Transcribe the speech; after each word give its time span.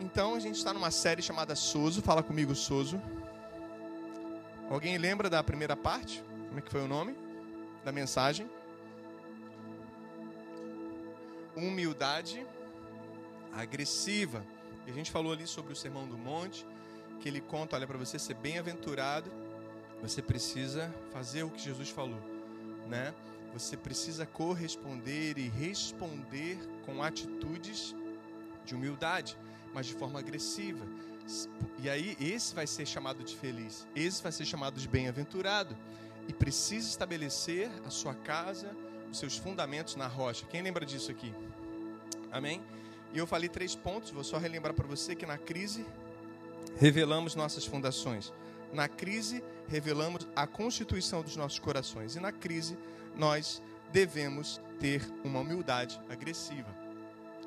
Então 0.00 0.34
a 0.34 0.38
gente 0.38 0.56
está 0.56 0.72
numa 0.72 0.90
série 0.90 1.22
chamada 1.22 1.54
Soso. 1.56 2.02
Fala 2.02 2.22
comigo, 2.22 2.54
Soso. 2.54 3.00
Alguém 4.68 4.98
lembra 4.98 5.30
da 5.30 5.42
primeira 5.42 5.76
parte? 5.76 6.22
Como 6.48 6.58
é 6.58 6.62
que 6.62 6.70
foi 6.70 6.82
o 6.82 6.88
nome 6.88 7.16
da 7.84 7.92
mensagem? 7.92 8.50
Humildade 11.56 12.44
agressiva. 13.52 14.44
E 14.86 14.90
a 14.90 14.94
gente 14.94 15.10
falou 15.10 15.32
ali 15.32 15.46
sobre 15.46 15.72
o 15.72 15.76
Sermão 15.76 16.06
do 16.06 16.18
Monte, 16.18 16.66
que 17.20 17.28
ele 17.28 17.40
conta, 17.40 17.76
olha, 17.76 17.86
para 17.86 17.96
você 17.96 18.18
ser 18.18 18.34
bem-aventurado, 18.34 19.30
você 20.02 20.20
precisa 20.20 20.94
fazer 21.10 21.42
o 21.42 21.50
que 21.50 21.60
Jesus 21.60 21.88
falou, 21.88 22.20
né? 22.86 23.14
Você 23.54 23.76
precisa 23.76 24.26
corresponder 24.26 25.38
e 25.38 25.48
responder 25.48 26.58
com 26.84 27.02
atitudes 27.02 27.94
de 28.66 28.74
humildade, 28.74 29.38
mas 29.76 29.84
de 29.84 29.92
forma 29.92 30.18
agressiva. 30.18 30.86
E 31.82 31.90
aí 31.90 32.16
esse 32.18 32.54
vai 32.54 32.66
ser 32.66 32.86
chamado 32.86 33.22
de 33.22 33.36
feliz, 33.36 33.86
esse 33.94 34.22
vai 34.22 34.32
ser 34.32 34.46
chamado 34.46 34.80
de 34.80 34.88
bem-aventurado 34.88 35.76
e 36.26 36.32
precisa 36.32 36.88
estabelecer 36.88 37.70
a 37.84 37.90
sua 37.90 38.14
casa, 38.14 38.74
os 39.12 39.18
seus 39.18 39.36
fundamentos 39.36 39.94
na 39.94 40.06
rocha. 40.06 40.46
Quem 40.46 40.62
lembra 40.62 40.86
disso 40.86 41.10
aqui? 41.10 41.30
Amém? 42.32 42.62
E 43.12 43.18
eu 43.18 43.26
falei 43.26 43.50
três 43.50 43.74
pontos, 43.74 44.10
vou 44.10 44.24
só 44.24 44.38
relembrar 44.38 44.72
para 44.72 44.86
você 44.86 45.14
que 45.14 45.26
na 45.26 45.36
crise 45.36 45.84
revelamos 46.78 47.34
nossas 47.34 47.66
fundações. 47.66 48.32
Na 48.72 48.88
crise 48.88 49.44
revelamos 49.68 50.26
a 50.34 50.46
constituição 50.46 51.22
dos 51.22 51.36
nossos 51.36 51.58
corações. 51.58 52.16
E 52.16 52.20
na 52.20 52.32
crise 52.32 52.78
nós 53.14 53.62
devemos 53.92 54.58
ter 54.80 55.02
uma 55.22 55.40
humildade 55.40 56.00
agressiva. 56.08 56.85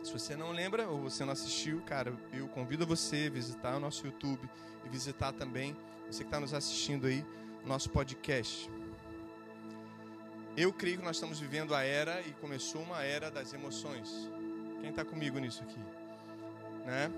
Se 0.04 0.14
você 0.14 0.36
não 0.36 0.52
lembra 0.52 0.88
ou 0.88 1.02
você 1.02 1.26
não 1.26 1.34
assistiu, 1.34 1.82
cara, 1.82 2.14
eu 2.32 2.48
convido 2.48 2.86
você 2.88 3.26
a 3.28 3.34
visitar 3.34 3.76
o 3.76 3.80
nosso 3.80 4.06
YouTube 4.06 4.50
e 4.86 4.90
visitar 4.90 5.34
também 5.34 5.76
você 6.08 6.24
que 6.24 6.28
está 6.28 6.40
nos 6.40 6.54
assistindo 6.54 7.06
aí, 7.06 7.26
nosso 7.66 7.90
podcast. 7.90 8.70
Eu 10.56 10.74
creio 10.74 10.98
que 10.98 11.04
nós 11.04 11.18
estamos 11.18 11.40
vivendo 11.40 11.76
a 11.76 11.84
era 11.84 12.22
e 12.22 12.32
começou 12.34 12.82
uma 12.82 13.04
era 13.04 13.30
das 13.30 13.54
emoções. 13.54 14.30
Quem 14.82 14.90
está 14.90 15.04
comigo 15.04 15.38
nisso 15.38 15.62
aqui? 15.64 15.80
Né? 16.86 17.12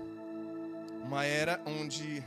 Uma 1.04 1.24
era 1.24 1.62
onde 1.64 2.22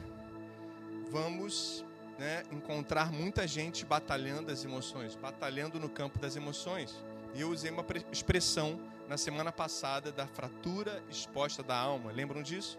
vamos 1.11 1.85
né, 2.17 2.43
encontrar 2.51 3.11
muita 3.11 3.45
gente 3.47 3.85
batalhando 3.85 4.51
as 4.51 4.63
emoções, 4.63 5.15
batalhando 5.15 5.79
no 5.79 5.89
campo 5.89 6.17
das 6.17 6.35
emoções. 6.35 6.95
E 7.33 7.41
eu 7.41 7.49
usei 7.49 7.69
uma 7.69 7.85
expressão 8.11 8.79
na 9.07 9.17
semana 9.17 9.51
passada 9.51 10.11
da 10.11 10.25
fratura 10.27 11.03
exposta 11.09 11.61
da 11.61 11.77
alma. 11.77 12.11
Lembram 12.11 12.41
disso? 12.41 12.77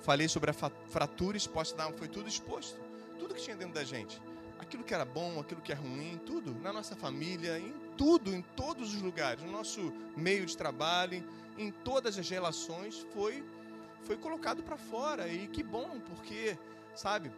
Falei 0.00 0.28
sobre 0.28 0.50
a 0.50 0.54
fratura 0.54 1.36
exposta 1.36 1.76
da 1.76 1.84
alma. 1.84 1.96
Foi 1.96 2.08
tudo 2.08 2.28
exposto. 2.28 2.78
Tudo 3.18 3.34
que 3.34 3.42
tinha 3.42 3.56
dentro 3.56 3.74
da 3.74 3.84
gente. 3.84 4.20
Aquilo 4.58 4.84
que 4.84 4.94
era 4.94 5.04
bom, 5.04 5.40
aquilo 5.40 5.60
que 5.60 5.72
é 5.72 5.74
ruim, 5.74 6.20
tudo. 6.24 6.54
Na 6.60 6.72
nossa 6.72 6.94
família, 6.94 7.58
em 7.58 7.74
tudo, 7.96 8.34
em 8.34 8.42
todos 8.42 8.94
os 8.94 9.02
lugares. 9.02 9.42
No 9.42 9.50
nosso 9.50 9.92
meio 10.16 10.46
de 10.46 10.56
trabalho, 10.56 11.24
em 11.58 11.70
todas 11.70 12.18
as 12.18 12.28
relações, 12.28 13.06
foi, 13.12 13.44
foi 14.04 14.16
colocado 14.16 14.62
para 14.62 14.76
fora. 14.76 15.28
E 15.28 15.48
que 15.48 15.62
bom, 15.62 15.98
porque, 16.00 16.56
sabe, 16.94 17.32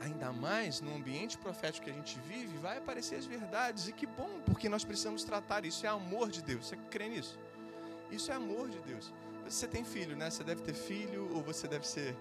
ainda 0.00 0.32
mais 0.32 0.80
no 0.80 0.94
ambiente 0.94 1.38
profético 1.38 1.86
que 1.86 1.90
a 1.90 1.94
gente 1.94 2.18
vive, 2.20 2.56
vai 2.58 2.78
aparecer 2.78 3.16
as 3.16 3.24
verdades. 3.24 3.88
E 3.88 3.92
que 3.92 4.06
bom, 4.06 4.40
porque 4.44 4.68
nós 4.68 4.84
precisamos 4.84 5.24
tratar 5.24 5.64
isso. 5.64 5.86
É 5.86 5.88
amor 5.88 6.30
de 6.30 6.42
Deus. 6.42 6.66
Você 6.66 6.76
crê 6.90 7.08
nisso? 7.08 7.38
Isso 8.10 8.30
é 8.30 8.34
amor 8.34 8.68
de 8.68 8.78
Deus. 8.80 9.12
Você 9.44 9.66
tem 9.66 9.84
filho, 9.84 10.16
né? 10.16 10.30
Você 10.30 10.42
deve 10.42 10.62
ter 10.62 10.74
filho, 10.74 11.30
ou 11.34 11.42
você 11.42 11.68
deve 11.68 11.86
ser 11.86 12.16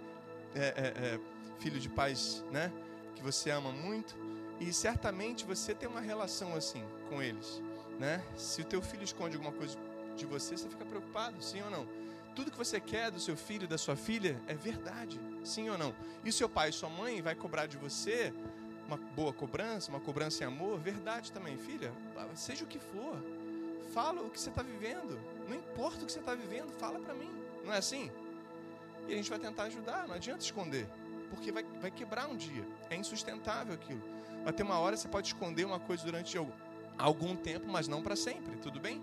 é, 0.55 0.59
é, 0.59 1.15
é, 1.15 1.19
filho 1.59 1.79
de 1.79 1.89
pais, 1.89 2.43
né? 2.51 2.71
Que 3.15 3.23
você 3.23 3.49
ama 3.49 3.71
muito. 3.71 4.15
E 4.59 4.71
certamente 4.71 5.45
você 5.45 5.73
tem 5.73 5.87
uma 5.87 6.01
relação 6.01 6.55
assim 6.55 6.83
com 7.09 7.21
eles, 7.21 7.61
né? 7.99 8.23
Se 8.35 8.61
o 8.61 8.65
teu 8.65 8.81
filho 8.81 9.03
esconde 9.03 9.35
alguma 9.35 9.53
coisa 9.53 9.77
de 10.15 10.25
você, 10.25 10.57
você 10.57 10.69
fica 10.69 10.85
preocupado, 10.85 11.41
sim 11.41 11.61
ou 11.61 11.69
não? 11.69 11.87
Tudo 12.35 12.51
que 12.51 12.57
você 12.57 12.79
quer 12.79 13.11
do 13.11 13.19
seu 13.19 13.37
filho, 13.37 13.67
da 13.67 13.77
sua 13.77 13.95
filha, 13.95 14.39
é 14.47 14.53
verdade, 14.53 15.19
sim 15.43 15.69
ou 15.69 15.77
não? 15.77 15.93
E 16.23 16.31
seu 16.31 16.49
pai 16.49 16.69
e 16.69 16.73
sua 16.73 16.89
mãe 16.89 17.21
vai 17.21 17.35
cobrar 17.35 17.67
de 17.67 17.77
você 17.77 18.33
uma 18.87 18.97
boa 18.97 19.31
cobrança, 19.31 19.89
uma 19.89 19.99
cobrança 19.99 20.43
em 20.43 20.47
amor, 20.47 20.79
verdade 20.79 21.31
também, 21.31 21.57
filha, 21.57 21.93
seja 22.35 22.63
o 22.63 22.67
que 22.67 22.79
for, 22.79 23.17
fala 23.93 24.21
o 24.21 24.29
que 24.29 24.39
você 24.39 24.49
está 24.49 24.63
vivendo, 24.63 25.19
não 25.47 25.55
importa 25.55 26.03
o 26.03 26.05
que 26.05 26.11
você 26.11 26.19
está 26.19 26.33
vivendo, 26.33 26.71
fala 26.73 26.99
para 26.99 27.13
mim, 27.13 27.31
não 27.63 27.73
é 27.73 27.77
assim? 27.77 28.11
E 29.07 29.13
a 29.13 29.15
gente 29.15 29.29
vai 29.29 29.39
tentar 29.39 29.63
ajudar, 29.63 30.07
não 30.07 30.15
adianta 30.15 30.43
esconder, 30.43 30.87
porque 31.29 31.51
vai, 31.51 31.63
vai 31.81 31.91
quebrar 31.91 32.27
um 32.27 32.35
dia, 32.35 32.65
é 32.89 32.95
insustentável 32.95 33.73
aquilo. 33.73 34.01
Vai 34.43 34.51
ter 34.51 34.63
uma 34.63 34.79
hora 34.79 34.97
você 34.97 35.07
pode 35.07 35.27
esconder 35.27 35.65
uma 35.65 35.79
coisa 35.79 36.03
durante 36.03 36.37
algum 36.97 37.35
tempo, 37.35 37.67
mas 37.67 37.87
não 37.87 38.01
para 38.01 38.15
sempre, 38.15 38.57
tudo 38.57 38.79
bem? 38.79 39.01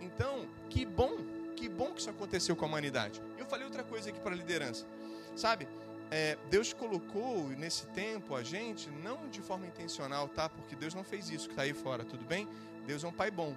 Então, 0.00 0.46
que 0.70 0.84
bom 0.84 1.16
que 1.58 1.68
bom 1.68 1.92
que 1.92 2.00
isso 2.00 2.10
aconteceu 2.10 2.54
com 2.54 2.64
a 2.64 2.68
humanidade. 2.68 3.20
Eu 3.36 3.44
falei 3.44 3.64
outra 3.64 3.82
coisa 3.82 4.10
aqui 4.10 4.20
para 4.20 4.32
a 4.32 4.36
liderança. 4.36 4.86
Sabe, 5.34 5.66
é, 6.08 6.38
Deus 6.48 6.72
colocou 6.72 7.48
nesse 7.48 7.84
tempo 7.88 8.36
a 8.36 8.44
gente, 8.44 8.88
não 8.90 9.28
de 9.28 9.42
forma 9.42 9.66
intencional, 9.66 10.28
tá? 10.28 10.48
Porque 10.48 10.76
Deus 10.76 10.94
não 10.94 11.02
fez 11.02 11.28
isso 11.30 11.48
que 11.48 11.52
está 11.52 11.62
aí 11.62 11.74
fora, 11.74 12.04
tudo 12.04 12.24
bem? 12.24 12.48
Deus 12.86 13.02
é 13.02 13.08
um 13.08 13.12
pai 13.12 13.30
bom. 13.30 13.56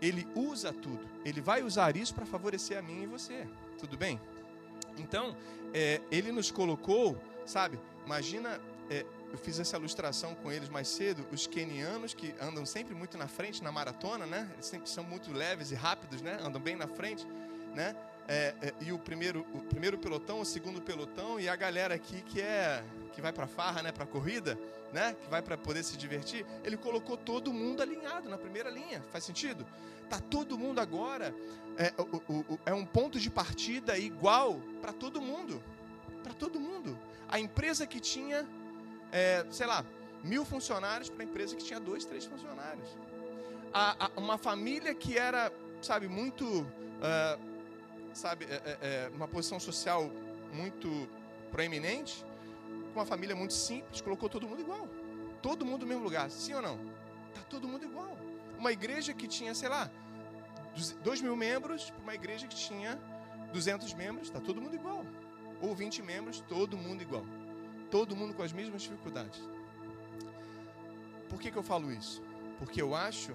Ele 0.00 0.26
usa 0.34 0.72
tudo. 0.72 1.06
Ele 1.24 1.40
vai 1.40 1.62
usar 1.62 1.96
isso 1.96 2.14
para 2.14 2.26
favorecer 2.26 2.78
a 2.78 2.82
mim 2.82 3.02
e 3.02 3.06
você. 3.06 3.46
Tudo 3.78 3.96
bem? 3.96 4.20
Então, 4.98 5.36
é, 5.72 6.00
ele 6.10 6.32
nos 6.32 6.50
colocou, 6.50 7.16
sabe? 7.46 7.78
Imagina 8.04 8.60
é, 8.90 9.06
eu 9.32 9.38
fiz 9.38 9.60
essa 9.60 9.76
ilustração 9.76 10.34
com 10.34 10.50
eles 10.50 10.68
mais 10.68 10.88
cedo, 10.88 11.24
os 11.30 11.46
kenianos 11.46 12.12
que 12.12 12.34
andam 12.40 12.66
sempre 12.66 12.94
muito 12.94 13.16
na 13.16 13.28
frente 13.28 13.62
na 13.62 13.70
maratona, 13.70 14.26
né? 14.26 14.50
Eles 14.54 14.66
sempre 14.66 14.90
são 14.90 15.04
muito 15.04 15.32
leves 15.32 15.70
e 15.70 15.76
rápidos, 15.76 16.20
né? 16.20 16.38
Andam 16.42 16.60
bem 16.60 16.74
na 16.74 16.88
frente, 16.88 17.24
né? 17.74 17.94
É, 18.32 18.54
é, 18.62 18.74
e 18.80 18.92
o 18.92 18.98
primeiro, 18.98 19.44
o 19.52 19.58
primeiro 19.58 19.98
pelotão, 19.98 20.40
o 20.40 20.44
segundo 20.44 20.80
pelotão 20.80 21.40
e 21.40 21.48
a 21.48 21.56
galera 21.56 21.96
aqui 21.96 22.22
que 22.22 22.40
é 22.40 22.84
que 23.12 23.20
vai 23.20 23.32
para 23.32 23.48
farra, 23.48 23.82
né? 23.82 23.90
Para 23.90 24.06
corrida, 24.06 24.56
né? 24.92 25.16
Que 25.20 25.28
vai 25.28 25.42
para 25.42 25.58
poder 25.58 25.82
se 25.82 25.96
divertir. 25.96 26.46
Ele 26.62 26.76
colocou 26.76 27.16
todo 27.16 27.52
mundo 27.52 27.82
alinhado 27.82 28.28
na 28.28 28.38
primeira 28.38 28.70
linha. 28.70 29.04
Faz 29.10 29.24
sentido? 29.24 29.66
Tá 30.08 30.20
todo 30.20 30.56
mundo 30.56 30.78
agora 30.80 31.34
é, 31.76 31.92
o, 32.00 32.32
o, 32.32 32.58
é 32.64 32.72
um 32.72 32.86
ponto 32.86 33.18
de 33.18 33.28
partida 33.28 33.98
igual 33.98 34.60
para 34.80 34.92
todo 34.92 35.20
mundo, 35.20 35.60
para 36.22 36.32
todo 36.32 36.60
mundo. 36.60 36.96
A 37.28 37.40
empresa 37.40 37.84
que 37.84 37.98
tinha 37.98 38.46
é, 39.10 39.44
sei 39.50 39.66
lá, 39.66 39.84
mil 40.22 40.44
funcionários 40.44 41.08
para 41.08 41.24
a 41.24 41.26
empresa 41.26 41.56
que 41.56 41.64
tinha 41.64 41.80
dois, 41.80 42.04
três 42.04 42.24
funcionários. 42.24 42.88
A, 43.72 44.06
a, 44.06 44.20
uma 44.20 44.38
família 44.38 44.94
que 44.94 45.18
era, 45.18 45.52
sabe, 45.80 46.08
muito, 46.08 46.44
uh, 46.44 47.49
sabe, 48.12 48.44
é, 48.44 48.54
é, 48.54 48.78
é, 48.80 49.10
uma 49.14 49.28
posição 49.28 49.60
social 49.60 50.10
muito 50.52 51.08
proeminente, 51.50 52.24
com 52.92 53.00
uma 53.00 53.06
família 53.06 53.34
muito 53.34 53.54
simples, 53.54 54.00
colocou 54.00 54.28
todo 54.28 54.46
mundo 54.48 54.60
igual. 54.60 54.88
Todo 55.42 55.64
mundo 55.64 55.82
no 55.82 55.86
mesmo 55.86 56.04
lugar, 56.04 56.30
sim 56.30 56.54
ou 56.54 56.62
não? 56.62 56.76
Tá 57.34 57.40
todo 57.48 57.66
mundo 57.66 57.84
igual. 57.84 58.16
Uma 58.58 58.72
igreja 58.72 59.14
que 59.14 59.26
tinha, 59.26 59.54
sei 59.54 59.68
lá, 59.68 59.90
dois 61.02 61.20
mil 61.20 61.36
membros, 61.36 61.90
para 61.90 62.02
uma 62.02 62.14
igreja 62.14 62.46
que 62.46 62.56
tinha 62.56 62.98
200 63.52 63.94
membros, 63.94 64.28
está 64.28 64.40
todo 64.40 64.60
mundo 64.60 64.74
igual. 64.74 65.04
Ou 65.60 65.74
20 65.74 66.02
membros, 66.02 66.40
todo 66.48 66.76
mundo 66.76 67.02
igual. 67.02 67.24
Todo 67.90 68.14
mundo 68.14 68.34
com 68.34 68.42
as 68.42 68.52
mesmas 68.52 68.82
dificuldades. 68.82 69.40
Por 71.28 71.40
que, 71.40 71.50
que 71.50 71.56
eu 71.56 71.62
falo 71.62 71.92
isso? 71.92 72.22
Porque 72.58 72.82
eu 72.82 72.94
acho, 72.94 73.32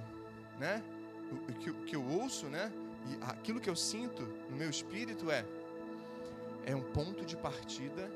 né? 0.59 0.83
O 1.31 1.53
que, 1.53 1.73
que 1.73 1.95
eu 1.95 2.05
ouço, 2.05 2.45
né? 2.47 2.71
E 3.07 3.17
aquilo 3.23 3.59
que 3.59 3.69
eu 3.69 3.75
sinto 3.75 4.23
no 4.49 4.55
meu 4.55 4.69
espírito 4.69 5.29
é 5.29 5.45
é 6.65 6.75
um 6.75 6.81
ponto 6.81 7.23
de 7.23 7.37
partida 7.37 8.11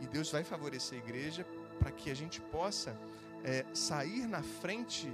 e 0.00 0.06
Deus 0.06 0.30
vai 0.30 0.42
favorecer 0.42 1.00
a 1.00 1.04
igreja 1.04 1.46
para 1.78 1.92
que 1.92 2.10
a 2.10 2.14
gente 2.14 2.40
possa 2.40 2.98
é, 3.44 3.64
sair 3.72 4.26
na 4.26 4.42
frente 4.42 5.10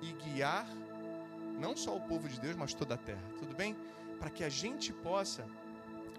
e 0.00 0.12
guiar 0.12 0.66
não 1.58 1.76
só 1.76 1.94
o 1.94 2.00
povo 2.00 2.26
de 2.26 2.40
Deus, 2.40 2.56
mas 2.56 2.72
toda 2.72 2.94
a 2.94 2.96
terra. 2.96 3.22
Tudo 3.38 3.54
bem? 3.54 3.76
Para 4.18 4.30
que 4.30 4.42
a 4.42 4.48
gente 4.48 4.92
possa 4.92 5.46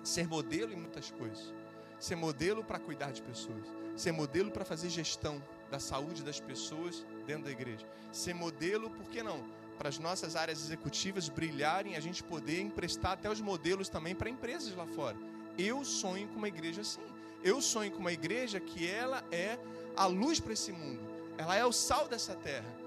ser 0.03 0.27
modelo 0.27 0.71
em 0.71 0.75
muitas 0.75 1.09
coisas, 1.11 1.53
ser 1.99 2.15
modelo 2.15 2.63
para 2.63 2.79
cuidar 2.79 3.11
de 3.11 3.21
pessoas, 3.23 3.65
ser 3.95 4.11
modelo 4.11 4.51
para 4.51 4.63
fazer 4.63 4.89
gestão 4.89 5.41
da 5.71 5.79
saúde 5.79 6.23
das 6.23 6.39
pessoas 6.39 7.05
dentro 7.25 7.45
da 7.45 7.51
igreja, 7.51 7.87
ser 8.11 8.35
modelo, 8.35 8.89
por 8.91 9.07
que 9.09 9.23
não? 9.23 9.43
Para 9.77 9.89
as 9.89 9.97
nossas 9.97 10.35
áreas 10.35 10.59
executivas 10.59 11.27
brilharem, 11.29 11.95
a 11.95 11.99
gente 11.99 12.23
poder 12.23 12.61
emprestar 12.61 13.13
até 13.13 13.29
os 13.29 13.41
modelos 13.41 13.89
também 13.89 14.13
para 14.13 14.29
empresas 14.29 14.75
lá 14.75 14.85
fora. 14.85 15.17
Eu 15.57 15.83
sonho 15.83 16.27
com 16.27 16.37
uma 16.37 16.47
igreja 16.47 16.81
assim. 16.81 17.01
Eu 17.43 17.61
sonho 17.61 17.91
com 17.91 17.99
uma 17.99 18.11
igreja 18.11 18.59
que 18.59 18.87
ela 18.87 19.23
é 19.31 19.57
a 19.95 20.05
luz 20.05 20.39
para 20.39 20.53
esse 20.53 20.71
mundo. 20.71 21.01
Ela 21.37 21.55
é 21.55 21.65
o 21.65 21.71
sal 21.71 22.07
dessa 22.07 22.35
terra. 22.35 22.81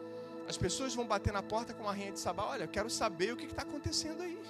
As 0.49 0.57
pessoas 0.57 0.95
vão 0.95 1.07
bater 1.07 1.33
na 1.33 1.43
porta 1.43 1.75
com 1.75 1.83
uma 1.83 1.93
rainha 1.93 2.13
de 2.13 2.21
sabá. 2.21 2.45
Olha, 2.45 2.65
eu 2.65 2.69
quero 2.69 2.91
saber 2.91 3.33
o 3.33 3.37
que 3.37 3.47
está 3.47 3.63
acontecendo 3.63 4.23
aí. 4.23 4.41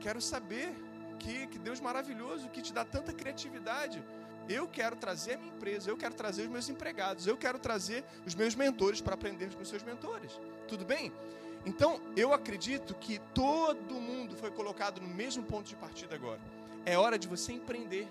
Quero 0.00 0.20
saber 0.20 0.74
que, 1.18 1.46
que 1.46 1.58
Deus 1.58 1.80
maravilhoso, 1.80 2.48
que 2.48 2.60
te 2.60 2.72
dá 2.72 2.84
tanta 2.84 3.12
criatividade. 3.12 4.02
Eu 4.48 4.66
quero 4.66 4.96
trazer 4.96 5.34
a 5.34 5.38
minha 5.38 5.52
empresa, 5.54 5.88
eu 5.88 5.96
quero 5.96 6.14
trazer 6.14 6.42
os 6.42 6.48
meus 6.48 6.68
empregados, 6.68 7.26
eu 7.26 7.36
quero 7.36 7.58
trazer 7.58 8.04
os 8.26 8.34
meus 8.34 8.54
mentores 8.54 9.00
para 9.00 9.14
aprender 9.14 9.54
com 9.54 9.62
os 9.62 9.68
seus 9.68 9.82
mentores. 9.82 10.32
Tudo 10.66 10.84
bem? 10.84 11.12
Então, 11.64 12.00
eu 12.16 12.32
acredito 12.32 12.94
que 12.94 13.20
todo 13.32 13.94
mundo 13.94 14.36
foi 14.36 14.50
colocado 14.50 15.00
no 15.00 15.08
mesmo 15.08 15.44
ponto 15.44 15.68
de 15.68 15.76
partida 15.76 16.14
agora. 16.14 16.40
É 16.84 16.98
hora 16.98 17.18
de 17.18 17.28
você 17.28 17.52
empreender. 17.52 18.08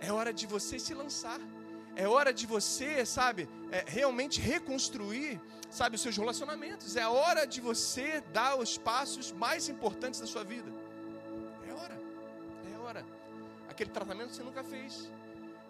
É 0.00 0.10
hora 0.12 0.32
de 0.32 0.46
você 0.46 0.78
se 0.78 0.94
lançar. 0.94 1.38
É 1.94 2.06
hora 2.06 2.32
de 2.32 2.46
você, 2.46 3.04
sabe, 3.04 3.48
é, 3.72 3.84
realmente 3.86 4.40
reconstruir, 4.40 5.40
sabe, 5.68 5.96
os 5.96 6.00
seus 6.00 6.16
relacionamentos. 6.16 6.96
É 6.96 7.06
hora 7.08 7.44
de 7.44 7.60
você 7.60 8.20
dar 8.32 8.56
os 8.56 8.78
passos 8.78 9.32
mais 9.32 9.68
importantes 9.68 10.20
da 10.20 10.26
sua 10.26 10.44
vida. 10.44 10.70
É 11.68 11.72
hora. 11.72 12.00
É 12.72 12.78
hora. 12.78 13.04
Aquele 13.68 13.90
tratamento 13.90 14.28
que 14.28 14.36
você 14.36 14.44
nunca 14.44 14.62
fez. 14.62 15.10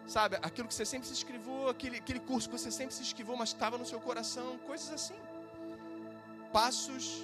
Sabe, 0.06 0.36
aquilo 0.36 0.68
que 0.68 0.74
você 0.74 0.86
sempre 0.86 1.08
se 1.08 1.14
esquivou, 1.14 1.68
aquele, 1.68 1.96
aquele 1.96 2.20
curso 2.20 2.48
que 2.48 2.58
você 2.58 2.70
sempre 2.70 2.94
se 2.94 3.02
esquivou, 3.02 3.36
mas 3.36 3.50
estava 3.50 3.76
no 3.76 3.84
seu 3.84 4.00
coração, 4.00 4.58
coisas 4.58 4.90
assim. 4.90 5.16
Passos 6.52 7.22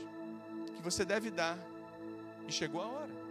que 0.76 0.82
você 0.82 1.04
deve 1.04 1.30
dar. 1.30 1.58
E 2.46 2.52
chegou 2.52 2.82
a 2.82 2.86
hora. 2.86 3.24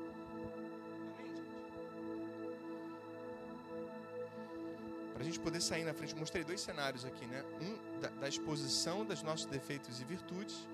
para 5.13 5.21
a 5.21 5.25
gente 5.25 5.39
poder 5.39 5.61
sair 5.61 5.85
na 5.85 5.93
frente, 5.93 6.15
mostrei 6.15 6.43
dois 6.43 6.59
cenários 6.59 7.05
aqui, 7.05 7.25
né? 7.25 7.45
Um 7.61 8.01
da, 8.01 8.09
da 8.09 8.27
exposição 8.27 9.05
dos 9.05 9.21
nossos 9.21 9.45
defeitos 9.45 10.01
e 10.01 10.03
virtudes, 10.03 10.67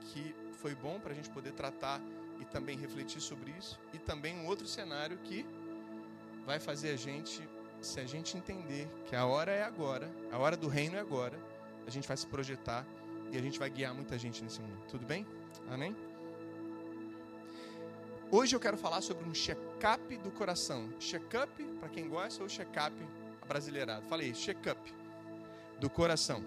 que 0.00 0.34
foi 0.60 0.74
bom 0.74 0.98
para 1.00 1.12
a 1.12 1.14
gente 1.14 1.30
poder 1.30 1.52
tratar 1.52 2.00
e 2.40 2.44
também 2.44 2.76
refletir 2.76 3.22
sobre 3.22 3.52
isso, 3.52 3.80
e 3.94 3.98
também 3.98 4.36
um 4.36 4.46
outro 4.46 4.66
cenário 4.66 5.16
que 5.18 5.46
vai 6.44 6.58
fazer 6.58 6.90
a 6.90 6.96
gente, 6.96 7.48
se 7.80 7.98
a 7.98 8.04
gente 8.04 8.36
entender 8.36 8.86
que 9.06 9.16
a 9.16 9.24
hora 9.24 9.50
é 9.50 9.62
agora, 9.62 10.10
a 10.30 10.36
hora 10.36 10.56
do 10.56 10.68
reino 10.68 10.96
é 10.96 11.00
agora, 11.00 11.38
a 11.86 11.90
gente 11.90 12.06
vai 12.06 12.16
se 12.16 12.26
projetar 12.26 12.84
e 13.32 13.36
a 13.36 13.40
gente 13.40 13.58
vai 13.58 13.70
guiar 13.70 13.94
muita 13.94 14.18
gente 14.18 14.42
nesse 14.42 14.60
mundo. 14.60 14.82
Tudo 14.88 15.04
bem? 15.06 15.26
Amém? 15.70 15.96
Hoje 18.30 18.56
eu 18.56 18.60
quero 18.60 18.76
falar 18.76 19.00
sobre 19.00 19.28
um 19.28 19.34
check-up 19.34 20.16
do 20.18 20.30
coração. 20.30 20.88
Check-up, 20.98 21.62
para 21.80 21.88
quem 21.88 22.08
gosta, 22.08 22.42
ou 22.42 22.48
check-up 22.48 22.94
brasileirado. 23.46 24.04
Falei, 24.06 24.32
check-up 24.32 24.80
do 25.78 25.88
coração. 25.88 26.42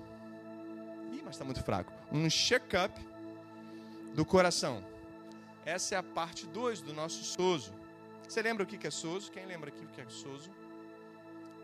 Ih, 1.14 1.22
mas 1.24 1.36
está 1.36 1.46
muito 1.46 1.64
fraco. 1.64 1.92
Um 2.12 2.30
check-up 2.30 3.00
do 4.14 4.26
coração. 4.26 4.84
Essa 5.66 5.96
é 5.96 5.98
a 5.98 6.04
parte 6.04 6.46
2 6.48 6.82
do 6.82 6.94
nosso 6.94 7.24
sozo. 7.24 7.74
Você 8.28 8.42
lembra 8.42 8.64
o 8.64 8.68
que 8.68 8.86
é 8.86 8.92
sozo? 8.92 9.32
Quem 9.32 9.46
lembra 9.46 9.70
aqui 9.70 9.84
o 9.84 9.88
que 9.88 10.02
é 10.02 10.10
sozo? 10.10 10.52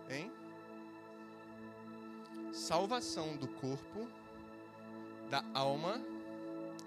Hein? 0.09 0.31
Salvação 2.53 3.35
do 3.35 3.47
corpo, 3.47 4.07
da 5.35 5.43
alma 5.53 6.01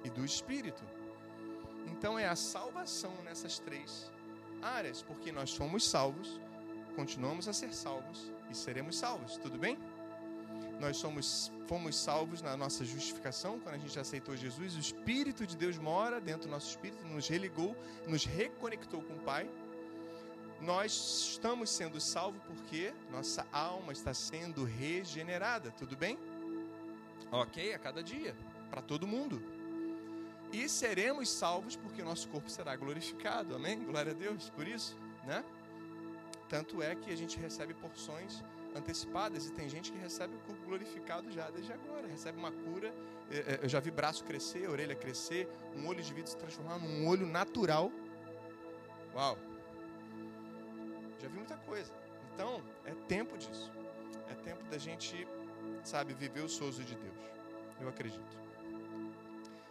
e 0.02 0.08
do 0.08 0.24
espírito. 0.24 0.82
Então 1.86 2.18
é 2.18 2.26
a 2.26 2.34
salvação 2.34 3.12
nessas 3.22 3.58
três 3.58 4.10
áreas, 4.62 5.02
porque 5.02 5.30
nós 5.30 5.50
somos 5.50 5.86
salvos, 5.86 6.40
continuamos 6.96 7.46
a 7.46 7.52
ser 7.52 7.74
salvos 7.74 8.32
e 8.50 8.54
seremos 8.56 8.96
salvos, 8.96 9.36
tudo 9.36 9.58
bem? 9.58 9.76
Nós 10.80 10.96
somos, 10.96 11.52
fomos 11.66 11.94
salvos 11.96 12.40
na 12.40 12.56
nossa 12.56 12.86
justificação, 12.86 13.60
quando 13.60 13.74
a 13.74 13.78
gente 13.78 13.98
aceitou 13.98 14.34
Jesus, 14.34 14.76
o 14.76 14.78
Espírito 14.78 15.46
de 15.46 15.54
Deus 15.54 15.76
mora 15.76 16.18
dentro 16.18 16.48
do 16.48 16.50
nosso 16.50 16.70
espírito, 16.70 17.04
nos 17.04 17.28
religou, 17.28 17.76
nos 18.06 18.24
reconectou 18.24 19.02
com 19.02 19.14
o 19.14 19.20
Pai. 19.20 19.46
Nós 20.60 20.92
estamos 21.32 21.68
sendo 21.68 22.00
salvos 22.00 22.40
porque 22.46 22.94
nossa 23.10 23.46
alma 23.52 23.92
está 23.92 24.14
sendo 24.14 24.64
regenerada, 24.64 25.70
tudo 25.72 25.96
bem? 25.96 26.16
Ok, 27.30 27.74
a 27.74 27.78
cada 27.78 28.02
dia, 28.02 28.34
para 28.70 28.80
todo 28.80 29.06
mundo. 29.06 29.42
E 30.52 30.68
seremos 30.68 31.28
salvos 31.28 31.76
porque 31.76 32.00
o 32.00 32.04
nosso 32.04 32.28
corpo 32.28 32.48
será 32.48 32.74
glorificado, 32.74 33.54
amém? 33.54 33.84
Glória 33.84 34.12
a 34.12 34.14
Deus 34.14 34.48
por 34.50 34.66
isso, 34.66 34.96
né? 35.24 35.44
Tanto 36.48 36.82
é 36.82 36.94
que 36.94 37.10
a 37.10 37.16
gente 37.16 37.38
recebe 37.38 37.74
porções 37.74 38.42
antecipadas 38.74 39.46
e 39.46 39.52
tem 39.52 39.68
gente 39.68 39.92
que 39.92 39.98
recebe 39.98 40.34
o 40.34 40.38
corpo 40.40 40.64
glorificado 40.64 41.30
já 41.30 41.50
desde 41.50 41.72
agora, 41.72 42.06
recebe 42.06 42.38
uma 42.38 42.50
cura. 42.50 42.94
É, 43.30 43.36
é, 43.36 43.60
eu 43.62 43.68
já 43.68 43.80
vi 43.80 43.90
braço 43.90 44.24
crescer, 44.24 44.68
orelha 44.68 44.94
crescer, 44.94 45.46
um 45.76 45.86
olho 45.86 46.02
de 46.02 46.14
vidro 46.14 46.30
se 46.30 46.36
transformar 46.36 46.78
num 46.78 47.06
olho 47.06 47.26
natural. 47.26 47.92
Uau! 49.14 49.36
Já 51.20 51.28
vi 51.28 51.34
muita 51.34 51.56
coisa. 51.58 51.92
Então, 52.32 52.62
é 52.86 52.94
tempo 53.06 53.36
disso. 53.36 53.70
É 54.30 54.34
tempo 54.34 54.64
da 54.70 54.78
gente, 54.78 55.26
sabe, 55.88 56.12
viver 56.12 56.42
o 56.42 56.48
souzo 56.48 56.84
de 56.84 56.94
Deus. 56.94 57.22
Eu 57.80 57.88
acredito. 57.88 58.36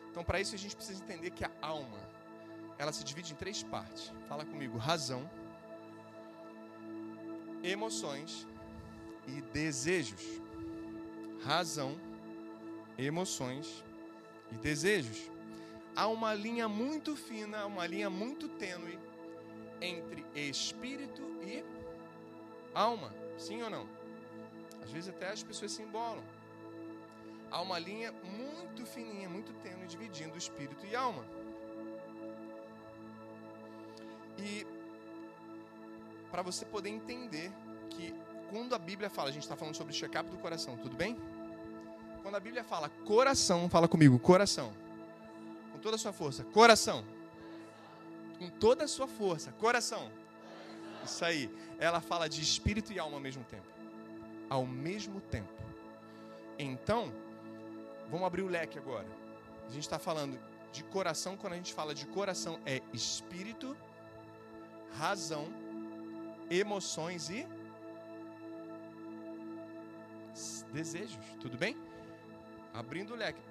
Então, 0.09 0.23
para 0.23 0.39
isso 0.41 0.55
a 0.55 0.57
gente 0.57 0.75
precisa 0.75 1.03
entender 1.03 1.29
que 1.29 1.45
a 1.45 1.51
alma, 1.61 1.99
ela 2.77 2.91
se 2.91 3.03
divide 3.03 3.33
em 3.33 3.35
três 3.35 3.61
partes. 3.61 4.11
Fala 4.27 4.43
comigo: 4.43 4.77
razão, 4.77 5.29
emoções 7.63 8.47
e 9.27 9.41
desejos. 9.41 10.23
Razão, 11.43 11.91
emoções 12.97 13.83
e 14.51 14.55
desejos. 14.55 15.29
Há 15.95 16.07
uma 16.07 16.33
linha 16.33 16.67
muito 16.67 17.15
fina, 17.15 17.65
uma 17.65 17.85
linha 17.85 18.09
muito 18.09 18.47
tênue 18.49 18.97
entre 19.79 20.25
espírito 20.35 21.21
e 21.43 21.63
alma. 22.73 23.13
Sim 23.37 23.61
ou 23.61 23.69
não? 23.69 23.96
Às 24.87 24.93
vezes 24.93 25.09
até 25.09 25.29
as 25.29 25.43
pessoas 25.43 25.73
se 25.73 25.81
embolam. 25.81 26.23
Há 27.51 27.61
uma 27.61 27.77
linha 27.77 28.13
muito 28.23 28.85
fininha, 28.85 29.27
muito 29.27 29.51
tênue, 29.61 29.85
dividindo 29.85 30.37
espírito 30.37 30.85
e 30.85 30.95
alma. 30.95 31.25
E 34.37 34.65
para 36.31 36.41
você 36.41 36.63
poder 36.65 36.89
entender 36.89 37.51
que 37.89 38.15
quando 38.49 38.73
a 38.73 38.79
Bíblia 38.79 39.09
fala, 39.09 39.27
a 39.27 39.31
gente 39.31 39.43
está 39.43 39.57
falando 39.57 39.75
sobre 39.75 39.93
check-up 39.93 40.29
do 40.29 40.37
coração, 40.37 40.77
tudo 40.77 40.95
bem? 40.95 41.17
Quando 42.21 42.35
a 42.35 42.39
Bíblia 42.39 42.63
fala 42.63 42.89
coração, 43.05 43.69
fala 43.69 43.89
comigo, 43.89 44.17
coração. 44.17 44.73
Com 45.73 45.79
toda 45.79 45.95
a 45.97 45.99
sua 45.99 46.13
força, 46.13 46.45
coração. 46.45 47.03
Com 48.39 48.49
toda 48.49 48.85
a 48.85 48.87
sua 48.87 49.07
força, 49.07 49.51
coração. 49.53 50.09
Isso 51.03 51.25
aí. 51.25 51.49
Ela 51.77 51.99
fala 51.99 52.29
de 52.29 52.41
espírito 52.41 52.93
e 52.93 52.99
alma 52.99 53.17
ao 53.17 53.21
mesmo 53.21 53.43
tempo. 53.43 53.76
Ao 54.49 54.65
mesmo 54.65 55.19
tempo. 55.21 55.63
Então, 56.57 57.11
vamos 58.09 58.25
abrir 58.25 58.41
o 58.41 58.47
leque 58.47 58.77
agora. 58.77 59.07
A 59.67 59.69
gente 59.69 59.83
está 59.83 59.99
falando 59.99 60.39
de 60.71 60.83
coração, 60.83 61.35
quando 61.35 61.53
a 61.53 61.57
gente 61.57 61.73
fala 61.73 61.93
de 61.93 62.05
coração, 62.07 62.59
é 62.65 62.81
espírito, 62.93 63.75
razão 64.97 65.47
emoções 66.49 67.29
e 67.29 67.45
desejos. 70.71 71.17
Tudo 71.39 71.57
bem? 71.57 71.75
Abrindo 72.73 73.13
o 73.13 73.15
leque, 73.15 73.41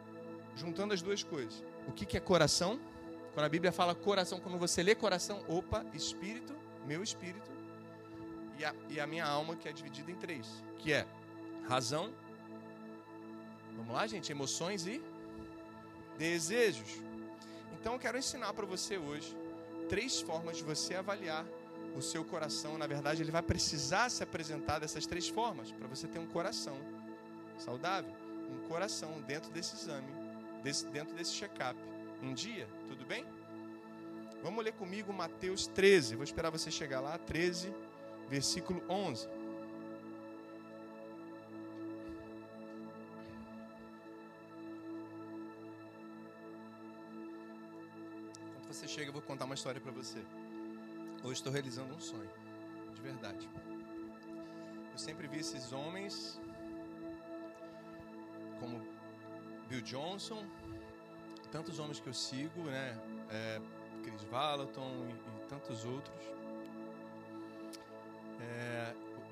juntando 0.54 0.94
as 0.94 1.02
duas 1.02 1.22
coisas. 1.22 1.62
O 1.86 1.92
que, 1.92 2.06
que 2.06 2.16
é 2.16 2.20
coração? 2.20 2.78
Quando 3.34 3.46
a 3.46 3.48
Bíblia 3.48 3.72
fala 3.72 3.94
coração, 3.94 4.40
quando 4.40 4.58
você 4.58 4.82
lê 4.82 4.94
coração, 4.94 5.44
opa, 5.48 5.84
espírito, 5.92 6.54
meu 6.86 7.02
espírito, 7.02 7.50
e 8.58 8.64
a, 8.64 8.74
e 8.88 9.00
a 9.00 9.06
minha 9.06 9.26
alma, 9.26 9.56
que 9.56 9.68
é 9.68 9.72
dividida 9.72 10.10
em 10.10 10.14
três, 10.14 10.46
que 10.78 10.92
é 10.92 11.06
razão, 11.68 12.12
vamos 13.76 13.94
lá, 13.94 14.06
gente, 14.06 14.30
emoções 14.30 14.86
e 14.86 15.02
desejos. 16.18 17.00
Então 17.78 17.94
eu 17.94 17.98
quero 17.98 18.18
ensinar 18.18 18.52
para 18.54 18.66
você 18.66 18.96
hoje 18.96 19.36
três 19.88 20.20
formas 20.20 20.56
de 20.56 20.64
você 20.64 20.94
avaliar 20.94 21.44
o 21.96 22.02
seu 22.02 22.24
coração, 22.24 22.76
na 22.76 22.86
verdade, 22.86 23.22
ele 23.22 23.30
vai 23.30 23.42
precisar 23.42 24.10
se 24.10 24.22
apresentar 24.22 24.78
dessas 24.78 25.06
três 25.06 25.28
formas 25.28 25.72
para 25.72 25.88
você 25.88 26.06
ter 26.06 26.18
um 26.18 26.26
coração 26.26 26.76
saudável, 27.58 28.12
um 28.50 28.68
coração 28.68 29.20
dentro 29.22 29.50
desse 29.50 29.74
exame, 29.76 30.12
desse, 30.62 30.86
dentro 30.88 31.14
desse 31.14 31.32
check-up. 31.32 31.78
Um 32.22 32.34
dia, 32.34 32.68
tudo 32.86 33.04
bem? 33.06 33.24
Vamos 34.42 34.62
ler 34.62 34.72
comigo 34.72 35.12
Mateus 35.12 35.66
13. 35.66 36.16
Vou 36.16 36.24
esperar 36.24 36.50
você 36.50 36.70
chegar 36.70 37.00
lá, 37.00 37.16
13, 37.18 37.72
versículo 38.28 38.82
11. 38.88 39.28
Quando 48.54 48.66
você 48.66 48.88
chega, 48.88 49.08
eu 49.08 49.12
vou 49.12 49.22
contar 49.22 49.44
uma 49.44 49.54
história 49.54 49.80
para 49.80 49.92
você. 49.92 50.18
Hoje 51.22 51.34
estou 51.34 51.52
realizando 51.52 51.94
um 51.94 52.00
sonho, 52.00 52.30
de 52.94 53.00
verdade. 53.00 53.48
Eu 54.92 54.98
sempre 54.98 55.26
vi 55.26 55.38
esses 55.38 55.72
homens, 55.72 56.40
como 58.60 58.80
Bill 59.68 59.82
Johnson, 59.82 60.44
tantos 61.50 61.78
homens 61.78 62.00
que 62.00 62.08
eu 62.08 62.14
sigo, 62.14 62.62
né? 62.64 62.98
É, 63.30 63.60
Chris 64.02 64.22
Valaton 64.24 65.06
e, 65.08 65.12
e 65.12 65.48
tantos 65.48 65.84
outros. 65.84 66.36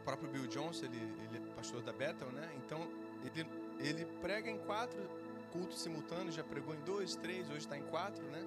Próprio 0.05 0.29
Bill 0.29 0.47
Johnson, 0.47 0.85
ele, 0.87 0.97
ele 0.97 1.39
é 1.39 1.55
pastor 1.55 1.83
da 1.83 1.93
Bethel, 1.93 2.31
né? 2.33 2.51
Então, 2.57 2.87
ele, 3.25 3.47
ele 3.79 4.05
prega 4.21 4.51
em 4.51 4.59
quatro 4.59 5.01
cultos 5.53 5.81
simultâneos, 5.81 6.35
já 6.35 6.43
pregou 6.43 6.75
em 6.75 6.81
dois, 6.81 7.15
três, 7.15 7.49
hoje 7.49 7.59
está 7.59 7.79
em 7.79 7.85
quatro, 7.85 8.23
né? 8.25 8.45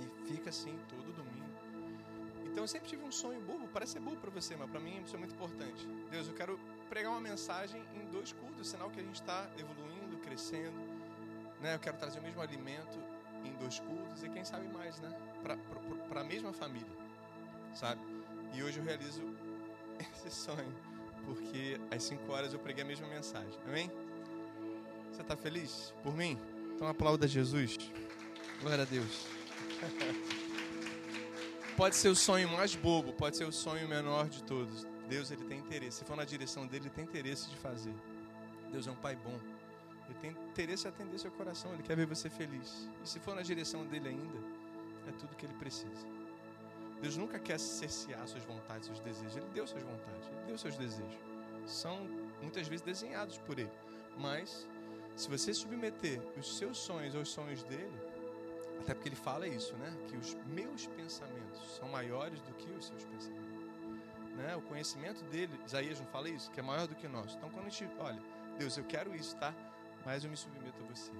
E 0.00 0.28
fica 0.28 0.48
assim 0.48 0.78
todo 0.88 1.12
domingo. 1.12 1.44
Então 2.46 2.64
eu 2.64 2.68
sempre 2.68 2.88
tive 2.88 3.04
um 3.04 3.12
sonho 3.12 3.40
bobo, 3.40 3.68
parece 3.68 3.92
ser 3.92 4.00
bobo 4.00 4.16
para 4.16 4.30
você, 4.30 4.56
mas 4.56 4.70
para 4.70 4.80
mim 4.80 5.02
isso 5.04 5.14
é 5.14 5.18
muito 5.18 5.34
importante. 5.34 5.86
Deus, 6.10 6.28
eu 6.28 6.34
quero 6.34 6.58
pregar 6.88 7.10
uma 7.10 7.20
mensagem 7.20 7.82
em 7.94 8.06
dois 8.10 8.32
cultos, 8.32 8.68
sinal 8.68 8.90
que 8.90 9.00
a 9.00 9.02
gente 9.02 9.16
está 9.16 9.50
evoluindo, 9.58 10.16
crescendo. 10.18 10.78
Né? 11.60 11.74
Eu 11.74 11.78
quero 11.80 11.96
trazer 11.98 12.20
o 12.20 12.22
mesmo 12.22 12.40
alimento 12.40 12.96
em 13.44 13.52
dois 13.56 13.80
cultos 13.80 14.22
e 14.22 14.28
quem 14.30 14.44
sabe 14.44 14.66
mais, 14.68 15.00
né? 15.00 15.10
Para 15.42 16.20
a 16.20 16.24
mesma 16.24 16.52
família, 16.52 16.96
sabe? 17.74 18.00
E 18.54 18.62
hoje 18.62 18.78
eu 18.78 18.84
realizo 18.84 19.22
esse 20.26 20.30
sonho, 20.30 20.74
porque 21.24 21.80
às 21.90 22.02
5 22.02 22.32
horas 22.32 22.52
eu 22.52 22.58
preguei 22.58 22.82
a 22.84 22.86
mesma 22.86 23.06
mensagem. 23.08 23.58
Amém? 23.66 23.90
Você 25.12 25.22
está 25.22 25.36
feliz 25.36 25.94
por 26.02 26.14
mim? 26.16 26.38
Então 26.74 26.88
aplauda 26.88 27.28
Jesus. 27.28 27.78
Glória 28.60 28.82
a 28.82 28.86
Deus. 28.86 29.26
Pode 31.76 31.96
ser 31.96 32.08
o 32.08 32.14
sonho 32.14 32.48
mais 32.48 32.76
bobo, 32.76 33.12
pode 33.12 33.36
ser 33.36 33.44
o 33.44 33.50
sonho 33.50 33.88
menor 33.88 34.28
de 34.28 34.44
todos. 34.44 34.86
Deus 35.08 35.32
ele 35.32 35.44
tem 35.44 35.58
interesse. 35.58 35.98
Se 35.98 36.04
for 36.04 36.16
na 36.16 36.24
direção 36.24 36.68
dele, 36.68 36.84
ele 36.84 36.94
tem 36.94 37.04
interesse 37.04 37.50
de 37.50 37.56
fazer. 37.56 37.94
Deus 38.70 38.86
é 38.86 38.92
um 38.92 38.96
pai 38.96 39.16
bom. 39.16 39.36
Ele 40.08 40.18
tem 40.20 40.30
interesse 40.30 40.86
em 40.86 40.90
atender 40.90 41.18
seu 41.18 41.32
coração. 41.32 41.72
Ele 41.72 41.82
quer 41.82 41.96
ver 41.96 42.06
você 42.06 42.30
feliz. 42.30 42.88
E 43.02 43.08
se 43.08 43.18
for 43.18 43.34
na 43.34 43.42
direção 43.42 43.84
dele 43.86 44.08
ainda, 44.08 44.38
é 45.08 45.12
tudo 45.18 45.34
que 45.34 45.46
ele 45.46 45.54
precisa. 45.54 46.06
Deus 47.04 47.18
nunca 47.18 47.38
quer 47.38 47.60
cercear 47.60 48.26
suas 48.26 48.42
vontades, 48.44 48.86
seus 48.86 48.98
desejos. 49.00 49.36
Ele 49.36 49.46
deu 49.52 49.66
suas 49.66 49.82
vontades, 49.82 50.26
ele 50.26 50.46
deu 50.46 50.56
seus 50.56 50.74
desejos. 50.74 51.18
São 51.66 51.98
muitas 52.40 52.66
vezes 52.66 52.80
desenhados 52.80 53.36
por 53.36 53.58
ele. 53.58 53.70
Mas, 54.16 54.66
se 55.14 55.28
você 55.28 55.52
submeter 55.52 56.18
os 56.38 56.56
seus 56.56 56.78
sonhos 56.78 57.14
aos 57.14 57.28
sonhos 57.28 57.62
dele, 57.64 57.92
até 58.80 58.94
porque 58.94 59.10
ele 59.10 59.16
fala 59.16 59.46
isso, 59.46 59.76
né? 59.76 59.94
Que 60.08 60.16
os 60.16 60.34
meus 60.46 60.86
pensamentos 60.86 61.76
são 61.76 61.90
maiores 61.90 62.40
do 62.40 62.54
que 62.54 62.70
os 62.70 62.86
seus 62.86 63.04
pensamentos. 63.04 63.66
Né? 64.38 64.56
O 64.56 64.62
conhecimento 64.62 65.22
dele, 65.24 65.52
Isaías 65.66 66.00
não 66.00 66.06
fala 66.06 66.30
isso? 66.30 66.50
Que 66.52 66.60
é 66.60 66.62
maior 66.62 66.86
do 66.86 66.94
que 66.94 67.06
nós. 67.06 67.34
Então, 67.34 67.50
quando 67.50 67.66
a 67.66 67.68
gente, 67.68 67.86
olha, 67.98 68.20
Deus, 68.58 68.78
eu 68.78 68.84
quero 68.84 69.14
isso, 69.14 69.36
tá? 69.36 69.54
Mas 70.06 70.24
eu 70.24 70.30
me 70.30 70.38
submeto 70.38 70.82
a 70.82 70.94
você. 70.94 71.12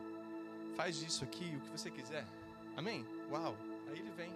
Faz 0.76 0.96
disso 0.96 1.24
aqui 1.24 1.54
o 1.58 1.60
que 1.60 1.68
você 1.68 1.90
quiser. 1.90 2.26
Amém? 2.74 3.06
Uau! 3.30 3.54
Aí 3.90 3.98
ele 3.98 4.10
vem. 4.12 4.32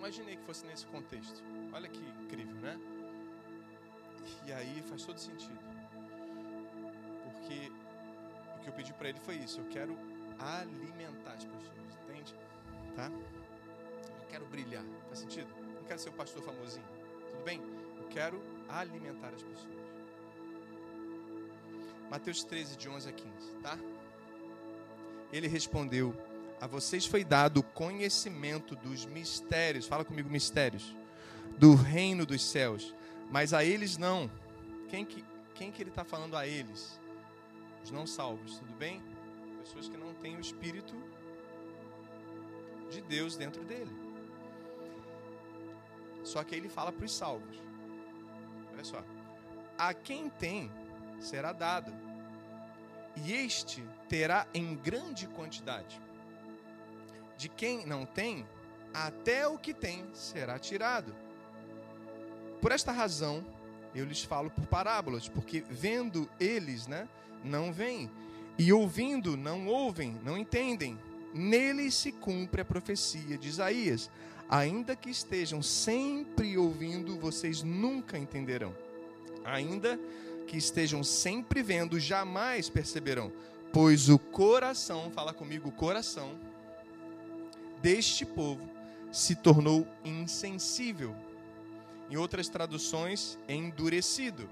Imaginei 0.00 0.34
que 0.34 0.44
fosse 0.44 0.64
nesse 0.66 0.86
contexto. 0.86 1.42
Olha 1.72 1.86
que 1.86 2.00
incrível, 2.24 2.56
né? 2.56 2.80
E 4.46 4.52
aí 4.52 4.82
faz 4.88 5.04
todo 5.04 5.18
sentido. 5.18 5.60
Porque 7.22 7.70
o 8.56 8.60
que 8.60 8.68
eu 8.68 8.72
pedi 8.72 8.92
para 8.94 9.10
ele 9.10 9.20
foi 9.20 9.36
isso. 9.36 9.60
Eu 9.60 9.66
quero 9.66 9.96
alimentar 10.38 11.34
as 11.34 11.44
pessoas, 11.44 11.98
entende? 12.08 12.34
Tá? 12.96 13.10
Eu 14.20 14.26
quero 14.30 14.46
brilhar. 14.46 14.84
Faz 15.08 15.18
sentido? 15.18 15.48
Não 15.74 15.84
quero 15.84 16.00
ser 16.00 16.08
o 16.08 16.12
pastor 16.14 16.42
famosinho. 16.42 16.86
Tudo 17.32 17.44
bem? 17.44 17.60
Eu 17.98 18.08
quero 18.08 18.42
alimentar 18.68 19.28
as 19.28 19.42
pessoas. 19.42 19.80
Mateus 22.10 22.42
13, 22.42 22.76
de 22.76 22.88
11 22.88 23.08
a 23.08 23.12
15, 23.12 23.54
tá? 23.62 23.78
Ele 25.30 25.46
respondeu: 25.46 26.14
A 26.60 26.66
vocês 26.66 27.06
foi 27.06 27.24
dado 27.24 27.60
o 27.60 27.62
conhecimento 27.62 28.76
dos 28.76 29.06
mistérios, 29.06 29.86
fala 29.86 30.04
comigo, 30.04 30.28
mistérios, 30.28 30.94
do 31.58 31.74
reino 31.74 32.26
dos 32.26 32.42
céus, 32.42 32.94
mas 33.30 33.54
a 33.54 33.64
eles 33.64 33.96
não. 33.96 34.30
Quem 34.88 35.04
que, 35.04 35.24
quem 35.54 35.72
que 35.72 35.82
ele 35.82 35.88
está 35.88 36.04
falando 36.04 36.36
a 36.36 36.46
eles? 36.46 37.00
Os 37.82 37.90
não 37.90 38.06
salvos, 38.06 38.58
tudo 38.58 38.74
bem? 38.74 39.02
Pessoas 39.62 39.88
que 39.88 39.96
não 39.96 40.12
têm 40.14 40.36
o 40.36 40.40
Espírito 40.40 40.94
de 42.90 43.00
Deus 43.00 43.36
dentro 43.36 43.64
dele. 43.64 43.90
Só 46.22 46.44
que 46.44 46.54
ele 46.54 46.68
fala 46.68 46.92
para 46.92 47.06
os 47.06 47.12
salvos. 47.12 47.56
Olha 48.72 48.84
só. 48.84 49.02
A 49.78 49.94
quem 49.94 50.28
tem, 50.28 50.70
será 51.20 51.52
dado, 51.52 51.90
e 53.16 53.32
este 53.32 53.82
terá 54.08 54.46
em 54.52 54.74
grande 54.74 55.26
quantidade. 55.26 55.98
De 57.40 57.48
quem 57.48 57.86
não 57.86 58.04
tem, 58.04 58.46
até 58.92 59.48
o 59.48 59.56
que 59.56 59.72
tem 59.72 60.04
será 60.12 60.58
tirado. 60.58 61.16
Por 62.60 62.70
esta 62.70 62.92
razão, 62.92 63.42
eu 63.94 64.04
lhes 64.04 64.22
falo 64.22 64.50
por 64.50 64.66
parábolas, 64.66 65.26
porque 65.26 65.64
vendo 65.70 66.28
eles, 66.38 66.86
né, 66.86 67.08
não 67.42 67.72
veem, 67.72 68.10
e 68.58 68.70
ouvindo 68.74 69.38
não 69.38 69.66
ouvem, 69.66 70.20
não 70.22 70.36
entendem. 70.36 70.98
Nele 71.32 71.90
se 71.90 72.12
cumpre 72.12 72.60
a 72.60 72.64
profecia 72.64 73.38
de 73.38 73.48
Isaías. 73.48 74.10
Ainda 74.46 74.94
que 74.94 75.08
estejam 75.08 75.62
sempre 75.62 76.58
ouvindo, 76.58 77.18
vocês 77.18 77.62
nunca 77.62 78.18
entenderão. 78.18 78.76
Ainda 79.46 79.98
que 80.46 80.58
estejam 80.58 81.02
sempre 81.02 81.62
vendo, 81.62 81.98
jamais 81.98 82.68
perceberão, 82.68 83.32
pois 83.72 84.10
o 84.10 84.18
coração, 84.18 85.10
fala 85.10 85.32
comigo, 85.32 85.70
o 85.70 85.72
coração 85.72 86.38
deste 87.82 88.24
povo 88.24 88.68
se 89.12 89.34
tornou 89.34 89.86
insensível. 90.04 91.14
Em 92.10 92.16
outras 92.16 92.48
traduções, 92.48 93.38
endurecido, 93.48 94.48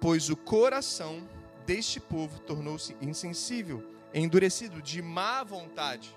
pois 0.00 0.30
o 0.30 0.36
coração 0.36 1.26
deste 1.66 2.00
povo 2.00 2.38
tornou-se 2.40 2.96
insensível, 3.00 3.84
endurecido, 4.14 4.80
de 4.80 5.02
má 5.02 5.42
vontade. 5.42 6.14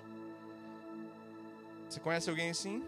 Você 1.88 2.00
conhece 2.00 2.28
alguém 2.30 2.50
assim? 2.50 2.82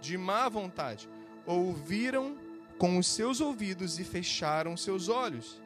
De 0.00 0.16
má 0.16 0.48
vontade. 0.48 1.08
Ouviram 1.46 2.36
com 2.78 2.98
os 2.98 3.06
seus 3.06 3.40
ouvidos 3.40 3.98
e 3.98 4.04
fecharam 4.04 4.76
seus 4.76 5.08
olhos. 5.08 5.60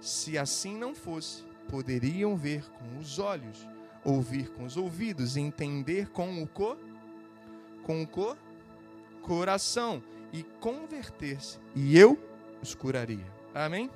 Se 0.00 0.36
assim 0.36 0.76
não 0.76 0.94
fosse, 0.94 1.44
poderiam 1.68 2.36
ver 2.36 2.64
com 2.70 2.98
os 2.98 3.18
olhos, 3.18 3.66
ouvir 4.06 4.50
com 4.50 4.64
os 4.64 4.76
ouvidos, 4.76 5.36
entender 5.36 6.08
com 6.10 6.42
o 6.42 6.46
co, 6.46 6.76
com 7.82 8.02
o 8.02 8.06
co, 8.06 8.36
coração 9.22 10.02
e 10.32 10.42
converter-se, 10.60 11.58
e 11.74 11.98
eu 11.98 12.18
os 12.62 12.74
curaria. 12.74 13.26
Amém? 13.54 13.90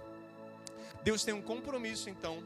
Deus 1.03 1.25
tem 1.25 1.33
um 1.33 1.43
compromisso 1.43 2.11
então, 2.11 2.43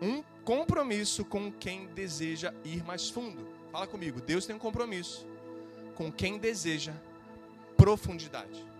um 0.00 0.22
compromisso 0.44 1.24
com 1.24 1.52
quem 1.52 1.86
deseja 1.88 2.54
ir 2.64 2.84
mais 2.84 3.10
fundo. 3.10 3.46
Fala 3.70 3.86
comigo, 3.86 4.20
Deus 4.20 4.46
tem 4.46 4.56
um 4.56 4.58
compromisso 4.58 5.26
com 5.94 6.10
quem 6.10 6.38
deseja 6.38 6.94
profundidade 7.76 8.70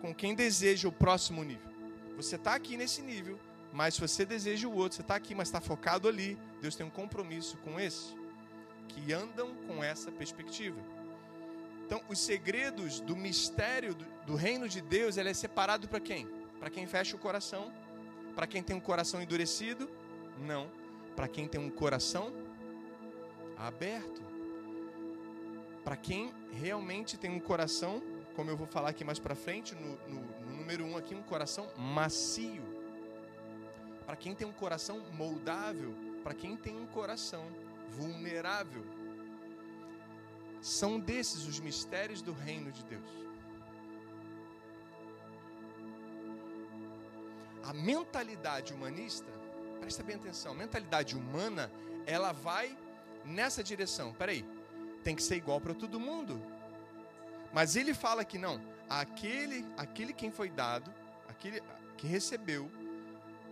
com 0.00 0.14
quem 0.14 0.34
deseja 0.34 0.88
o 0.88 0.92
próximo 0.92 1.44
nível. 1.44 1.70
Você 2.16 2.36
está 2.36 2.54
aqui 2.54 2.76
nesse 2.76 3.02
nível, 3.02 3.38
mas 3.72 3.94
se 3.94 4.00
você 4.00 4.24
deseja 4.24 4.68
o 4.68 4.74
outro, 4.74 4.96
você 4.96 5.02
está 5.02 5.14
aqui, 5.14 5.34
mas 5.34 5.48
está 5.48 5.60
focado 5.60 6.08
ali, 6.08 6.38
Deus 6.60 6.74
tem 6.74 6.84
um 6.84 6.90
compromisso 6.90 7.56
com 7.58 7.78
esse, 7.78 8.14
que 8.88 9.12
andam 9.12 9.54
com 9.66 9.82
essa 9.82 10.10
perspectiva. 10.10 10.80
Então, 11.86 12.02
os 12.08 12.18
segredos 12.20 13.00
do 13.00 13.16
mistério 13.16 13.96
do, 14.26 14.36
reino 14.36 14.68
de 14.68 14.80
Deus, 14.80 15.16
ele 15.16 15.30
é 15.30 15.34
separado 15.34 15.88
para 15.88 15.98
quem? 15.98 16.28
Para 16.58 16.70
quem 16.70 16.86
fecha 16.86 17.16
o 17.16 17.18
coração? 17.18 17.72
Para 18.34 18.46
quem 18.46 18.62
tem 18.62 18.76
um 18.76 18.80
coração 18.80 19.20
endurecido? 19.20 19.90
Não. 20.38 20.70
Para 21.16 21.26
quem 21.26 21.48
tem 21.48 21.60
um 21.60 21.70
coração 21.70 22.32
aberto. 23.56 24.22
Para 25.82 25.96
quem 25.96 26.32
realmente 26.52 27.18
tem 27.18 27.30
um 27.30 27.40
coração 27.40 28.00
como 28.34 28.50
eu 28.50 28.56
vou 28.56 28.66
falar 28.66 28.88
aqui 28.88 29.04
mais 29.04 29.18
para 29.18 29.34
frente, 29.34 29.74
no, 29.74 29.98
no, 30.08 30.20
no, 30.46 30.56
número 30.56 30.82
um 30.84 30.96
aqui, 30.96 31.14
um 31.14 31.22
coração 31.22 31.68
macio. 31.76 32.62
Para 34.10 34.16
quem 34.16 34.34
tem 34.34 34.44
um 34.44 34.52
coração 34.52 35.00
moldável, 35.12 35.94
para 36.24 36.34
quem 36.34 36.56
tem 36.56 36.76
um 36.76 36.86
coração 36.86 37.46
vulnerável. 37.90 38.84
São 40.60 40.98
desses 40.98 41.46
os 41.46 41.60
mistérios 41.60 42.20
do 42.20 42.32
reino 42.32 42.72
de 42.72 42.82
Deus. 42.86 43.08
A 47.62 47.72
mentalidade 47.72 48.74
humanista, 48.74 49.30
presta 49.78 50.02
bem 50.02 50.16
atenção, 50.16 50.54
a 50.54 50.56
mentalidade 50.56 51.16
humana, 51.16 51.70
ela 52.04 52.32
vai 52.32 52.76
nessa 53.24 53.62
direção. 53.62 54.12
Peraí, 54.12 54.44
tem 55.04 55.14
que 55.14 55.22
ser 55.22 55.36
igual 55.36 55.60
para 55.60 55.72
todo 55.72 56.00
mundo. 56.00 56.42
Mas 57.52 57.76
ele 57.76 57.94
fala 57.94 58.24
que 58.24 58.38
não, 58.38 58.60
aquele, 58.88 59.64
aquele 59.76 60.12
quem 60.12 60.32
foi 60.32 60.50
dado, 60.50 60.92
aquele 61.28 61.62
que 61.96 62.08
recebeu 62.08 62.68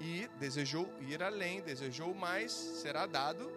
e 0.00 0.28
desejou 0.38 0.88
ir 1.00 1.22
além, 1.22 1.60
desejou 1.60 2.14
mais, 2.14 2.52
será 2.52 3.06
dado 3.06 3.50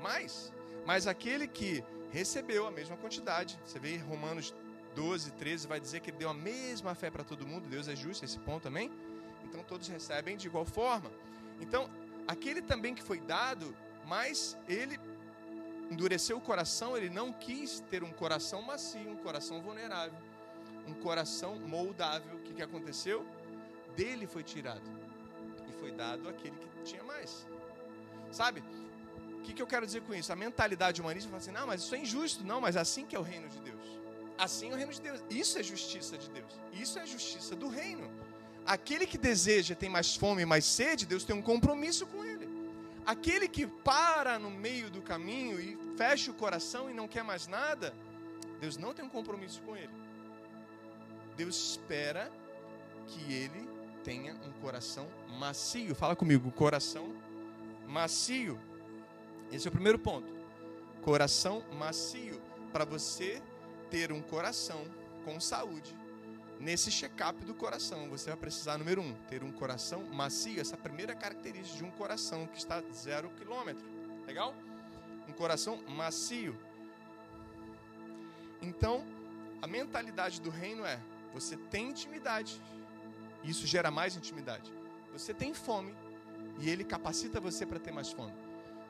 mais. 0.00 0.52
Mas 0.86 1.06
aquele 1.06 1.46
que 1.46 1.84
recebeu 2.10 2.66
a 2.66 2.70
mesma 2.70 2.96
quantidade, 2.96 3.58
você 3.64 3.78
vê 3.78 3.96
Romanos 3.96 4.54
12, 4.94 5.32
13, 5.32 5.66
vai 5.66 5.80
dizer 5.80 6.00
que 6.00 6.10
deu 6.10 6.28
a 6.28 6.34
mesma 6.34 6.94
fé 6.94 7.10
para 7.10 7.24
todo 7.24 7.46
mundo, 7.46 7.68
Deus 7.68 7.88
é 7.88 7.96
justo 7.96 8.24
esse 8.24 8.38
ponto 8.38 8.62
também. 8.62 8.90
Então 9.44 9.62
todos 9.64 9.88
recebem 9.88 10.36
de 10.36 10.46
igual 10.46 10.64
forma. 10.64 11.10
Então, 11.60 11.90
aquele 12.26 12.62
também 12.62 12.94
que 12.94 13.02
foi 13.02 13.20
dado, 13.20 13.76
mas 14.06 14.56
ele 14.68 14.98
endureceu 15.90 16.36
o 16.36 16.40
coração, 16.40 16.96
ele 16.96 17.10
não 17.10 17.32
quis 17.32 17.80
ter 17.90 18.02
um 18.02 18.12
coração 18.12 18.62
macio, 18.62 19.10
um 19.10 19.16
coração 19.16 19.60
vulnerável, 19.60 20.18
um 20.86 20.94
coração 20.94 21.56
moldável. 21.56 22.36
O 22.36 22.40
que, 22.40 22.54
que 22.54 22.62
aconteceu? 22.62 23.26
Dele 23.96 24.26
foi 24.26 24.44
tirado 24.44 25.09
foi 25.80 25.90
dado 25.90 26.28
àquele 26.28 26.56
que 26.56 26.82
tinha 26.84 27.02
mais. 27.02 27.46
Sabe? 28.30 28.62
O 29.38 29.42
que, 29.42 29.52
que 29.54 29.62
eu 29.62 29.66
quero 29.66 29.86
dizer 29.86 30.02
com 30.02 30.14
isso? 30.14 30.32
A 30.32 30.36
mentalidade 30.36 31.00
humanista 31.00 31.28
fala 31.28 31.40
assim: 31.42 31.50
não, 31.50 31.66
mas 31.66 31.82
isso 31.82 31.94
é 31.94 31.98
injusto. 31.98 32.44
Não, 32.44 32.60
mas 32.60 32.76
assim 32.76 33.06
que 33.06 33.16
é 33.16 33.18
o 33.18 33.22
reino 33.22 33.48
de 33.48 33.60
Deus. 33.60 33.86
Assim 34.38 34.70
é 34.70 34.74
o 34.74 34.76
reino 34.76 34.92
de 34.92 35.00
Deus. 35.00 35.20
Isso 35.30 35.58
é 35.58 35.62
justiça 35.62 36.16
de 36.16 36.28
Deus. 36.30 36.52
Isso 36.72 36.98
é 36.98 37.06
justiça 37.06 37.56
do 37.56 37.68
reino. 37.68 38.10
Aquele 38.66 39.06
que 39.06 39.18
deseja, 39.18 39.74
tem 39.74 39.88
mais 39.88 40.14
fome 40.14 40.42
e 40.42 40.46
mais 40.46 40.64
sede, 40.64 41.06
Deus 41.06 41.24
tem 41.24 41.34
um 41.34 41.42
compromisso 41.42 42.06
com 42.06 42.24
ele. 42.24 42.48
Aquele 43.06 43.48
que 43.48 43.66
para 43.66 44.38
no 44.38 44.50
meio 44.50 44.90
do 44.90 45.00
caminho 45.00 45.58
e 45.58 45.78
fecha 45.96 46.30
o 46.30 46.34
coração 46.34 46.90
e 46.90 46.94
não 46.94 47.08
quer 47.08 47.24
mais 47.24 47.46
nada, 47.46 47.94
Deus 48.60 48.76
não 48.76 48.92
tem 48.92 49.04
um 49.04 49.08
compromisso 49.08 49.60
com 49.62 49.76
ele. 49.76 49.92
Deus 51.36 51.56
espera 51.70 52.30
que 53.06 53.32
ele 53.32 53.68
tenha 54.04 54.34
um 54.34 54.52
coração 54.60 55.08
macio. 55.38 55.94
Fala 55.94 56.16
comigo, 56.16 56.50
coração 56.52 57.14
macio. 57.86 58.58
Esse 59.52 59.66
é 59.66 59.70
o 59.70 59.72
primeiro 59.72 59.98
ponto. 59.98 60.28
Coração 61.02 61.62
macio. 61.72 62.40
Para 62.72 62.84
você 62.84 63.42
ter 63.90 64.12
um 64.12 64.22
coração 64.22 64.84
com 65.24 65.40
saúde, 65.40 65.96
nesse 66.60 66.90
check-up 66.90 67.44
do 67.44 67.52
coração, 67.52 68.08
você 68.08 68.30
vai 68.30 68.38
precisar, 68.38 68.78
número 68.78 69.02
um, 69.02 69.12
ter 69.28 69.42
um 69.42 69.50
coração 69.50 70.04
macio. 70.04 70.60
Essa 70.60 70.76
primeira 70.76 71.14
característica 71.14 71.78
de 71.78 71.84
um 71.84 71.90
coração 71.90 72.46
que 72.46 72.58
está 72.58 72.80
zero 72.92 73.28
quilômetro. 73.30 73.84
Legal? 74.26 74.54
Um 75.28 75.32
coração 75.32 75.82
macio. 75.88 76.56
Então, 78.62 79.04
a 79.60 79.66
mentalidade 79.66 80.40
do 80.40 80.50
reino 80.50 80.84
é: 80.84 81.00
você 81.32 81.56
tem 81.56 81.90
intimidade, 81.90 82.60
isso 83.44 83.66
gera 83.66 83.90
mais 83.90 84.16
intimidade. 84.16 84.72
Você 85.12 85.34
tem 85.34 85.52
fome, 85.52 85.94
e 86.60 86.68
ele 86.68 86.84
capacita 86.84 87.40
você 87.40 87.64
para 87.64 87.78
ter 87.78 87.90
mais 87.90 88.10
fome. 88.12 88.34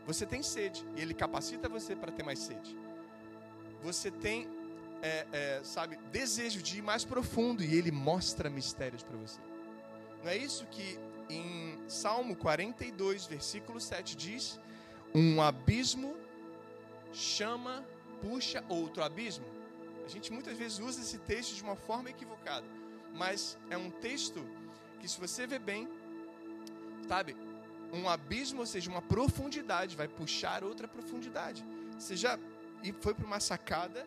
Você 0.07 0.26
tem 0.26 0.42
sede 0.42 0.85
e 0.97 1.00
ele 1.00 1.14
capacita 1.14 1.69
você 1.69 1.95
para 1.95 2.11
ter 2.11 2.25
mais 2.25 2.38
sede. 2.40 2.76
Você 3.83 4.11
tem, 4.11 4.49
é, 5.02 5.26
é, 5.33 5.61
sabe, 5.62 5.97
desejo 6.11 6.62
de 6.62 6.78
ir 6.78 6.83
mais 6.83 7.04
profundo 7.04 7.62
e 7.62 7.75
ele 7.75 7.92
mostra 7.92 8.50
mistérios 8.50 9.02
para 9.02 9.16
você. 9.16 9.40
Não 10.23 10.30
é 10.30 10.37
isso 10.37 10.66
que 10.66 10.99
em 11.28 11.78
Salmo 11.88 12.35
42, 12.35 13.26
versículo 13.26 13.80
7 13.80 14.16
diz: 14.16 14.59
Um 15.14 15.40
abismo 15.40 16.16
chama, 17.12 17.85
puxa 18.21 18.64
outro 18.69 19.02
abismo. 19.02 19.47
A 20.04 20.09
gente 20.09 20.33
muitas 20.33 20.59
vezes 20.59 20.80
usa 20.80 21.00
esse 21.00 21.19
texto 21.19 21.54
de 21.54 21.62
uma 21.62 21.76
forma 21.76 22.11
equivocada, 22.11 22.66
mas 23.14 23.59
é 23.69 23.76
um 23.76 23.90
texto 23.90 24.45
que, 24.99 25.09
se 25.09 25.19
você 25.19 25.47
ver 25.47 25.61
bem, 25.61 25.88
sabe, 27.09 27.37
um 27.93 28.09
abismo, 28.09 28.61
ou 28.61 28.67
seja, 28.67 28.90
uma 28.90 29.02
profundidade, 29.02 29.97
vai 29.97 30.09
puxar 30.09 30.62
outra 30.62 30.87
profundidade. 30.87 31.64
Você 31.99 32.17
já 32.17 32.38
foi 33.00 33.14
para 33.14 33.26
uma 33.26 33.40
sacada 33.40 34.07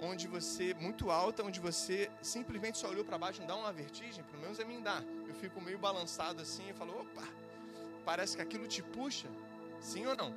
onde 0.00 0.26
você, 0.26 0.74
muito 0.74 1.10
alta, 1.10 1.42
onde 1.42 1.58
você 1.58 2.10
simplesmente 2.22 2.78
só 2.78 2.88
olhou 2.88 3.04
para 3.04 3.18
baixo, 3.18 3.40
não 3.40 3.48
dá 3.48 3.56
uma 3.56 3.72
vertigem? 3.72 4.22
Pelo 4.24 4.42
menos 4.42 4.60
a 4.60 4.64
mim 4.64 4.80
dá. 4.80 5.02
Eu 5.26 5.34
fico 5.34 5.60
meio 5.60 5.78
balançado 5.78 6.40
assim 6.42 6.68
e 6.68 6.72
falo, 6.72 7.00
opa, 7.00 7.26
parece 8.04 8.36
que 8.36 8.42
aquilo 8.42 8.66
te 8.66 8.82
puxa. 8.82 9.28
Sim 9.80 10.06
ou 10.06 10.16
não? 10.16 10.34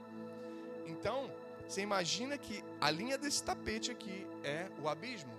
Então, 0.85 1.31
você 1.67 1.81
imagina 1.81 2.37
que 2.37 2.63
a 2.81 2.89
linha 2.89 3.17
desse 3.17 3.43
tapete 3.43 3.91
aqui 3.91 4.25
é 4.43 4.69
o 4.81 4.87
abismo. 4.87 5.31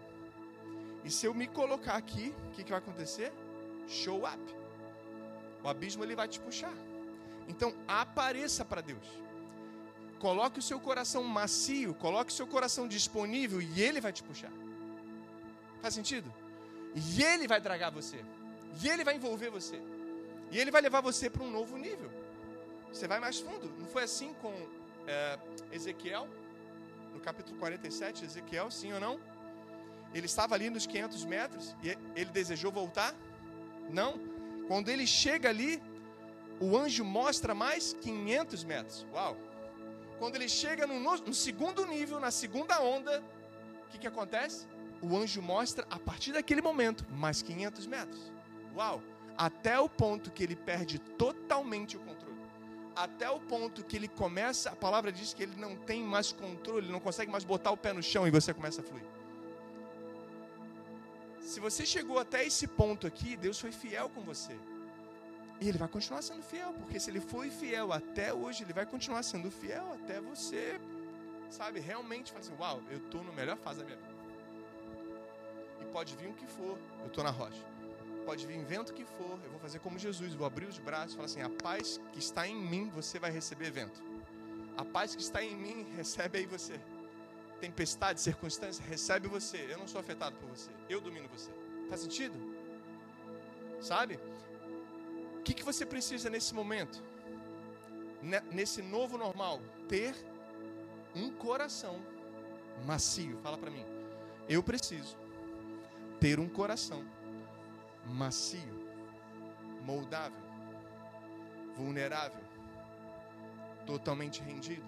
E 1.04 1.10
se 1.10 1.26
eu 1.26 1.34
me 1.34 1.46
colocar 1.46 1.94
aqui, 1.94 2.34
o 2.48 2.50
que, 2.52 2.64
que 2.64 2.70
vai 2.70 2.78
acontecer? 2.78 3.32
Show 3.88 4.24
up. 4.24 4.56
O 5.62 5.68
abismo 5.68 6.04
ele 6.04 6.14
vai 6.14 6.28
te 6.28 6.38
puxar. 6.40 6.72
Então, 7.48 7.74
apareça 7.86 8.64
para 8.64 8.80
Deus. 8.80 9.06
Coloque 10.18 10.58
o 10.58 10.62
seu 10.62 10.78
coração 10.78 11.24
macio, 11.24 11.94
coloque 11.94 12.30
o 12.30 12.34
seu 12.34 12.46
coração 12.46 12.86
disponível 12.86 13.60
e 13.60 13.80
ele 13.80 14.00
vai 14.00 14.12
te 14.12 14.22
puxar. 14.22 14.52
Faz 15.80 15.94
sentido? 15.94 16.32
E 16.94 17.22
ele 17.22 17.48
vai 17.48 17.60
dragar 17.60 17.90
você. 17.90 18.22
E 18.82 18.88
ele 18.88 19.02
vai 19.02 19.16
envolver 19.16 19.50
você. 19.50 19.80
E 20.50 20.58
ele 20.58 20.70
vai 20.70 20.82
levar 20.82 21.00
você 21.00 21.30
para 21.30 21.42
um 21.42 21.50
novo 21.50 21.76
nível. 21.76 22.10
Você 22.92 23.08
vai 23.08 23.20
mais 23.20 23.40
fundo. 23.40 23.72
Não 23.78 23.86
foi 23.86 24.02
assim 24.02 24.34
com 24.34 24.52
é, 25.06 25.38
Ezequiel? 25.72 26.28
No 27.14 27.20
capítulo 27.20 27.58
47, 27.58 28.24
Ezequiel, 28.24 28.70
sim 28.70 28.92
ou 28.92 29.00
não? 29.00 29.18
Ele 30.14 30.26
estava 30.26 30.54
ali 30.54 30.70
nos 30.70 30.86
500 30.86 31.24
metros 31.24 31.76
e 31.82 31.96
ele 32.16 32.30
desejou 32.30 32.72
voltar? 32.72 33.14
Não. 33.88 34.20
Quando 34.66 34.88
ele 34.88 35.06
chega 35.06 35.48
ali, 35.48 35.82
o 36.60 36.76
anjo 36.76 37.04
mostra 37.04 37.54
mais 37.54 37.92
500 37.94 38.64
metros. 38.64 39.06
Uau! 39.12 39.36
Quando 40.18 40.36
ele 40.36 40.48
chega 40.48 40.86
no, 40.86 41.00
no 41.00 41.34
segundo 41.34 41.86
nível, 41.86 42.20
na 42.20 42.30
segunda 42.30 42.80
onda, 42.82 43.22
o 43.86 43.90
que, 43.90 43.98
que 43.98 44.06
acontece? 44.06 44.66
O 45.00 45.16
anjo 45.16 45.40
mostra, 45.40 45.86
a 45.90 45.98
partir 45.98 46.32
daquele 46.32 46.60
momento, 46.60 47.06
mais 47.10 47.40
500 47.40 47.86
metros. 47.86 48.32
Uau! 48.76 49.02
Até 49.38 49.80
o 49.80 49.88
ponto 49.88 50.30
que 50.30 50.42
ele 50.42 50.54
perde 50.54 50.98
totalmente 50.98 51.96
o 51.96 52.00
controle. 52.00 52.38
Até 52.94 53.30
o 53.30 53.40
ponto 53.40 53.82
que 53.82 53.96
ele 53.96 54.08
começa, 54.08 54.68
a 54.68 54.76
palavra 54.76 55.10
diz 55.10 55.32
que 55.32 55.42
ele 55.42 55.56
não 55.56 55.74
tem 55.76 56.02
mais 56.02 56.32
controle, 56.32 56.92
não 56.92 57.00
consegue 57.00 57.30
mais 57.30 57.44
botar 57.44 57.70
o 57.70 57.76
pé 57.76 57.92
no 57.92 58.02
chão 58.02 58.26
e 58.26 58.30
você 58.30 58.52
começa 58.52 58.82
a 58.82 58.84
fluir. 58.84 59.19
Se 61.50 61.58
você 61.58 61.84
chegou 61.84 62.16
até 62.16 62.46
esse 62.46 62.64
ponto 62.68 63.08
aqui, 63.08 63.36
Deus 63.36 63.58
foi 63.58 63.72
fiel 63.72 64.08
com 64.08 64.20
você. 64.20 64.56
E 65.60 65.68
ele 65.68 65.78
vai 65.78 65.88
continuar 65.88 66.22
sendo 66.22 66.44
fiel, 66.44 66.72
porque 66.74 67.00
se 67.00 67.10
ele 67.10 67.20
foi 67.20 67.50
fiel 67.50 67.92
até 67.92 68.32
hoje, 68.32 68.62
ele 68.62 68.72
vai 68.72 68.86
continuar 68.86 69.24
sendo 69.24 69.50
fiel 69.50 69.86
até 69.94 70.20
você, 70.20 70.80
sabe, 71.50 71.80
realmente 71.80 72.30
falar 72.30 72.44
assim: 72.44 72.54
Uau, 72.56 72.80
eu 72.88 72.98
estou 72.98 73.24
na 73.24 73.32
melhor 73.32 73.56
fase 73.56 73.80
da 73.80 73.84
minha 73.84 73.96
vida. 73.96 74.14
E 75.80 75.84
pode 75.86 76.14
vir 76.14 76.28
o 76.28 76.34
que 76.34 76.46
for, 76.46 76.78
eu 77.00 77.08
estou 77.08 77.24
na 77.24 77.30
rocha. 77.30 77.64
Pode 78.24 78.46
vir 78.46 78.64
vento 78.64 78.94
que 78.94 79.04
for, 79.04 79.36
eu 79.44 79.50
vou 79.50 79.58
fazer 79.58 79.80
como 79.80 79.98
Jesus, 79.98 80.32
vou 80.34 80.46
abrir 80.46 80.66
os 80.66 80.78
braços 80.78 81.14
e 81.14 81.16
falar 81.16 81.26
assim: 81.26 81.42
A 81.42 81.50
paz 81.50 82.00
que 82.12 82.20
está 82.20 82.46
em 82.46 82.54
mim, 82.54 82.88
você 82.90 83.18
vai 83.18 83.32
receber 83.32 83.72
vento. 83.72 84.00
A 84.76 84.84
paz 84.84 85.16
que 85.16 85.22
está 85.22 85.42
em 85.42 85.56
mim, 85.56 85.84
recebe 85.98 86.38
aí 86.38 86.46
você. 86.46 86.78
Tempestade, 87.60 88.20
circunstâncias, 88.20 88.86
recebe 88.86 89.28
você. 89.28 89.68
Eu 89.70 89.78
não 89.78 89.86
sou 89.86 90.00
afetado 90.00 90.36
por 90.36 90.48
você, 90.48 90.70
eu 90.88 91.00
domino 91.00 91.28
você. 91.28 91.50
Faz 91.88 92.00
sentido? 92.00 92.34
Sabe? 93.80 94.18
O 95.38 95.42
que, 95.42 95.54
que 95.54 95.62
você 95.62 95.84
precisa 95.84 96.30
nesse 96.30 96.54
momento? 96.54 97.02
Nesse 98.50 98.82
novo 98.82 99.16
normal? 99.16 99.60
Ter 99.88 100.14
um 101.14 101.30
coração 101.30 102.00
macio. 102.86 103.38
Fala 103.38 103.58
para 103.58 103.70
mim. 103.70 103.84
Eu 104.48 104.62
preciso 104.62 105.16
ter 106.18 106.38
um 106.38 106.48
coração 106.48 107.02
macio, 108.04 108.86
moldável, 109.82 110.38
vulnerável, 111.76 112.44
totalmente 113.86 114.42
rendido, 114.42 114.84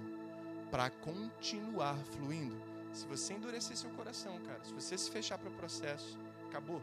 para 0.72 0.88
continuar 0.88 1.96
fluindo. 2.16 2.56
Se 2.92 3.06
você 3.06 3.34
endurecer 3.34 3.76
seu 3.76 3.90
coração, 3.90 4.40
cara, 4.40 4.64
se 4.64 4.72
você 4.72 4.96
se 4.96 5.10
fechar 5.10 5.38
para 5.38 5.50
o 5.50 5.52
processo, 5.52 6.18
acabou. 6.48 6.82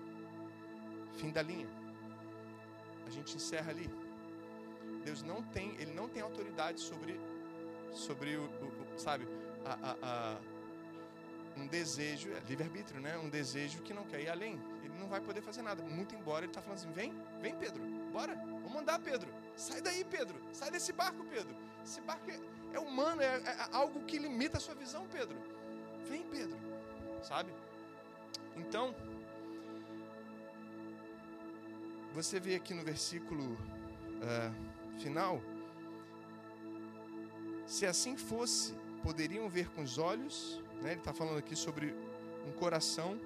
Fim 1.18 1.32
da 1.32 1.42
linha 1.42 1.68
a 3.10 3.12
gente 3.12 3.36
encerra 3.36 3.72
ali. 3.72 3.90
Deus 5.04 5.24
não 5.24 5.42
tem, 5.42 5.76
ele 5.80 5.94
não 5.94 6.08
tem 6.08 6.22
autoridade 6.22 6.80
sobre, 6.80 7.20
sobre 7.92 8.38
o, 8.38 8.44
o 8.44 9.00
sabe, 9.00 9.28
a, 9.66 9.74
a, 9.74 9.96
a, 10.04 10.38
um 11.58 11.66
desejo, 11.66 12.32
é 12.32 12.40
livre-arbítrio, 12.48 13.02
né? 13.02 13.18
Um 13.18 13.30
desejo 13.30 13.82
que 13.82 13.94
não 13.94 14.06
quer 14.06 14.22
ir 14.22 14.30
além. 14.30 14.62
Ele 14.84 14.94
não 15.00 15.08
vai 15.08 15.20
poder 15.20 15.42
fazer 15.42 15.64
nada. 15.64 15.82
Muito 15.84 16.14
embora 16.16 16.46
ele 16.46 16.52
está 16.52 16.62
falando 16.62 16.78
assim: 16.78 16.92
vem, 16.92 17.14
vem, 17.42 17.56
Pedro, 17.56 17.82
bora, 18.14 18.36
vamos 18.36 18.76
andar, 18.76 19.00
Pedro. 19.00 19.28
Sai 19.56 19.82
daí, 19.82 20.06
Pedro. 20.06 20.40
Sai 20.54 20.70
desse 20.70 20.94
barco, 20.94 21.26
Pedro. 21.26 21.56
Esse 21.84 22.00
barco 22.02 22.30
é, 22.30 22.40
é 22.74 22.80
humano, 22.80 23.22
é, 23.22 23.26
é 23.26 23.68
algo 23.72 24.04
que 24.06 24.18
limita 24.18 24.58
a 24.58 24.60
sua 24.60 24.76
visão, 24.76 25.08
Pedro. 25.12 25.38
Vem, 26.06 26.24
Pedro. 26.24 26.58
Sabe? 27.22 27.52
Então, 28.56 28.96
você 32.14 32.40
vê 32.40 32.56
aqui 32.56 32.74
no 32.74 32.84
versículo 32.84 33.54
uh, 33.54 35.00
final, 35.00 35.42
se 37.66 37.86
assim 37.86 38.18
fosse, 38.18 38.74
poderiam 39.04 39.48
ver 39.48 39.70
com 39.70 39.84
os 39.84 39.98
olhos, 39.98 40.62
né? 40.82 40.92
ele 40.92 41.00
está 41.00 41.14
falando 41.14 41.38
aqui 41.38 41.56
sobre 41.56 41.96
um 42.48 42.52
coração 42.54 43.20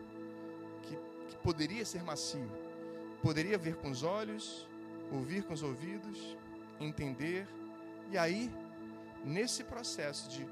que, 0.84 0.96
que 1.30 1.38
poderia 1.38 1.86
ser 1.86 2.04
macio, 2.04 2.50
poderia 3.22 3.58
ver 3.58 3.78
com 3.78 3.90
os 3.90 4.04
olhos, 4.04 4.68
ouvir 5.12 5.44
com 5.44 5.54
os 5.54 5.64
ouvidos, 5.64 6.38
entender, 6.80 7.48
e 8.12 8.18
aí, 8.18 8.52
nesse 9.24 9.64
processo 9.64 10.30
de 10.30 10.46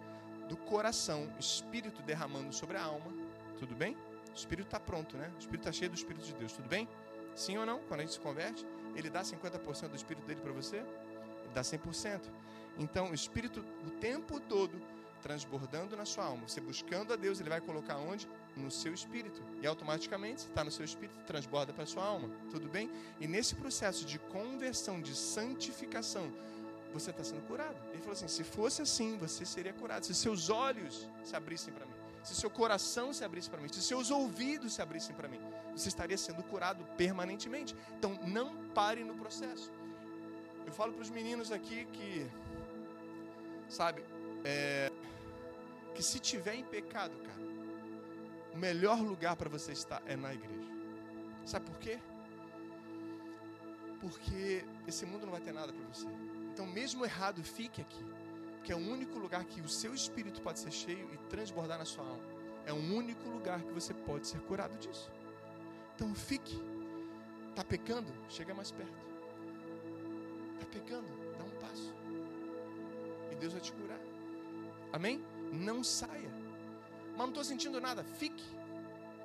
do 0.48 0.58
coração, 0.58 1.32
espírito 1.40 2.02
derramando 2.02 2.52
sobre 2.52 2.76
a 2.76 2.84
alma, 2.84 3.10
tudo 3.58 3.74
bem? 3.74 3.96
O 4.34 4.36
espírito 4.36 4.66
está 4.66 4.80
pronto, 4.82 5.16
né? 5.16 5.32
O 5.36 5.40
espírito 5.40 5.62
está 5.62 5.72
cheio 5.72 5.90
do 5.90 5.96
espírito 5.96 6.26
de 6.26 6.34
Deus, 6.34 6.52
tudo 6.52 6.68
bem? 6.68 6.90
Sim 7.36 7.58
ou 7.58 7.66
não? 7.66 7.80
Quando 7.88 8.02
a 8.02 8.04
gente 8.04 8.14
se 8.14 8.20
converte, 8.20 8.66
ele 8.94 9.10
dá 9.10 9.22
50% 9.22 9.88
do 9.88 9.96
espírito 9.96 10.28
dele 10.28 10.42
para 10.42 10.52
você? 10.52 10.78
Ele 10.78 11.54
dá 11.54 11.62
100%. 11.62 12.20
Então, 12.78 13.12
o 13.12 13.14
espírito 13.14 13.64
o 13.88 13.92
tempo 13.92 14.42
todo 14.42 14.82
transbordando 15.22 15.96
na 15.96 16.04
sua 16.04 16.26
alma, 16.26 16.48
você 16.48 16.60
buscando 16.60 17.14
a 17.14 17.16
Deus, 17.16 17.40
ele 17.40 17.50
vai 17.50 17.62
colocar 17.62 17.98
onde? 17.98 18.28
No 18.58 18.70
seu 18.70 18.94
espírito. 18.94 19.42
E 19.62 19.68
automaticamente, 19.68 20.48
está 20.48 20.64
no 20.64 20.72
seu 20.72 20.84
espírito, 20.84 21.18
transborda 21.26 21.72
para 21.72 21.84
a 21.84 21.88
sua 21.88 22.04
alma. 22.04 22.30
Tudo 22.50 22.68
bem? 22.68 22.90
E 23.20 23.28
nesse 23.28 23.56
processo 23.56 24.04
de 24.04 24.20
conversão, 24.20 25.00
de 25.00 25.16
santificação, 25.16 26.30
você 26.92 27.12
está 27.12 27.24
sendo 27.24 27.46
curado. 27.48 27.76
Ele 27.90 28.00
falou 28.00 28.14
assim: 28.14 28.28
se 28.28 28.44
fosse 28.44 28.82
assim, 28.82 29.18
você 29.18 29.46
seria 29.46 29.74
curado. 29.74 30.06
Se 30.06 30.14
seus 30.14 30.50
olhos 30.50 31.08
se 31.24 31.36
abrissem 31.36 31.74
para 31.74 31.86
mim, 31.86 31.94
se 32.24 32.36
seu 32.36 32.50
coração 32.50 33.12
se 33.14 33.24
abrisse 33.24 33.50
para 33.50 33.60
mim, 33.60 33.68
se 33.72 33.82
seus 33.82 34.12
ouvidos 34.12 34.74
se 34.74 34.82
abrissem 34.82 35.16
para 35.16 35.28
mim, 35.28 35.40
você 35.76 35.88
estaria 35.88 36.18
sendo 36.18 36.44
curado 36.44 36.84
permanentemente. 36.96 37.76
Então, 37.98 38.14
não 38.28 38.56
pare 38.74 39.04
no 39.04 39.16
processo. 39.16 39.72
Eu 40.66 40.74
falo 40.74 40.94
para 40.94 41.02
os 41.02 41.10
meninos 41.10 41.52
aqui 41.52 41.86
que, 41.86 42.30
sabe, 43.68 44.04
é, 44.44 44.92
que 45.96 46.04
se 46.04 46.20
tiver 46.20 46.56
em 46.56 46.64
pecado, 46.64 47.14
cara, 47.18 47.42
o 48.54 48.58
melhor 48.58 49.00
lugar 49.00 49.36
para 49.36 49.50
você 49.50 49.72
estar 49.72 50.02
é 50.06 50.16
na 50.16 50.34
igreja. 50.34 50.72
Sabe 51.46 51.66
por 51.66 51.80
quê? 51.80 52.00
Porque 54.00 54.64
esse 54.88 55.06
mundo 55.06 55.26
não 55.26 55.32
vai 55.32 55.42
ter 55.42 55.52
nada 55.52 55.74
para 55.74 55.86
você. 55.88 56.08
Então, 56.52 56.66
mesmo 56.68 57.06
errado, 57.06 57.44
fique 57.44 57.82
aqui. 57.82 58.06
Que 58.64 58.72
é 58.72 58.76
o 58.76 58.80
único 58.80 59.18
lugar 59.18 59.44
que 59.46 59.62
o 59.62 59.70
seu 59.70 59.94
espírito 59.94 60.42
pode 60.42 60.60
ser 60.60 60.72
cheio 60.72 61.10
e 61.14 61.18
transbordar 61.30 61.80
na 61.80 61.86
sua 61.86 62.06
alma. 62.06 62.24
É 62.66 62.74
o 62.74 62.76
único 62.76 63.28
lugar 63.30 63.62
que 63.62 63.74
você 63.74 63.94
pode 63.94 64.28
ser 64.28 64.40
curado 64.42 64.78
disso. 64.78 65.12
Então, 65.96 66.14
fique. 66.14 66.62
Está 67.50 67.64
pecando? 67.64 68.12
Chega 68.30 68.54
mais 68.54 68.72
perto. 68.72 68.94
Está 70.54 70.66
pecando? 70.72 71.08
Dá 71.38 71.44
um 71.44 71.60
passo. 71.60 71.94
E 73.32 73.36
Deus 73.36 73.54
vai 73.54 73.62
te 73.62 73.74
curar. 73.74 74.00
Amém? 74.94 75.24
Não 75.52 75.84
saia. 75.84 76.32
Mas 77.12 77.18
não 77.18 77.28
estou 77.30 77.44
sentindo 77.44 77.82
nada. 77.82 78.04
Fique. 78.04 78.44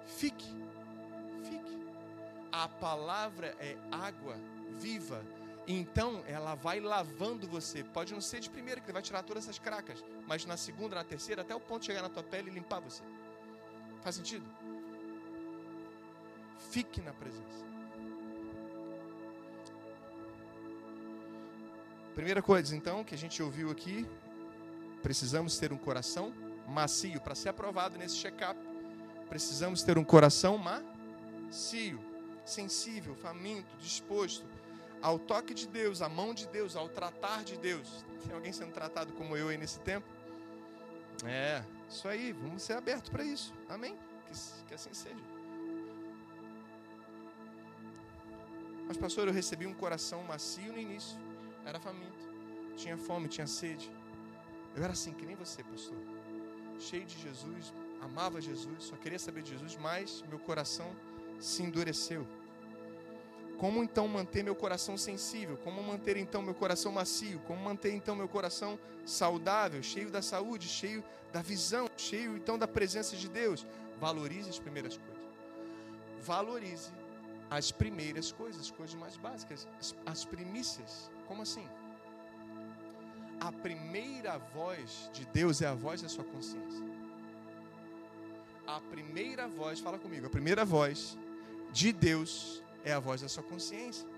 Fique. 0.07 0.49
Fique. 1.45 1.87
A 2.51 2.69
palavra 2.69 3.55
é 3.59 3.77
água 3.91 4.37
viva. 4.79 5.23
Então 5.67 6.23
ela 6.27 6.55
vai 6.55 6.81
lavando 6.81 7.49
você. 7.49 7.83
Pode 7.83 8.13
não 8.13 8.21
ser 8.21 8.41
de 8.41 8.49
primeira, 8.49 8.81
que 8.81 8.87
ele 8.87 8.93
vai 8.93 9.03
tirar 9.03 9.23
todas 9.23 9.45
essas 9.45 9.59
cracas. 9.59 10.05
Mas 10.27 10.45
na 10.45 10.57
segunda, 10.57 10.97
na 10.97 11.05
terceira, 11.05 11.43
até 11.43 11.55
o 11.55 11.61
ponto 11.61 11.81
de 11.81 11.87
chegar 11.87 12.03
na 12.03 12.09
tua 12.09 12.23
pele 12.23 12.51
e 12.51 12.55
limpar 12.55 12.81
você. 12.81 13.03
Faz 14.03 14.15
sentido? 14.15 14.45
Fique 16.71 17.01
na 17.01 17.13
presença. 17.13 17.65
Primeira 22.15 22.41
coisa, 22.41 22.75
então, 22.75 23.05
que 23.05 23.15
a 23.15 23.19
gente 23.19 23.43
ouviu 23.43 23.71
aqui 23.71 24.07
precisamos 25.07 25.57
ter 25.57 25.73
um 25.73 25.79
coração 25.79 26.33
macio 26.67 27.21
para 27.21 27.33
ser 27.37 27.51
aprovado 27.51 27.97
nesse 27.97 28.17
check-up. 28.17 28.59
Precisamos 29.29 29.85
ter 29.85 29.97
um 29.97 30.03
coração 30.03 30.59
macio, 30.59 32.01
sensível, 32.45 33.15
faminto, 33.15 33.77
disposto 33.79 34.45
ao 35.03 35.19
toque 35.19 35.55
de 35.55 35.67
Deus, 35.67 36.03
à 36.03 36.09
mão 36.09 36.35
de 36.35 36.47
Deus, 36.49 36.77
ao 36.77 36.89
tratar 36.89 37.45
de 37.45 37.57
Deus. 37.57 38.05
Tem 38.27 38.35
alguém 38.35 38.53
sendo 38.53 38.73
tratado 38.73 39.13
como 39.13 39.37
eu 39.37 39.49
aí 39.49 39.57
nesse 39.57 39.81
tempo? 39.81 40.07
É, 41.25 41.63
isso 41.89 42.07
aí, 42.09 42.33
vamos 42.33 42.63
ser 42.63 42.75
abertos 42.75 43.09
para 43.09 43.25
isso. 43.25 43.55
Amém? 43.69 43.97
Que, 44.27 44.33
que 44.69 44.75
assim 44.75 44.93
seja. 44.93 45.17
Mas, 48.87 48.97
pastor, 48.97 49.27
eu 49.27 49.35
recebi 49.35 49.67
um 49.67 49.75
coração 49.75 50.23
macio 50.23 50.73
no 50.73 50.79
início. 50.79 51.19
Era 51.65 51.81
faminto. 51.81 52.25
Tinha 52.77 52.97
fome, 52.97 53.29
tinha 53.29 53.47
sede. 53.47 53.91
Eu 54.77 54.85
era 54.85 54.93
assim, 54.93 55.13
que 55.13 55.25
nem 55.25 55.35
você, 55.35 55.63
pastor. 55.65 55.97
Cheio 56.79 57.07
de 57.07 57.19
Jesus, 57.19 57.73
amava 58.03 58.41
Jesus, 58.41 58.85
só 58.85 58.97
queria 58.97 59.19
saber 59.19 59.43
de 59.43 59.51
Jesus, 59.53 59.77
mas 59.77 60.23
meu 60.29 60.39
coração 60.39 60.95
se 61.41 61.63
endureceu. 61.63 62.27
Como 63.59 63.83
então 63.83 64.07
manter 64.07 64.43
meu 64.43 64.55
coração 64.55 64.97
sensível? 64.99 65.57
Como 65.59 65.83
manter 65.83 66.17
então 66.17 66.43
meu 66.43 66.55
coração 66.55 66.93
macio? 66.93 67.39
Como 67.47 67.61
manter 67.63 67.95
então 67.95 68.15
meu 68.15 68.29
coração 68.29 68.79
saudável, 69.05 69.83
cheio 69.83 70.11
da 70.11 70.21
saúde, 70.21 70.69
cheio 70.69 71.03
da 71.33 71.41
visão, 71.41 71.89
cheio 71.97 72.37
então 72.37 72.59
da 72.59 72.69
presença 72.69 73.17
de 73.17 73.29
Deus? 73.29 73.67
Valorize 73.99 74.51
as 74.51 74.59
primeiras 74.59 74.97
coisas. 74.97 75.25
Valorize 76.21 76.91
as 77.49 77.71
primeiras 77.71 78.33
coisas, 78.33 78.71
coisas 78.71 78.95
mais 78.95 79.17
básicas, 79.17 79.67
as, 79.81 79.95
as 80.05 80.25
primícias. 80.25 81.11
Como 81.27 81.43
assim? 81.43 81.67
a 83.41 83.53
primeira 83.53 84.39
voz 84.39 85.11
de 85.13 85.25
Deus 85.27 85.61
é 85.63 85.67
a 85.67 85.75
voz 85.75 86.03
da 86.03 86.09
sua 86.09 86.25
consciência. 86.25 86.85
A 88.67 88.81
primeira 88.81 89.47
voz, 89.47 89.79
fala 89.79 89.99
comigo, 89.99 90.27
a 90.27 90.31
primeira 90.31 90.65
voz 90.65 91.17
de 91.73 91.93
Deus 91.93 92.63
é 92.87 92.93
a 92.93 93.01
voz 93.01 93.21
da 93.21 93.29
sua 93.29 93.43
consciência. 93.43 94.09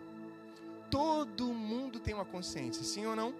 Todo 0.90 1.52
mundo 1.54 1.98
tem 1.98 2.12
uma 2.14 2.24
consciência, 2.24 2.84
sim 2.84 3.06
ou 3.06 3.16
não? 3.16 3.34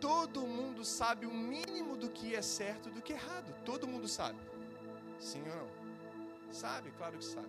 Todo 0.00 0.46
mundo 0.46 0.84
sabe 0.84 1.26
o 1.26 1.34
mínimo 1.34 1.96
do 1.96 2.08
que 2.08 2.34
é 2.34 2.40
certo 2.40 2.88
e 2.88 2.92
do 2.92 3.02
que 3.02 3.12
é 3.12 3.16
errado. 3.16 3.54
Todo 3.64 3.86
mundo 3.86 4.08
sabe. 4.08 4.38
Sim 5.20 5.42
ou 5.50 5.56
não? 5.56 5.68
Sabe, 6.50 6.90
claro 6.96 7.18
que 7.18 7.24
sabe. 7.24 7.48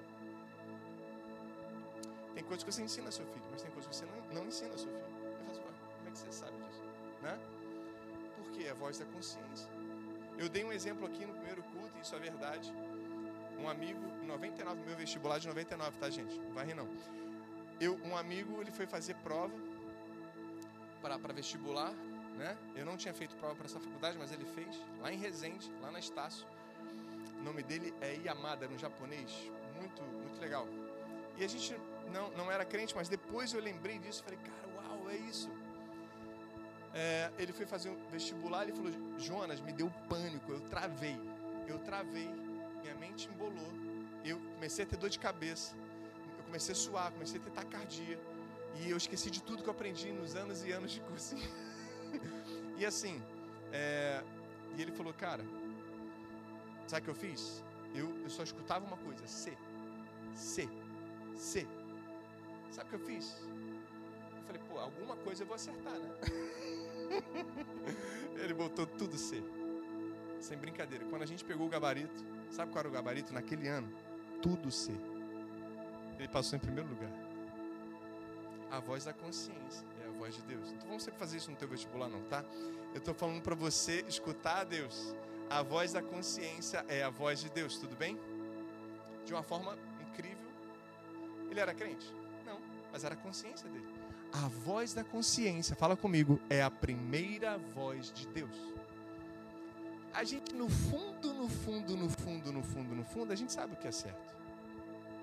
Tem 2.33 2.43
coisas 2.43 2.63
que 2.63 2.71
você 2.71 2.81
ensina 2.81 3.09
seu 3.11 3.25
filho, 3.27 3.45
mas 3.49 3.61
tem 3.61 3.71
coisas 3.71 3.87
que 3.89 3.95
você 3.95 4.05
não, 4.05 4.41
não 4.41 4.47
ensina 4.47 4.77
seu 4.77 4.87
filho. 4.87 5.05
Eu 5.39 5.45
faço, 5.47 5.61
como 5.61 6.07
é 6.07 6.11
que 6.11 6.17
você 6.17 6.31
sabe 6.31 6.57
disso? 6.65 6.83
Né? 7.21 7.39
Porque 8.35 8.65
é 8.65 8.71
a 8.71 8.73
voz 8.73 8.99
da 8.99 9.05
consciência. 9.05 9.69
Eu 10.37 10.49
dei 10.49 10.65
um 10.65 10.71
exemplo 10.71 11.05
aqui 11.05 11.25
no 11.25 11.33
primeiro 11.33 11.63
culto, 11.63 11.97
e 11.97 12.01
isso 12.01 12.15
é 12.15 12.19
verdade. 12.19 12.73
Um 13.61 13.69
amigo, 13.69 13.99
99, 14.25 14.81
meu 14.85 14.95
vestibular 14.95 15.39
de 15.39 15.47
99, 15.47 15.97
tá, 15.97 16.09
gente? 16.09 16.37
Não 16.39 16.53
vai 16.53 16.65
rir, 16.65 16.75
não. 16.75 16.87
Eu, 17.79 17.99
um 18.05 18.15
amigo, 18.15 18.61
ele 18.61 18.71
foi 18.71 18.85
fazer 18.85 19.15
prova 19.15 19.53
para 21.01 21.33
vestibular, 21.33 21.93
né? 22.37 22.57
Eu 22.75 22.85
não 22.85 22.97
tinha 22.97 23.13
feito 23.13 23.35
prova 23.35 23.55
para 23.55 23.65
essa 23.65 23.79
faculdade, 23.79 24.17
mas 24.17 24.31
ele 24.31 24.45
fez, 24.45 24.81
lá 25.01 25.11
em 25.11 25.17
Resende, 25.17 25.71
lá 25.81 25.91
na 25.91 25.99
Estácio. 25.99 26.45
O 27.39 27.43
nome 27.43 27.63
dele 27.63 27.93
é 28.01 28.15
Yamada, 28.15 28.65
era 28.65 28.73
um 28.73 28.77
japonês, 28.77 29.31
muito, 29.79 30.01
muito 30.01 30.39
legal. 30.39 30.67
E 31.37 31.43
a 31.43 31.47
gente 31.47 31.75
não, 32.13 32.29
não 32.31 32.51
era 32.51 32.65
crente, 32.65 32.95
mas 32.95 33.07
depois 33.07 33.53
eu 33.53 33.61
lembrei 33.61 33.97
disso, 33.99 34.23
falei, 34.23 34.39
cara, 34.39 34.67
uau, 34.75 35.09
é 35.09 35.15
isso 35.15 35.49
é, 36.93 37.31
ele 37.37 37.53
foi 37.53 37.65
fazer 37.65 37.89
um 37.89 37.97
vestibular, 38.09 38.63
ele 38.63 38.73
falou, 38.73 38.91
Jonas, 39.17 39.59
me 39.59 39.71
deu 39.71 39.91
pânico, 40.07 40.51
eu 40.51 40.59
travei, 40.61 41.19
eu 41.67 41.77
travei, 41.79 42.29
minha 42.79 42.95
mente 42.95 43.29
embolou, 43.29 43.71
eu 44.23 44.39
comecei 44.55 44.85
a 44.85 44.87
ter 44.87 44.97
dor 44.97 45.09
de 45.09 45.19
cabeça, 45.19 45.75
eu 46.37 46.43
comecei 46.43 46.73
a 46.73 46.75
suar, 46.75 47.11
comecei 47.11 47.39
a 47.39 47.43
ter 47.43 47.51
taquicardia, 47.51 48.19
e 48.79 48.89
eu 48.89 48.97
esqueci 48.97 49.29
de 49.29 49.41
tudo 49.41 49.63
que 49.63 49.69
eu 49.69 49.73
aprendi 49.73 50.11
nos 50.11 50.35
anos 50.35 50.63
e 50.63 50.71
anos 50.71 50.91
de 50.91 51.01
cursinho. 51.01 51.49
e 52.77 52.85
assim, 52.85 53.21
é, 53.71 54.23
e 54.77 54.81
ele 54.81 54.91
falou, 54.91 55.13
cara, 55.13 55.43
sabe 56.87 57.01
o 57.01 57.03
que 57.05 57.09
eu 57.09 57.15
fiz? 57.15 57.63
Eu, 57.93 58.09
eu 58.23 58.29
só 58.29 58.43
escutava 58.43 58.85
uma 58.85 58.97
coisa, 58.97 59.25
C, 59.27 59.57
C, 60.35 60.67
C. 61.35 61.67
Sabe 62.71 62.87
o 62.87 62.89
que 62.89 62.95
eu 62.95 63.07
fiz? 63.07 63.35
Eu 64.37 64.43
falei, 64.43 64.61
pô, 64.69 64.77
alguma 64.79 65.15
coisa 65.17 65.43
eu 65.43 65.47
vou 65.47 65.55
acertar, 65.55 65.93
né? 65.93 66.09
Ele 68.43 68.53
botou 68.53 68.85
tudo 68.85 69.17
C. 69.17 69.41
Sem 70.39 70.57
brincadeira. 70.57 71.05
Quando 71.05 71.23
a 71.23 71.25
gente 71.25 71.43
pegou 71.43 71.67
o 71.67 71.69
gabarito, 71.69 72.23
sabe 72.51 72.71
qual 72.71 72.79
era 72.79 72.89
o 72.89 72.91
gabarito 72.91 73.33
naquele 73.33 73.67
ano? 73.67 73.89
Tudo 74.41 74.71
C. 74.71 74.91
Ele 76.17 76.27
passou 76.27 76.57
em 76.57 76.59
primeiro 76.59 76.89
lugar. 76.89 77.11
A 78.71 78.79
voz 78.79 79.05
da 79.05 79.13
consciência 79.13 79.85
é 80.03 80.07
a 80.07 80.11
voz 80.11 80.35
de 80.35 80.41
Deus. 80.43 80.69
Então 80.71 80.87
vamos 80.87 81.03
sempre 81.03 81.19
fazer 81.19 81.37
isso 81.37 81.49
no 81.49 81.57
teu 81.57 81.67
vestibular, 81.67 82.09
não, 82.09 82.21
tá? 82.23 82.43
Eu 82.93 82.99
estou 82.99 83.13
falando 83.13 83.41
para 83.41 83.55
você 83.55 84.03
escutar 84.07 84.61
a 84.61 84.63
Deus. 84.63 85.15
A 85.49 85.63
voz 85.63 85.93
da 85.93 86.01
consciência 86.01 86.85
é 86.87 87.03
a 87.03 87.09
voz 87.09 87.39
de 87.39 87.49
Deus, 87.49 87.77
tudo 87.77 87.95
bem? 87.95 88.19
De 89.25 89.33
uma 89.33 89.41
forma 89.41 89.77
incrível. 89.99 90.49
Ele 91.49 91.59
era 91.59 91.73
crente? 91.73 92.05
Não, 92.45 92.59
mas 92.91 93.03
era 93.03 93.15
a 93.15 93.17
consciência 93.17 93.67
dele. 93.69 93.87
A 94.31 94.47
voz 94.47 94.93
da 94.93 95.03
consciência, 95.03 95.75
fala 95.75 95.97
comigo, 95.97 96.39
é 96.49 96.61
a 96.61 96.69
primeira 96.69 97.57
voz 97.57 98.11
de 98.11 98.27
Deus. 98.27 98.55
A 100.13 100.23
gente 100.23 100.53
no 100.53 100.69
fundo, 100.69 101.33
no 101.33 101.47
fundo, 101.47 101.95
no 101.95 102.09
fundo, 102.09 102.51
no 102.51 102.63
fundo, 102.63 102.95
no 102.95 103.03
fundo, 103.03 103.31
a 103.31 103.35
gente 103.35 103.51
sabe 103.51 103.73
o 103.73 103.77
que 103.77 103.87
é 103.87 103.91
certo. 103.91 104.35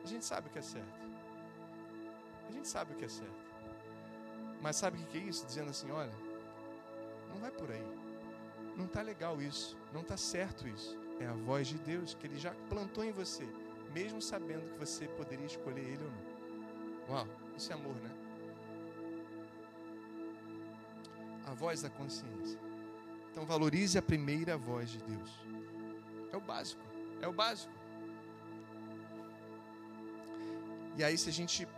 A 0.05 0.07
gente 0.07 0.25
sabe 0.25 0.49
o 0.49 0.51
que 0.51 0.59
é 0.59 0.63
certo. 0.63 1.07
A 2.49 2.53
gente 2.53 2.69
sabe 2.69 2.93
o 2.93 2.97
que 2.97 3.05
é 3.05 3.09
certo. 3.09 3.47
Mas 4.63 4.77
sabe 4.77 5.03
o 5.03 5.07
que 5.07 5.19
é 5.19 5.21
isso? 5.21 5.45
Dizendo 5.47 5.71
assim, 5.71 5.91
olha, 5.91 6.13
não 7.29 7.39
vai 7.39 7.51
por 7.51 7.71
aí. 7.71 7.85
Não 8.77 8.85
está 8.87 9.03
legal 9.03 9.41
isso. 9.41 9.77
Não 9.93 10.03
está 10.03 10.17
certo 10.17 10.69
isso. 10.69 10.97
É 11.19 11.27
a 11.27 11.33
voz 11.33 11.67
de 11.67 11.79
Deus 11.79 12.15
que 12.15 12.27
Ele 12.27 12.39
já 12.39 12.55
plantou 12.69 13.05
em 13.05 13.11
você, 13.11 13.47
mesmo 13.93 14.21
sabendo 14.21 14.71
que 14.73 14.79
você 14.79 15.09
poderia 15.09 15.47
escolher 15.47 15.83
Ele 15.83 16.05
ou 16.05 16.11
não. 16.11 17.15
Uau, 17.15 17.29
isso 17.57 17.73
é 17.73 17.75
amor, 17.75 17.95
né? 17.97 18.11
A 21.47 21.55
voz 21.55 21.83
da 21.83 21.91
consciência. 21.91 22.66
Então 23.37 23.45
valorize 23.45 23.99
a 23.99 24.01
primeira 24.01 24.57
voz 24.57 24.89
de 24.89 24.97
Deus. 24.97 25.31
É 26.33 26.37
o 26.39 26.41
básico. 26.41 26.81
É 27.21 27.29
o 27.29 27.35
básico. 27.35 27.71
E 30.97 31.05
aí, 31.05 31.19
se 31.19 31.29
a 31.29 31.33
gente 31.33 31.69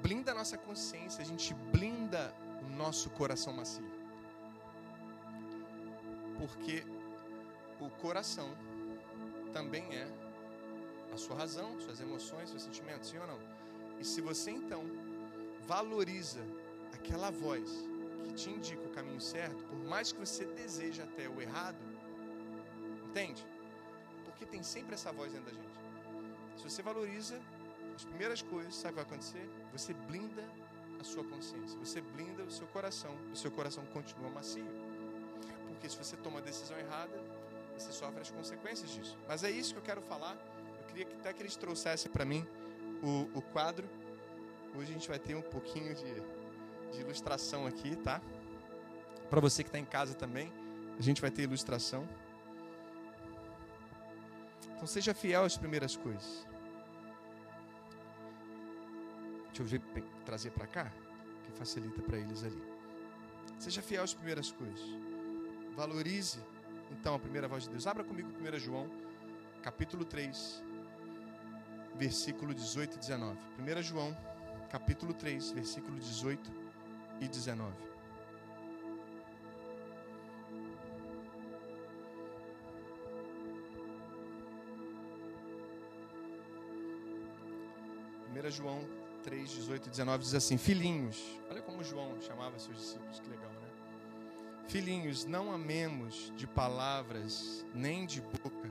blinda 0.00 0.32
a 0.32 0.34
nossa 0.34 0.56
consciência, 0.56 1.20
a 1.20 1.26
gente 1.26 1.52
blinda 1.52 2.34
o 2.66 2.70
nosso 2.70 3.10
coração 3.10 3.52
macio. 3.52 3.84
Porque 6.38 6.82
o 7.78 7.90
coração 7.90 8.48
também 9.52 9.84
é 9.94 10.08
a 11.12 11.18
sua 11.18 11.36
razão, 11.36 11.78
suas 11.82 12.00
emoções, 12.00 12.48
seus 12.48 12.62
sentimentos, 12.62 13.10
sim 13.10 13.18
ou 13.18 13.26
não? 13.26 13.38
E 14.00 14.04
se 14.06 14.22
você 14.22 14.52
então 14.52 14.84
valoriza 15.66 16.40
aquela 16.94 17.30
voz 17.30 17.68
que 18.24 18.32
te 18.32 18.50
indica 18.50 18.82
o 18.82 18.90
caminho 18.90 19.20
certo, 19.20 19.62
por 19.64 19.78
mais 19.84 20.12
que 20.12 20.18
você 20.18 20.44
deseje 20.44 21.02
até 21.02 21.28
o 21.28 21.40
errado, 21.40 21.78
entende? 23.08 23.46
Porque 24.24 24.44
tem 24.44 24.62
sempre 24.62 24.94
essa 24.94 25.12
voz 25.12 25.32
dentro 25.32 25.46
da 25.46 25.52
gente. 25.52 25.78
Se 26.56 26.64
você 26.64 26.82
valoriza 26.82 27.40
as 27.94 28.04
primeiras 28.04 28.42
coisas, 28.42 28.74
sabe 28.74 28.88
o 28.88 28.90
que 28.90 28.96
vai 28.96 29.04
acontecer? 29.04 29.50
Você 29.72 29.92
blinda 29.92 30.44
a 31.00 31.04
sua 31.04 31.24
consciência, 31.24 31.78
você 31.78 32.00
blinda 32.00 32.42
o 32.42 32.50
seu 32.50 32.66
coração, 32.68 33.16
e 33.28 33.32
o 33.32 33.36
seu 33.36 33.50
coração 33.50 33.84
continua 33.86 34.30
macio. 34.30 34.66
Porque 35.68 35.88
se 35.88 35.96
você 35.96 36.16
toma 36.16 36.38
a 36.38 36.42
decisão 36.42 36.76
errada, 36.78 37.12
você 37.76 37.92
sofre 37.92 38.20
as 38.20 38.30
consequências 38.30 38.90
disso. 38.90 39.16
Mas 39.28 39.44
é 39.44 39.50
isso 39.50 39.72
que 39.72 39.78
eu 39.78 39.84
quero 39.84 40.02
falar. 40.02 40.36
Eu 40.80 40.86
queria 40.88 41.04
que 41.04 41.14
até 41.14 41.32
que 41.32 41.42
eles 41.42 41.56
trouxessem 41.56 42.10
para 42.10 42.24
mim 42.24 42.46
o, 43.02 43.38
o 43.38 43.42
quadro. 43.42 43.88
Hoje 44.74 44.90
a 44.90 44.94
gente 44.94 45.08
vai 45.08 45.18
ter 45.18 45.34
um 45.34 45.42
pouquinho 45.42 45.94
de, 45.94 46.22
de 46.92 47.00
ilustração 47.00 47.66
aqui, 47.66 47.96
tá? 47.96 48.20
Para 49.28 49.40
você 49.40 49.62
que 49.62 49.68
está 49.68 49.78
em 49.78 49.84
casa 49.84 50.14
também, 50.14 50.52
a 50.98 51.02
gente 51.02 51.20
vai 51.20 51.30
ter 51.30 51.42
ilustração. 51.42 52.08
Então 54.74 54.86
seja 54.86 55.12
fiel 55.14 55.44
às 55.44 55.56
primeiras 55.56 55.96
coisas. 55.96 56.46
Deixa 59.52 59.76
eu 59.76 60.04
trazer 60.24 60.50
para 60.50 60.66
cá, 60.66 60.92
que 61.44 61.52
facilita 61.52 62.00
para 62.02 62.16
eles 62.16 62.44
ali. 62.44 62.62
Seja 63.58 63.82
fiel 63.82 64.04
às 64.04 64.14
primeiras 64.14 64.52
coisas. 64.52 64.80
Valorize 65.74 66.38
então 66.90 67.14
a 67.14 67.18
primeira 67.18 67.48
voz 67.48 67.64
de 67.64 67.70
Deus. 67.70 67.86
Abra 67.86 68.04
comigo 68.04 68.30
1 68.30 68.58
João, 68.58 68.88
capítulo 69.62 70.04
3, 70.04 70.62
versículo 71.96 72.54
18 72.54 72.94
e 72.94 72.98
19. 72.98 73.38
1 73.58 73.82
João, 73.82 74.16
capítulo 74.70 75.12
3, 75.12 75.50
versículo 75.50 75.98
18 75.98 76.67
e 77.20 77.28
19. 77.28 77.72
Primeira 88.24 88.50
João 88.50 88.86
3, 89.24 89.50
18 89.50 89.86
e 89.86 89.90
19 89.90 90.22
diz 90.22 90.34
assim: 90.34 90.56
Filhinhos, 90.56 91.40
olha 91.50 91.60
como 91.62 91.82
João 91.82 92.20
chamava 92.20 92.58
seus 92.58 92.76
discípulos, 92.76 93.18
que 93.20 93.28
legal, 93.28 93.50
né? 93.50 93.68
Filhinhos, 94.68 95.24
não 95.24 95.50
amemos 95.50 96.32
de 96.36 96.46
palavras 96.46 97.64
nem 97.74 98.06
de 98.06 98.20
boca, 98.20 98.70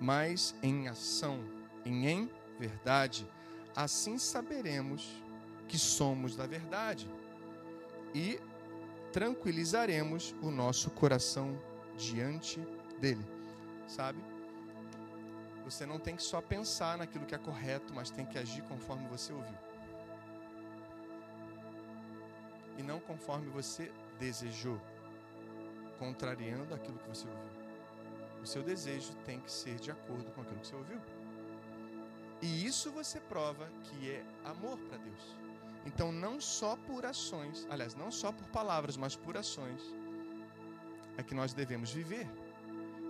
mas 0.00 0.54
em 0.62 0.88
ação, 0.88 1.44
em 1.84 2.06
em 2.06 2.30
verdade. 2.58 3.26
Assim 3.76 4.16
saberemos 4.16 5.22
que 5.66 5.76
somos 5.76 6.36
da 6.36 6.46
verdade 6.46 7.08
e 8.14 8.38
tranquilizaremos 9.12 10.34
o 10.40 10.50
nosso 10.50 10.90
coração 10.90 11.60
diante 11.96 12.60
dele. 13.00 13.24
Sabe? 13.86 14.18
Você 15.64 15.84
não 15.84 15.98
tem 15.98 16.14
que 16.14 16.22
só 16.22 16.40
pensar 16.40 16.98
naquilo 16.98 17.26
que 17.26 17.34
é 17.34 17.38
correto, 17.38 17.92
mas 17.94 18.10
tem 18.10 18.24
que 18.24 18.38
agir 18.38 18.62
conforme 18.64 19.08
você 19.08 19.32
ouviu. 19.32 19.58
E 22.76 22.82
não 22.82 23.00
conforme 23.00 23.48
você 23.50 23.90
desejou, 24.18 24.80
contrariando 25.98 26.74
aquilo 26.74 26.98
que 26.98 27.08
você 27.08 27.26
ouviu. 27.26 27.64
O 28.42 28.46
seu 28.46 28.62
desejo 28.62 29.14
tem 29.24 29.40
que 29.40 29.50
ser 29.50 29.76
de 29.76 29.90
acordo 29.90 30.30
com 30.32 30.42
aquilo 30.42 30.60
que 30.60 30.66
você 30.66 30.76
ouviu. 30.76 31.00
E 32.42 32.66
isso 32.66 32.90
você 32.90 33.18
prova 33.20 33.66
que 33.84 34.10
é 34.10 34.22
amor 34.44 34.78
para 34.80 34.98
Deus. 34.98 35.36
Então, 35.86 36.10
não 36.10 36.40
só 36.40 36.76
por 36.76 37.04
ações, 37.04 37.66
aliás, 37.70 37.94
não 37.94 38.10
só 38.10 38.32
por 38.32 38.46
palavras, 38.48 38.96
mas 38.96 39.14
por 39.14 39.36
ações, 39.36 39.82
é 41.16 41.22
que 41.22 41.34
nós 41.34 41.52
devemos 41.52 41.92
viver. 41.92 42.26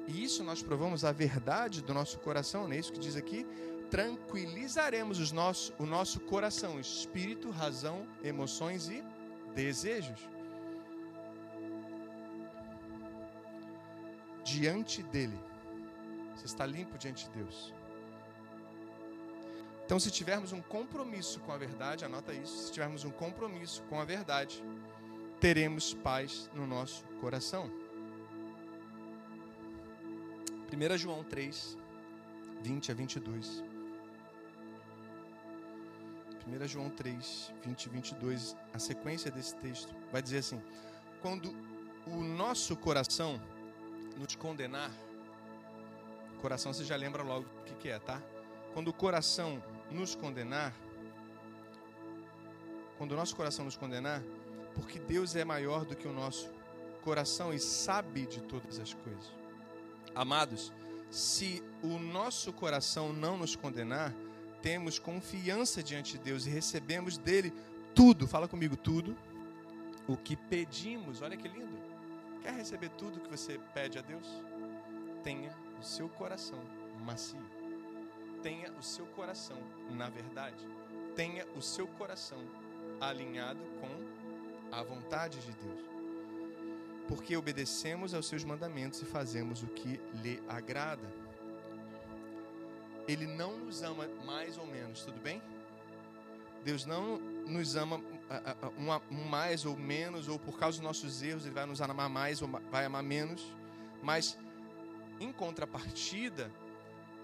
E 0.06 0.22
isso 0.22 0.42
nós 0.44 0.62
provamos 0.62 1.04
a 1.04 1.12
verdade 1.12 1.82
do 1.82 1.94
nosso 1.94 2.18
coração, 2.18 2.64
não 2.64 2.74
é 2.74 2.78
isso 2.78 2.92
que 2.92 2.98
diz 2.98 3.16
aqui? 3.16 3.46
Tranquilizaremos 3.90 5.18
os 5.18 5.30
nosso, 5.32 5.72
o 5.78 5.86
nosso 5.86 6.20
coração, 6.20 6.80
espírito, 6.80 7.50
razão, 7.50 8.06
emoções 8.22 8.88
e 8.88 9.02
desejos. 9.54 10.20
Diante 14.44 15.02
dele. 15.02 15.38
Você 16.34 16.46
está 16.46 16.66
limpo 16.66 16.98
diante 16.98 17.24
de 17.26 17.30
Deus. 17.38 17.72
Então, 19.84 20.00
se 20.00 20.10
tivermos 20.10 20.52
um 20.52 20.62
compromisso 20.62 21.40
com 21.40 21.52
a 21.52 21.58
verdade, 21.58 22.04
anota 22.04 22.32
isso, 22.32 22.66
se 22.66 22.72
tivermos 22.72 23.04
um 23.04 23.10
compromisso 23.10 23.82
com 23.82 24.00
a 24.00 24.04
verdade, 24.04 24.64
teremos 25.38 25.92
paz 25.92 26.50
no 26.54 26.66
nosso 26.66 27.04
coração. 27.20 27.70
1 30.72 30.96
João 30.96 31.22
3, 31.22 31.76
20 32.62 32.90
a 32.90 32.94
22. 32.94 33.62
1 36.46 36.66
João 36.66 36.88
3, 36.88 37.52
20 37.62 37.84
e 37.84 37.88
22, 37.90 38.56
a 38.72 38.78
sequência 38.78 39.30
desse 39.30 39.54
texto 39.56 39.94
vai 40.10 40.22
dizer 40.22 40.38
assim: 40.38 40.62
Quando 41.20 41.54
o 42.06 42.22
nosso 42.22 42.74
coração 42.76 43.40
nos 44.16 44.34
condenar, 44.34 44.90
coração 46.40 46.72
você 46.72 46.84
já 46.84 46.96
lembra 46.96 47.22
logo 47.22 47.46
o 47.60 47.64
que, 47.64 47.74
que 47.74 47.88
é, 47.88 47.98
tá? 47.98 48.20
Quando 48.72 48.88
o 48.88 48.92
coração 48.92 49.62
nos 49.90 50.14
condenar, 50.14 50.74
quando 52.98 53.12
o 53.12 53.16
nosso 53.16 53.34
coração 53.34 53.64
nos 53.64 53.76
condenar, 53.76 54.22
porque 54.74 54.98
Deus 54.98 55.36
é 55.36 55.44
maior 55.44 55.84
do 55.84 55.96
que 55.96 56.08
o 56.08 56.12
nosso 56.12 56.50
coração 57.02 57.52
e 57.52 57.58
sabe 57.58 58.26
de 58.26 58.40
todas 58.42 58.78
as 58.78 58.94
coisas. 58.94 59.32
Amados, 60.14 60.72
se 61.10 61.62
o 61.82 61.98
nosso 61.98 62.52
coração 62.52 63.12
não 63.12 63.36
nos 63.36 63.54
condenar, 63.54 64.12
temos 64.62 64.98
confiança 64.98 65.82
diante 65.82 66.12
de 66.12 66.18
Deus 66.18 66.46
e 66.46 66.50
recebemos 66.50 67.18
dele 67.18 67.52
tudo, 67.94 68.26
fala 68.26 68.48
comigo, 68.48 68.76
tudo, 68.76 69.16
o 70.08 70.16
que 70.16 70.36
pedimos. 70.36 71.22
Olha 71.22 71.36
que 71.36 71.46
lindo. 71.48 71.78
Quer 72.42 72.54
receber 72.54 72.90
tudo 72.90 73.20
que 73.20 73.30
você 73.30 73.60
pede 73.72 73.98
a 73.98 74.02
Deus? 74.02 74.26
Tenha 75.22 75.54
o 75.80 75.84
seu 75.84 76.08
coração 76.08 76.58
macio. 77.04 77.53
Tenha 78.44 78.70
o 78.78 78.82
seu 78.82 79.06
coração 79.06 79.56
na 79.88 80.10
verdade. 80.10 80.68
Tenha 81.16 81.46
o 81.56 81.62
seu 81.62 81.86
coração 81.86 82.38
alinhado 83.00 83.60
com 83.80 84.70
a 84.70 84.82
vontade 84.82 85.40
de 85.40 85.52
Deus. 85.52 85.80
Porque 87.08 87.34
obedecemos 87.38 88.12
aos 88.12 88.26
seus 88.26 88.44
mandamentos 88.44 89.00
e 89.00 89.06
fazemos 89.06 89.62
o 89.62 89.66
que 89.68 89.98
lhe 90.22 90.42
agrada. 90.46 91.10
Ele 93.08 93.26
não 93.26 93.56
nos 93.56 93.82
ama 93.82 94.06
mais 94.26 94.58
ou 94.58 94.66
menos, 94.66 95.06
tudo 95.06 95.18
bem? 95.20 95.40
Deus 96.62 96.84
não 96.84 97.16
nos 97.46 97.76
ama 97.76 97.98
um 99.10 99.24
mais 99.24 99.64
ou 99.64 99.74
menos, 99.74 100.28
ou 100.28 100.38
por 100.38 100.58
causa 100.58 100.76
dos 100.76 100.84
nossos 100.84 101.22
erros, 101.22 101.46
Ele 101.46 101.54
vai 101.54 101.64
nos 101.64 101.80
amar 101.80 102.10
mais 102.10 102.42
ou 102.42 102.48
vai 102.70 102.84
amar 102.84 103.02
menos. 103.02 103.42
Mas, 104.02 104.36
em 105.18 105.32
contrapartida, 105.32 106.50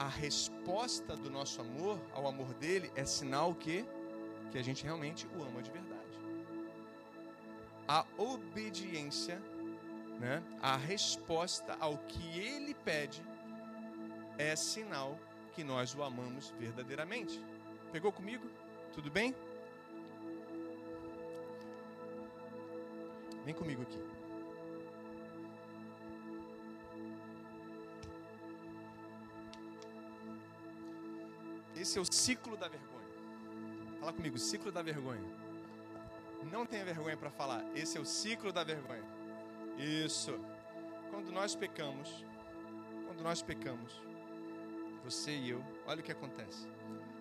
a 0.01 0.09
resposta 0.09 1.15
do 1.15 1.29
nosso 1.29 1.61
amor 1.61 2.01
ao 2.15 2.27
amor 2.27 2.55
dele 2.55 2.91
é 2.97 3.05
sinal 3.05 3.55
que, 3.55 3.85
que 4.51 4.57
a 4.57 4.65
gente 4.65 4.83
realmente 4.83 5.27
o 5.37 5.43
ama 5.43 5.61
de 5.61 5.71
verdade. 5.71 6.19
A 7.87 8.07
obediência 8.17 9.39
né, 10.19 10.43
a 10.63 10.75
resposta 10.75 11.77
ao 11.79 11.99
que 11.99 12.39
ele 12.39 12.73
pede 12.73 13.23
é 14.39 14.57
sinal 14.57 15.19
que 15.53 15.63
nós 15.63 15.95
o 15.95 16.03
amamos 16.03 16.49
verdadeiramente. 16.59 17.39
Pegou 17.93 18.11
comigo? 18.11 18.49
Tudo 18.95 19.11
bem? 19.11 19.35
Vem 23.45 23.53
comigo 23.53 23.83
aqui. 23.83 24.20
Esse 31.81 31.99
é 31.99 32.03
o 32.03 32.13
ciclo 32.13 32.59
da 32.59 32.69
vergonha. 32.69 33.09
Fala 33.99 34.13
comigo, 34.13 34.37
ciclo 34.37 34.71
da 34.71 34.83
vergonha. 34.83 35.25
Não 36.53 36.67
tenha 36.67 36.85
vergonha 36.85 37.17
para 37.17 37.31
falar. 37.31 37.65
Esse 37.75 37.97
é 37.97 38.01
o 38.01 38.05
ciclo 38.05 38.53
da 38.53 38.63
vergonha. 38.63 39.03
Isso. 39.79 40.39
Quando 41.11 41.33
nós 41.33 41.55
pecamos, 41.55 42.23
quando 43.07 43.23
nós 43.23 43.41
pecamos, 43.41 43.99
você 45.03 45.31
e 45.31 45.49
eu, 45.49 45.65
olha 45.87 46.01
o 46.01 46.03
que 46.03 46.13
acontece. 46.13 46.69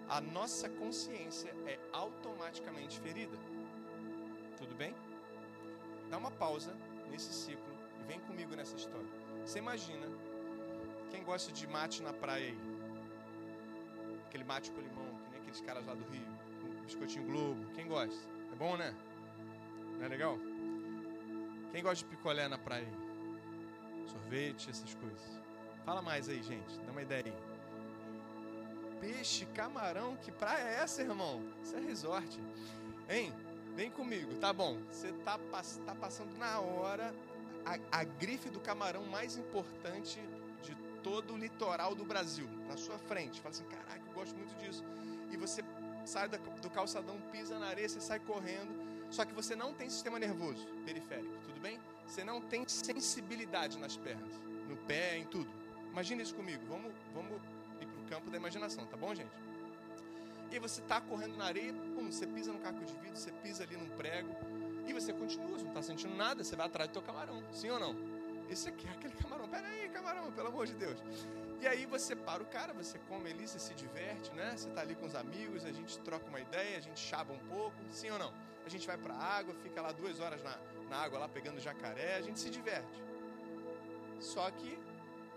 A 0.10 0.20
nossa 0.20 0.68
consciência 0.68 1.56
é 1.66 1.80
automaticamente 1.94 3.00
ferida. 3.00 3.38
Tudo 4.58 4.76
bem? 4.76 4.94
Dá 6.10 6.18
uma 6.18 6.32
pausa 6.32 6.76
nesse 7.10 7.32
ciclo 7.32 7.74
e 8.02 8.04
vem 8.04 8.20
comigo 8.20 8.54
nessa 8.58 8.76
história. 8.76 9.08
Você 9.46 9.60
imagina 9.60 10.06
quem 11.12 11.24
gosta 11.24 11.50
de 11.50 11.66
mate 11.66 12.04
na 12.04 12.12
praia 12.12 12.48
aí? 12.48 12.69
Aquele 14.30 14.44
mate 14.44 14.70
com 14.70 14.80
limão, 14.80 15.08
que 15.24 15.32
nem 15.32 15.42
aqueles 15.42 15.60
caras 15.62 15.84
lá 15.88 15.96
do 15.96 16.04
Rio, 16.12 16.24
com 16.62 16.84
biscoitinho 16.84 17.26
Globo. 17.26 17.66
Quem 17.74 17.88
gosta? 17.88 18.30
É 18.54 18.56
bom, 18.56 18.78
né? 18.78 18.96
Não 19.98 20.06
é 20.06 20.08
legal? 20.08 20.38
Quem 21.72 21.82
gosta 21.82 22.06
de 22.06 22.16
picolé 22.16 22.48
na 22.48 22.60
praia? 22.60 22.88
Sorvete, 24.06 24.70
essas 24.70 24.94
coisas. 24.94 25.42
Fala 25.84 26.04
mais 26.04 26.30
aí, 26.30 26.44
gente. 26.44 26.78
Dá 26.86 26.92
uma 26.92 27.02
ideia 27.02 27.24
aí. 27.26 27.34
Peixe, 29.02 29.48
camarão, 29.48 30.16
que 30.18 30.32
praia 30.32 30.62
é 30.62 30.74
essa, 30.76 31.02
irmão? 31.02 31.42
Isso 31.64 31.76
é 31.76 31.80
resort. 31.80 32.40
Hein? 33.10 33.34
Vem 33.76 33.90
comigo, 33.90 34.36
tá 34.36 34.54
bom. 34.54 34.78
Você 34.92 35.12
tá, 35.26 35.40
tá 35.88 35.96
passando 35.96 36.38
na 36.38 36.60
hora 36.60 37.12
a, 37.66 38.00
a 38.00 38.04
grife 38.04 38.52
do 38.52 38.60
camarão 38.60 39.06
mais 39.08 39.38
importante 39.38 40.20
todo 41.04 41.34
o 41.34 41.38
litoral 41.38 41.96
do 41.96 42.06
Brasil, 42.06 42.48
na 42.68 42.78
sua 42.78 42.98
frente. 42.98 43.40
Fala 43.42 43.54
assim, 43.54 43.66
caraca, 43.66 44.02
eu 44.08 44.14
gosto 44.14 44.36
muito 44.36 44.56
disso. 44.58 44.84
E 45.32 45.38
você 45.38 45.64
sai 46.06 46.28
do 46.28 46.70
calçadão, 46.70 47.20
pisa 47.32 47.58
na 47.60 47.68
areia, 47.68 47.88
você 47.88 48.02
sai 48.02 48.20
correndo. 48.20 48.88
Só 49.10 49.26
que 49.26 49.34
você 49.34 49.56
não 49.56 49.74
tem 49.74 49.90
sistema 49.90 50.20
nervoso 50.20 50.68
periférico, 50.86 51.34
tudo 51.46 51.60
bem? 51.60 51.80
Você 52.06 52.24
não 52.24 52.42
tem 52.42 52.68
sensibilidade 52.68 53.78
nas 53.78 53.98
pernas, 53.98 54.34
no 54.68 54.78
pé, 54.78 55.18
em 55.18 55.26
tudo. 55.26 55.50
Imagina 55.92 56.22
isso 56.22 56.36
comigo. 56.36 56.64
Vamos, 56.68 56.94
vamos 57.14 57.34
ir 57.82 57.86
para 57.88 58.02
o 58.02 58.06
campo 58.08 58.30
da 58.30 58.38
imaginação, 58.38 58.86
tá 58.86 58.96
bom, 58.96 59.14
gente? 59.16 59.32
E 60.52 60.60
você 60.60 60.82
está 60.82 61.00
correndo 61.00 61.38
na 61.38 61.46
areia, 61.46 61.74
pum, 61.96 62.12
você 62.12 62.26
pisa 62.26 62.52
no 62.52 62.60
caco 62.60 62.84
de 62.84 62.94
vidro, 62.94 63.16
você 63.16 63.32
pisa 63.32 63.64
ali 63.64 63.78
num 63.78 63.90
prego, 63.98 64.30
e 64.88 64.94
você 64.94 65.14
continua, 65.14 65.58
você 65.58 65.64
não 65.64 65.70
está 65.70 65.84
sentindo 65.84 66.16
nada, 66.16 66.44
você 66.44 66.56
vai 66.56 66.66
atrás 66.66 66.90
do 66.90 66.94
teu 66.94 67.02
camarão, 67.04 67.44
sim 67.52 67.70
ou 67.70 67.80
não? 67.80 67.96
Esse 68.50 68.70
aqui 68.70 68.88
é 68.88 68.92
aquele 68.92 69.14
camarão, 69.22 69.48
pera 69.48 69.68
aí, 69.68 69.90
camarão, 69.90 70.32
pelo 70.32 70.48
amor 70.48 70.66
de 70.66 70.74
Deus. 70.74 70.98
E 71.62 71.68
aí 71.68 71.86
você 71.86 72.16
para 72.16 72.42
o 72.42 72.46
cara, 72.46 72.74
você 72.74 72.98
come 73.08 73.30
ali, 73.30 73.48
você 73.48 73.60
se 73.60 73.74
diverte, 73.74 74.32
né? 74.32 74.54
Você 74.56 74.68
está 74.70 74.82
ali 74.82 74.96
com 74.96 75.06
os 75.06 75.16
amigos, 75.16 75.66
a 75.66 75.72
gente 75.72 76.00
troca 76.00 76.26
uma 76.28 76.40
ideia, 76.40 76.78
a 76.78 76.82
gente 76.82 77.00
chaba 77.00 77.34
um 77.34 77.40
pouco, 77.48 77.76
sim 77.92 78.10
ou 78.10 78.18
não? 78.18 78.34
A 78.66 78.70
gente 78.70 78.88
vai 78.88 78.98
para 78.98 79.14
a 79.14 79.24
água, 79.38 79.54
fica 79.56 79.82
lá 79.82 79.92
duas 79.92 80.20
horas 80.20 80.42
na, 80.42 80.58
na 80.90 80.98
água, 80.98 81.20
lá 81.20 81.28
pegando 81.28 81.60
jacaré, 81.60 82.16
a 82.16 82.22
gente 82.22 82.40
se 82.40 82.50
diverte. 82.50 83.04
Só 84.20 84.50
que 84.52 84.78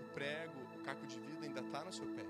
o 0.00 0.04
prego, 0.14 0.58
o 0.76 0.82
caco 0.82 1.06
de 1.06 1.18
vidro 1.20 1.44
ainda 1.44 1.60
está 1.60 1.84
no 1.84 1.92
seu 1.92 2.06
pé. 2.06 2.24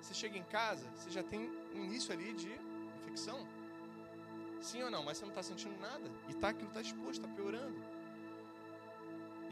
Você 0.00 0.14
chega 0.14 0.36
em 0.36 0.44
casa, 0.44 0.84
você 0.96 1.10
já 1.10 1.22
tem 1.22 1.48
um 1.74 1.84
início 1.84 2.12
ali 2.12 2.32
de 2.32 2.52
infecção. 3.00 3.46
Sim 4.60 4.82
ou 4.82 4.90
não? 4.90 5.02
Mas 5.04 5.18
você 5.18 5.24
não 5.24 5.30
está 5.30 5.42
sentindo 5.42 5.78
nada. 5.80 6.10
E 6.28 6.34
tá, 6.34 6.48
aquilo 6.48 6.68
está 6.68 6.80
exposto, 6.80 7.24
está 7.24 7.28
piorando. 7.28 7.91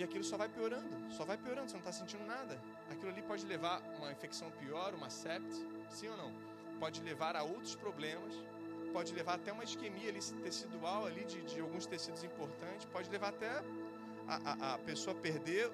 E 0.01 0.03
aquilo 0.03 0.25
só 0.25 0.39
vai 0.39 0.49
piorando, 0.49 0.89
só 1.11 1.27
vai 1.27 1.37
piorando, 1.37 1.69
você 1.69 1.75
não 1.75 1.81
está 1.81 1.93
sentindo 1.93 2.25
nada. 2.25 2.59
Aquilo 2.91 3.11
ali 3.11 3.21
pode 3.21 3.45
levar 3.45 3.83
uma 3.99 4.11
infecção 4.11 4.51
pior, 4.53 4.95
uma 4.95 5.11
septe, 5.11 5.63
sim 5.91 6.09
ou 6.09 6.17
não? 6.17 6.33
Pode 6.79 7.03
levar 7.03 7.37
a 7.37 7.43
outros 7.43 7.75
problemas, 7.75 8.33
pode 8.95 9.13
levar 9.13 9.35
até 9.35 9.53
uma 9.53 9.63
isquemia 9.63 10.09
ali, 10.09 10.19
tecidual 10.43 11.05
ali 11.05 11.23
de, 11.25 11.43
de 11.43 11.61
alguns 11.61 11.85
tecidos 11.85 12.25
importantes, 12.25 12.87
pode 12.87 13.11
levar 13.11 13.29
até 13.29 13.51
a, 14.27 14.71
a, 14.71 14.75
a 14.75 14.79
pessoa 14.79 15.15
perder 15.15 15.71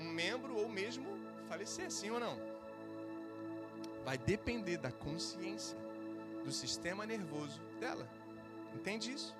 um, 0.00 0.02
um 0.02 0.08
membro 0.10 0.56
ou 0.56 0.68
mesmo 0.68 1.06
falecer, 1.48 1.92
sim 1.92 2.10
ou 2.10 2.18
não? 2.18 2.36
Vai 4.04 4.18
depender 4.18 4.78
da 4.78 4.90
consciência 4.90 5.78
do 6.42 6.50
sistema 6.50 7.06
nervoso 7.06 7.60
dela. 7.78 8.04
Entende 8.74 9.12
isso? 9.12 9.32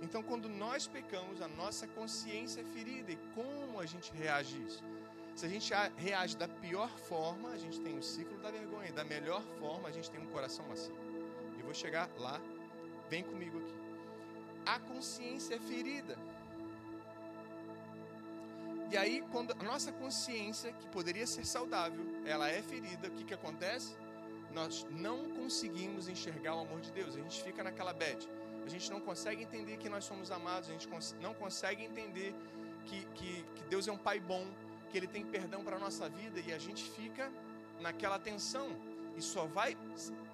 Então, 0.00 0.22
quando 0.22 0.48
nós 0.48 0.86
pecamos, 0.86 1.42
a 1.42 1.48
nossa 1.48 1.86
consciência 1.86 2.62
é 2.62 2.64
ferida. 2.64 3.12
E 3.12 3.18
como 3.34 3.78
a 3.78 3.86
gente 3.86 4.12
reage 4.12 4.56
isso? 4.66 4.82
Se 5.36 5.46
a 5.46 5.48
gente 5.48 5.72
reage 5.96 6.36
da 6.36 6.48
pior 6.48 6.90
forma, 6.90 7.50
a 7.50 7.58
gente 7.58 7.80
tem 7.80 7.98
o 7.98 8.02
ciclo 8.02 8.38
da 8.38 8.50
vergonha. 8.50 8.88
E 8.88 8.92
da 8.92 9.04
melhor 9.04 9.42
forma, 9.58 9.88
a 9.88 9.92
gente 9.92 10.10
tem 10.10 10.20
um 10.20 10.26
coração 10.26 10.66
macio. 10.68 10.94
Eu 11.58 11.64
vou 11.64 11.74
chegar 11.74 12.08
lá. 12.18 12.40
Vem 13.08 13.22
comigo 13.22 13.58
aqui. 13.58 13.74
A 14.64 14.78
consciência 14.78 15.54
é 15.54 15.58
ferida. 15.58 16.16
E 18.90 18.96
aí, 18.96 19.22
quando 19.30 19.52
a 19.52 19.62
nossa 19.62 19.92
consciência, 19.92 20.72
que 20.72 20.88
poderia 20.88 21.26
ser 21.26 21.44
saudável, 21.44 22.04
ela 22.26 22.48
é 22.48 22.60
ferida, 22.60 23.08
o 23.08 23.10
que, 23.12 23.24
que 23.24 23.34
acontece? 23.34 23.96
Nós 24.52 24.84
não 24.90 25.30
conseguimos 25.30 26.08
enxergar 26.08 26.56
o 26.56 26.60
amor 26.60 26.80
de 26.80 26.90
Deus. 26.90 27.14
A 27.14 27.18
gente 27.18 27.42
fica 27.42 27.62
naquela 27.62 27.92
bed. 27.92 28.28
Gente 28.70 28.90
não 28.90 29.00
consegue 29.00 29.42
entender 29.42 29.76
que 29.76 29.88
nós 29.88 30.04
somos 30.04 30.30
amados. 30.30 30.68
A 30.68 30.72
gente 30.72 30.88
não 31.20 31.34
consegue 31.34 31.84
entender 31.84 32.34
que, 32.86 33.04
que, 33.16 33.44
que 33.54 33.62
Deus 33.68 33.88
é 33.88 33.92
um 33.92 33.98
Pai 33.98 34.20
bom, 34.20 34.46
que 34.90 34.96
Ele 34.96 35.06
tem 35.06 35.24
perdão 35.24 35.64
para 35.64 35.76
a 35.76 35.78
nossa 35.78 36.08
vida. 36.08 36.40
E 36.40 36.52
a 36.52 36.58
gente 36.58 36.84
fica 36.90 37.30
naquela 37.80 38.18
tensão. 38.18 38.68
E 39.16 39.22
só 39.22 39.44
vai 39.46 39.76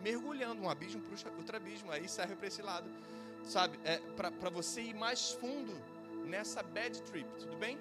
mergulhando 0.01 0.63
um 0.63 0.69
abismo 0.69 1.01
para 1.01 1.33
outro 1.33 1.57
abismo. 1.57 1.91
Aí 1.91 2.07
serve 2.09 2.37
para 2.37 2.47
esse 2.47 2.63
lado. 2.63 2.89
Sabe? 3.43 3.79
É 3.85 3.99
para 4.17 4.51
você 4.51 4.83
ir 4.83 4.95
mais 4.95 5.31
fundo 5.31 5.75
nessa 6.27 6.63
bad 6.63 7.01
trip. 7.03 7.29
Tudo 7.39 7.57
bem? 7.57 7.79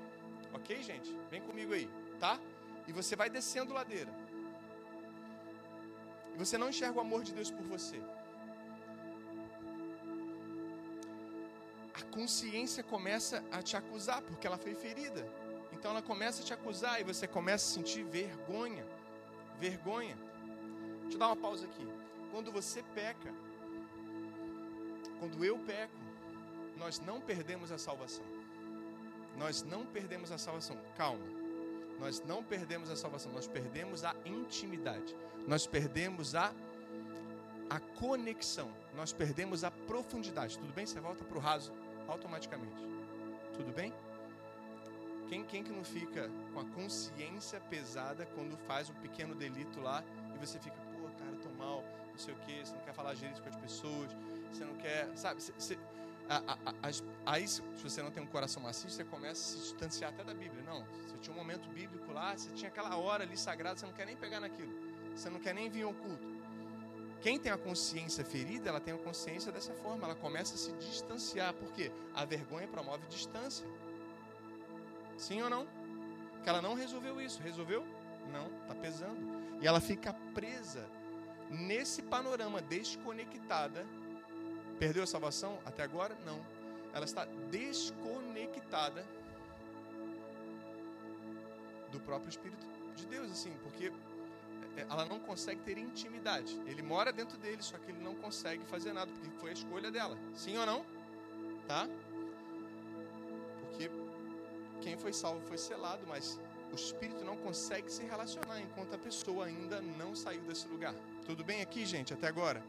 Ok, 0.54 0.82
gente? 0.82 1.14
Vem 1.30 1.42
comigo 1.42 1.74
aí, 1.74 1.90
tá? 2.20 2.40
E 2.88 2.94
você 2.94 3.16
vai 3.16 3.30
descendo 3.30 3.74
ladeira. 3.74 4.12
E 6.34 6.38
você 6.38 6.58
não 6.58 6.70
enxerga 6.70 6.98
o 6.98 7.02
amor 7.02 7.24
de 7.24 7.34
Deus 7.34 7.52
por 7.52 7.64
você. 7.64 8.00
A 11.96 12.02
consciência 12.14 12.84
começa 12.84 13.44
a 13.52 13.62
te 13.62 13.78
acusar 13.78 14.22
porque 14.22 14.46
ela 14.46 14.58
foi 14.58 14.76
ferida. 14.76 15.26
Então 15.72 15.92
ela 15.92 16.02
começa 16.02 16.42
a 16.42 16.46
te 16.46 16.54
acusar 16.54 17.00
e 17.00 17.04
você 17.04 17.26
começa 17.26 17.66
a 17.66 17.74
sentir 17.76 18.04
vergonha. 18.04 18.86
Vergonha. 19.60 20.18
Deixa 21.04 21.16
eu 21.16 21.20
dar 21.20 21.28
uma 21.28 21.38
pausa 21.38 21.66
aqui. 21.66 21.88
Quando 22.32 22.52
você 22.52 22.84
peca, 22.94 23.34
quando 25.20 25.46
eu 25.46 25.58
peco, 25.60 25.94
nós 26.78 27.00
não 27.00 27.22
perdemos 27.22 27.72
a 27.72 27.78
salvação. 27.78 28.26
Nós 29.38 29.64
não 29.64 29.86
perdemos 29.86 30.32
a 30.32 30.38
salvação. 30.38 30.78
Calma. 30.98 31.26
Nós 31.98 32.22
não 32.26 32.44
perdemos 32.44 32.90
a 32.90 32.96
salvação, 32.98 33.32
nós 33.32 33.48
perdemos 33.48 34.04
a 34.04 34.14
intimidade. 34.26 35.16
Nós 35.48 35.66
perdemos 35.66 36.36
a 36.36 36.54
a 37.70 37.80
conexão. 37.80 38.72
Nós 38.96 39.12
perdemos 39.12 39.64
a 39.64 39.72
profundidade. 39.72 40.58
Tudo 40.58 40.74
bem? 40.74 40.86
Você 40.86 41.00
volta 41.00 41.24
para 41.24 41.38
o 41.38 41.42
raso 41.42 41.74
automaticamente. 42.08 42.84
Tudo 43.56 43.74
bem? 43.74 43.94
Quem, 45.28 45.44
quem 45.44 45.64
que 45.64 45.72
não 45.72 45.84
fica 45.84 46.30
com 46.54 46.60
a 46.60 46.66
consciência 46.66 47.60
pesada 47.62 48.28
quando 48.36 48.56
faz 48.68 48.90
um 48.90 48.94
pequeno 48.96 49.34
delito 49.34 49.82
lá 49.82 50.04
e 50.36 50.38
você 50.38 50.60
fica, 50.60 50.76
pô, 50.94 51.08
cara, 51.18 51.36
tô 51.42 51.50
mal, 51.58 51.84
não 52.12 52.18
sei 52.18 52.34
o 52.34 52.38
que, 52.38 52.60
você 52.60 52.74
não 52.74 52.82
quer 52.82 52.94
falar 52.94 53.14
direito 53.16 53.42
com 53.42 53.50
as 53.50 53.56
pessoas, 53.56 54.12
você 54.52 54.64
não 54.64 54.76
quer, 54.76 55.10
sabe? 55.16 55.42
Você, 55.42 55.52
você, 55.54 55.80
aí, 57.26 57.48
se 57.48 57.62
você 57.82 58.04
não 58.04 58.12
tem 58.12 58.22
um 58.22 58.28
coração 58.28 58.62
macio, 58.62 58.90
você 58.90 59.04
começa 59.04 59.34
a 59.34 59.36
se 59.36 59.58
distanciar 59.58 60.12
até 60.12 60.24
da 60.24 60.34
Bíblia. 60.34 60.64
Não, 60.64 60.86
você 61.08 61.18
tinha 61.18 61.34
um 61.36 61.40
momento 61.40 61.68
bíblico 61.70 62.12
lá, 62.12 62.38
você 62.38 62.50
tinha 62.52 62.70
aquela 62.70 62.96
hora 62.96 63.24
ali 63.24 63.38
sagrada, 63.38 63.80
você 63.80 63.86
não 63.86 63.94
quer 63.94 64.06
nem 64.06 64.16
pegar 64.16 64.40
naquilo. 64.40 64.74
Você 65.16 65.30
não 65.30 65.40
quer 65.40 65.56
nem 65.56 65.70
vir 65.70 65.84
ao 65.84 65.94
culto. 65.94 66.35
Quem 67.22 67.40
tem 67.40 67.52
a 67.52 67.58
consciência 67.58 68.24
ferida, 68.24 68.70
ela 68.70 68.80
tem 68.80 68.94
a 68.94 68.98
consciência 68.98 69.52
dessa 69.52 69.74
forma, 69.74 70.06
ela 70.06 70.16
começa 70.16 70.56
a 70.56 70.58
se 70.58 70.72
distanciar. 70.74 71.54
Por 71.54 71.72
quê? 71.72 71.92
A 72.14 72.24
vergonha 72.26 72.68
promove 72.68 73.06
distância. 73.08 73.66
Sim 75.18 75.42
ou 75.42 75.50
não? 75.50 75.68
Que 76.44 76.50
ela 76.50 76.62
não 76.62 76.76
resolveu 76.76 77.20
isso. 77.20 77.42
Resolveu? 77.42 77.84
Não, 78.32 78.48
está 78.62 78.76
pesando. 78.76 79.20
E 79.62 79.68
ela 79.68 79.82
fica 79.82 80.14
presa 80.34 80.86
nesse 81.50 82.02
panorama 82.02 82.62
desconectada 82.62 83.86
Perdeu 84.80 85.04
a 85.04 85.08
salvação? 85.08 85.58
Até 85.66 85.84
agora, 85.84 86.16
não. 86.26 86.40
ela 86.94 87.06
está 87.06 87.26
desconectada 87.50 89.06
do 91.92 92.00
próprio 92.00 92.30
Espírito 92.30 92.66
de 92.96 93.06
Deus, 93.06 93.32
assim, 93.32 93.54
porque 93.64 93.92
ela 94.78 95.06
não 95.06 95.20
consegue 95.20 95.62
ter 95.62 95.78
intimidade. 95.78 96.60
Ele 96.66 96.82
mora 96.82 97.12
dentro 97.12 97.38
dele, 97.38 97.62
só 97.62 97.78
que 97.78 97.92
ele 97.92 98.04
não 98.04 98.16
consegue 98.16 98.66
fazer 98.66 98.94
nada, 98.94 99.12
porque 99.12 99.30
foi 99.40 99.50
a 99.52 99.54
escolha 99.54 99.92
dela. 99.92 100.18
Sim 100.34 100.58
ou 100.58 100.66
não? 100.66 100.86
Tá? 101.68 101.88
Porque 103.62 103.90
quem 104.82 104.98
foi 104.98 105.14
salvo 105.14 105.42
foi 105.48 105.58
selado, 105.58 106.06
mas 106.08 106.40
o 106.72 106.76
espírito 106.76 107.24
não 107.24 107.38
consegue 107.38 107.92
se 107.92 108.04
relacionar 108.04 108.60
enquanto 108.62 108.94
a 108.94 108.98
pessoa 108.98 109.46
ainda 109.46 109.82
não 109.82 110.16
saiu 110.16 110.42
desse 110.42 110.68
lugar. 110.68 110.94
Tudo 111.26 111.44
bem 111.44 111.62
aqui, 111.62 111.86
gente, 111.86 112.14
até 112.14 112.28
agora? 112.28 112.62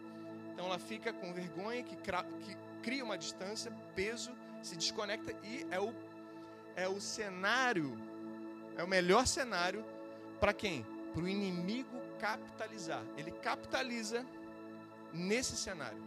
Então 0.53 0.67
ela 0.67 0.79
fica 0.79 1.13
com 1.13 1.33
vergonha, 1.35 1.83
que, 1.83 1.97
que 1.97 2.57
cria 2.83 3.05
uma 3.05 3.19
distância, 3.19 3.71
peso, 3.95 4.31
se 4.63 4.77
desconecta 4.77 5.33
e 5.45 5.67
é 5.71 5.81
o, 5.81 5.93
é 6.75 6.89
o 6.89 7.01
cenário, 7.01 7.99
é 8.77 8.83
o 8.83 8.89
melhor 8.89 9.27
cenário 9.27 9.85
para 10.41 10.53
quem? 10.53 10.87
Para 11.13 11.23
o 11.23 11.29
inimigo 11.29 11.97
capitalizar. 12.19 13.03
Ele 13.17 13.31
capitaliza 13.31 14.25
nesse 15.13 15.57
cenário. 15.57 16.03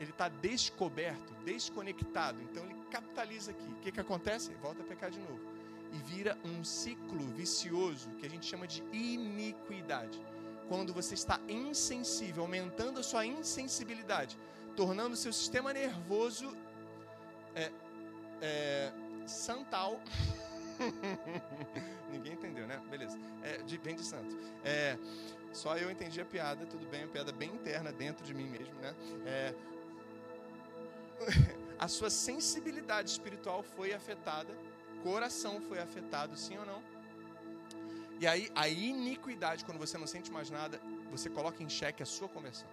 Ele 0.00 0.10
está 0.10 0.28
descoberto, 0.28 1.34
desconectado. 1.44 2.40
Então 2.42 2.64
ele 2.64 2.74
capitaliza 2.90 3.50
aqui. 3.50 3.68
O 3.68 3.76
que, 3.76 3.92
que 3.92 4.00
acontece? 4.00 4.52
Volta 4.54 4.82
a 4.82 4.86
pecar 4.86 5.10
de 5.10 5.18
novo. 5.18 5.40
E 5.92 5.98
vira 5.98 6.38
um 6.44 6.62
ciclo 6.62 7.26
vicioso 7.34 8.10
que 8.18 8.26
a 8.26 8.30
gente 8.30 8.46
chama 8.46 8.66
de 8.66 8.82
iniquidade. 8.92 10.20
Quando 10.68 10.92
você 10.92 11.14
está 11.14 11.40
insensível, 11.48 12.42
aumentando 12.42 13.00
a 13.00 13.02
sua 13.02 13.24
insensibilidade, 13.24 14.38
tornando 14.76 15.14
o 15.14 15.16
seu 15.16 15.32
sistema 15.32 15.72
nervoso 15.72 16.54
é, 17.54 17.72
é, 18.40 18.92
santal. 19.26 20.00
Ninguém 22.10 22.32
entendeu, 22.32 22.66
né? 22.66 22.80
Beleza. 22.90 23.18
É, 23.42 23.58
de, 23.58 23.78
vem 23.78 23.94
de 23.94 24.04
santo. 24.04 24.36
É, 24.64 24.96
só 25.52 25.76
eu 25.76 25.90
entendi 25.90 26.20
a 26.20 26.24
piada, 26.24 26.66
tudo 26.66 26.86
bem, 26.86 27.04
a 27.04 27.08
piada 27.08 27.32
bem 27.32 27.50
interna 27.50 27.92
dentro 27.92 28.24
de 28.24 28.34
mim 28.34 28.48
mesmo, 28.48 28.74
né? 28.80 28.94
É, 29.26 29.54
a 31.78 31.88
sua 31.88 32.10
sensibilidade 32.10 33.10
espiritual 33.10 33.62
foi 33.62 33.92
afetada, 33.92 34.54
coração 35.02 35.60
foi 35.60 35.78
afetado, 35.80 36.36
sim 36.36 36.56
ou 36.58 36.66
não? 36.66 36.82
E 38.20 38.26
aí, 38.26 38.50
a 38.54 38.68
iniquidade, 38.68 39.64
quando 39.64 39.78
você 39.78 39.96
não 39.96 40.06
sente 40.06 40.30
mais 40.30 40.50
nada, 40.50 40.80
você 41.10 41.30
coloca 41.30 41.62
em 41.62 41.68
xeque 41.68 42.02
a 42.02 42.06
sua 42.06 42.28
conversão. 42.28 42.68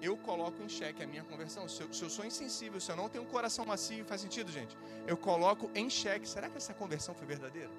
Eu 0.00 0.16
coloco 0.16 0.62
em 0.62 0.68
xeque 0.68 1.02
a 1.02 1.06
minha 1.06 1.22
conversão. 1.24 1.68
Se 1.68 1.82
eu, 1.82 1.92
se 1.92 2.02
eu 2.02 2.10
sou 2.10 2.24
insensível, 2.24 2.80
se 2.80 2.90
eu 2.90 2.96
não 2.96 3.08
tenho 3.08 3.24
um 3.24 3.26
coração 3.26 3.64
macio, 3.64 4.04
faz 4.04 4.20
sentido, 4.22 4.50
gente? 4.50 4.76
Eu 5.06 5.16
coloco 5.16 5.70
em 5.74 5.88
xeque. 5.88 6.28
Será 6.28 6.48
que 6.48 6.56
essa 6.56 6.74
conversão 6.74 7.14
foi 7.14 7.26
verdadeira? 7.26 7.70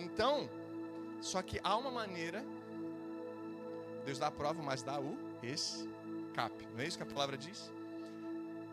Então, 0.00 0.48
só 1.20 1.42
que 1.42 1.60
há 1.62 1.76
uma 1.76 1.90
maneira. 1.90 2.44
Deus 4.04 4.18
dá 4.18 4.28
a 4.28 4.30
prova, 4.30 4.62
mas 4.62 4.82
dá 4.82 4.98
o 4.98 5.18
escape. 5.42 6.66
Não 6.72 6.80
é 6.80 6.86
isso 6.86 6.96
que 6.96 7.02
a 7.02 7.06
palavra 7.06 7.36
diz? 7.36 7.70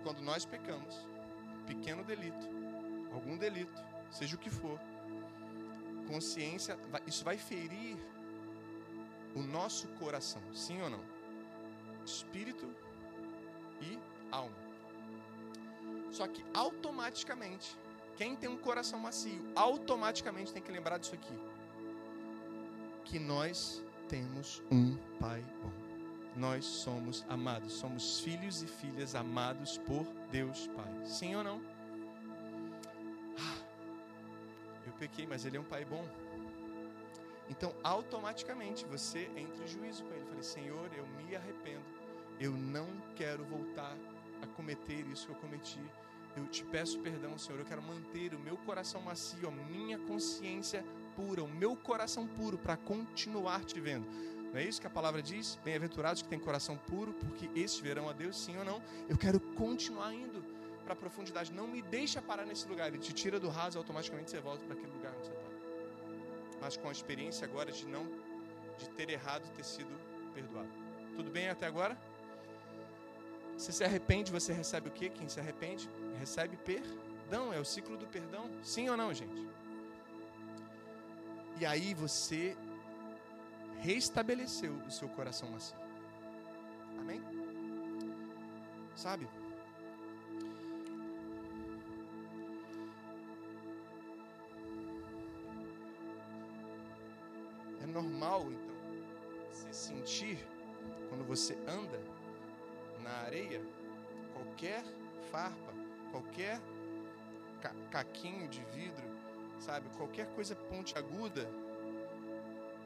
Quando 0.03 0.21
nós 0.21 0.45
pecamos, 0.45 0.95
pequeno 1.65 2.03
delito, 2.03 2.47
algum 3.11 3.37
delito, 3.37 3.83
seja 4.09 4.37
o 4.37 4.39
que 4.39 4.49
for, 4.49 4.79
consciência, 6.07 6.77
isso 7.05 7.25
vai 7.25 7.37
ferir 7.37 7.97
o 9.35 9.41
nosso 9.41 9.87
coração, 9.99 10.41
sim 10.53 10.81
ou 10.81 10.89
não? 10.89 11.03
Espírito 12.05 12.73
e 13.81 13.99
alma. 14.31 14.55
Só 16.09 16.25
que 16.25 16.43
automaticamente, 16.53 17.77
quem 18.17 18.35
tem 18.35 18.49
um 18.49 18.57
coração 18.57 18.99
macio, 18.99 19.39
automaticamente 19.55 20.51
tem 20.51 20.61
que 20.61 20.71
lembrar 20.71 20.97
disso 20.97 21.13
aqui. 21.13 21.33
Que 23.05 23.19
nós 23.19 23.81
temos 24.09 24.61
um 24.71 24.97
Pai 25.19 25.41
bom. 25.61 25.71
Nós 26.35 26.65
somos 26.65 27.23
amados, 27.29 27.73
somos 27.73 28.19
filhos 28.19 28.61
e 28.61 28.67
filhas 28.67 29.15
amados 29.15 29.77
por 29.77 30.03
Deus 30.31 30.67
Pai. 30.67 31.05
Sim 31.05 31.35
ou 31.35 31.43
não? 31.43 31.61
Ah, 33.39 33.57
eu 34.85 34.93
pequei, 34.93 35.27
mas 35.27 35.45
Ele 35.45 35.57
é 35.57 35.59
um 35.59 35.63
Pai 35.63 35.85
bom. 35.85 36.05
Então, 37.49 37.73
automaticamente 37.83 38.83
você 38.85 39.29
entra 39.35 39.63
em 39.63 39.67
juízo 39.67 40.03
com 40.03 40.13
Ele. 40.13 40.25
Falei, 40.25 40.43
Senhor, 40.43 40.89
eu 40.93 41.05
me 41.07 41.35
arrependo. 41.35 41.85
Eu 42.39 42.51
não 42.51 42.87
quero 43.15 43.43
voltar 43.45 43.95
a 44.41 44.47
cometer 44.47 45.05
isso 45.07 45.27
que 45.27 45.31
eu 45.33 45.37
cometi. 45.37 45.79
Eu 46.37 46.45
te 46.45 46.63
peço 46.63 46.99
perdão, 46.99 47.35
Senhor. 47.35 47.57
Eu 47.57 47.65
quero 47.65 47.81
manter 47.81 48.35
o 48.35 48.39
meu 48.39 48.57
coração 48.57 49.01
macio, 49.01 49.47
a 49.47 49.51
minha 49.51 49.97
consciência 49.97 50.85
pura, 51.15 51.43
o 51.43 51.47
meu 51.47 51.75
coração 51.75 52.27
puro 52.27 52.59
para 52.59 52.77
continuar 52.77 53.65
te 53.65 53.79
vendo. 53.79 54.05
Não 54.51 54.59
é 54.59 54.63
isso 54.63 54.79
que 54.79 54.85
a 54.85 54.89
palavra 54.89 55.19
diz? 55.19 55.59
Bem-aventurados 55.65 56.21
que 56.21 56.29
têm 56.29 56.39
coração 56.39 56.77
puro, 56.77 57.11
porque 57.13 57.49
esses 57.59 57.79
verão 57.79 58.07
a 58.07 58.13
Deus, 58.13 58.37
sim 58.37 58.55
ou 58.55 58.63
não? 58.63 58.79
Eu 59.09 59.17
quero 59.17 59.39
continuar 59.39 60.13
indo 60.13 60.45
para 60.83 60.93
a 60.93 60.95
profundidade. 60.95 61.51
Não 61.51 61.67
me 61.67 61.81
deixa 61.81 62.21
parar 62.21 62.45
nesse 62.45 62.67
lugar. 62.67 62.87
Ele 62.87 62.99
te 62.99 63.13
tira 63.13 63.39
do 63.39 63.49
raso, 63.49 63.79
automaticamente 63.79 64.29
você 64.29 64.39
volta 64.39 64.63
para 64.63 64.75
aquele 64.75 64.91
lugar 64.91 65.13
onde 65.17 65.25
você 65.25 65.33
está. 65.33 65.47
Mas 66.61 66.77
com 66.77 66.87
a 66.87 66.91
experiência 66.91 67.45
agora 67.47 67.71
de 67.71 67.85
não, 67.87 68.05
de 68.77 68.87
ter 68.91 69.09
errado, 69.09 69.51
ter 69.55 69.65
sido 69.65 69.89
perdoado. 70.35 70.69
Tudo 71.15 71.31
bem 71.31 71.49
até 71.49 71.65
agora? 71.65 71.97
Você 73.57 73.71
se 73.71 73.83
arrepende, 73.83 74.31
você 74.31 74.53
recebe 74.53 74.89
o 74.89 74.91
quê? 74.91 75.09
Quem 75.09 75.27
se 75.27 75.39
arrepende 75.39 75.89
recebe 76.19 76.55
perdão. 76.57 77.51
É 77.51 77.59
o 77.59 77.65
ciclo 77.65 77.97
do 77.97 78.05
perdão. 78.05 78.49
Sim 78.63 78.87
ou 78.89 78.95
não, 78.95 79.11
gente? 79.13 79.47
E 81.59 81.65
aí 81.65 81.95
você 81.95 82.55
restabeleceu 83.79 84.73
o 84.87 84.91
seu 84.91 85.09
coração 85.09 85.49
macio. 85.49 85.75
Amém? 86.99 87.19
Sabe? 88.95 89.27
É 97.81 97.85
normal, 97.87 98.45
então, 98.51 98.75
você 99.51 99.73
sentir 99.73 100.37
quando 101.09 101.23
você 101.25 101.55
anda 101.67 101.99
na 103.07 103.21
areia 103.21 103.61
qualquer 104.33 104.83
farpa, 105.31 105.73
qualquer 106.11 106.59
ca 107.61 107.73
caquinho 107.91 108.47
de 108.47 108.63
vidro, 108.65 109.03
sabe? 109.59 109.89
Qualquer 109.97 110.27
coisa 110.35 110.55
pontiaguda, 110.55 111.47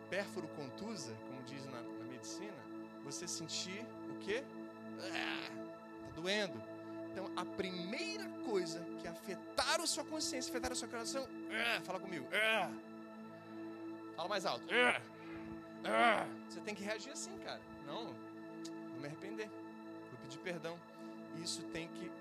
pérfuro 0.09 0.47
contusa, 0.49 1.13
como 1.28 1.41
diz 1.43 1.65
na, 1.65 1.82
na 1.82 2.05
medicina, 2.05 2.53
você 3.03 3.28
sentir 3.28 3.86
o 4.09 4.19
quê? 4.19 4.43
Ah, 4.99 5.49
tá 6.05 6.11
doendo. 6.15 6.61
Então, 7.11 7.30
a 7.36 7.43
primeira 7.43 8.26
coisa 8.45 8.80
que 9.01 9.07
afetar 9.07 9.82
a 9.82 9.88
sua 9.88 10.05
consciência, 10.05 10.49
afetar 10.49 10.72
a 10.72 10.76
sua 10.76 10.88
coração, 10.88 11.28
ah, 11.51 11.82
fala 11.82 11.99
comigo. 11.99 12.28
Ah, 12.34 12.72
fala 14.15 14.30
mais 14.30 14.45
alto. 14.45 14.65
Você 16.47 16.61
tem 16.61 16.76
que 16.76 16.84
reagir 16.84 17.11
assim, 17.11 17.38
cara. 17.39 17.59
Não, 17.86 18.05
vou 18.05 18.99
me 18.99 19.07
arrepender. 19.07 19.49
Pedir 20.24 20.39
perdão. 20.39 20.80
Isso 21.41 21.63
tem 21.63 21.88
que 21.88 22.11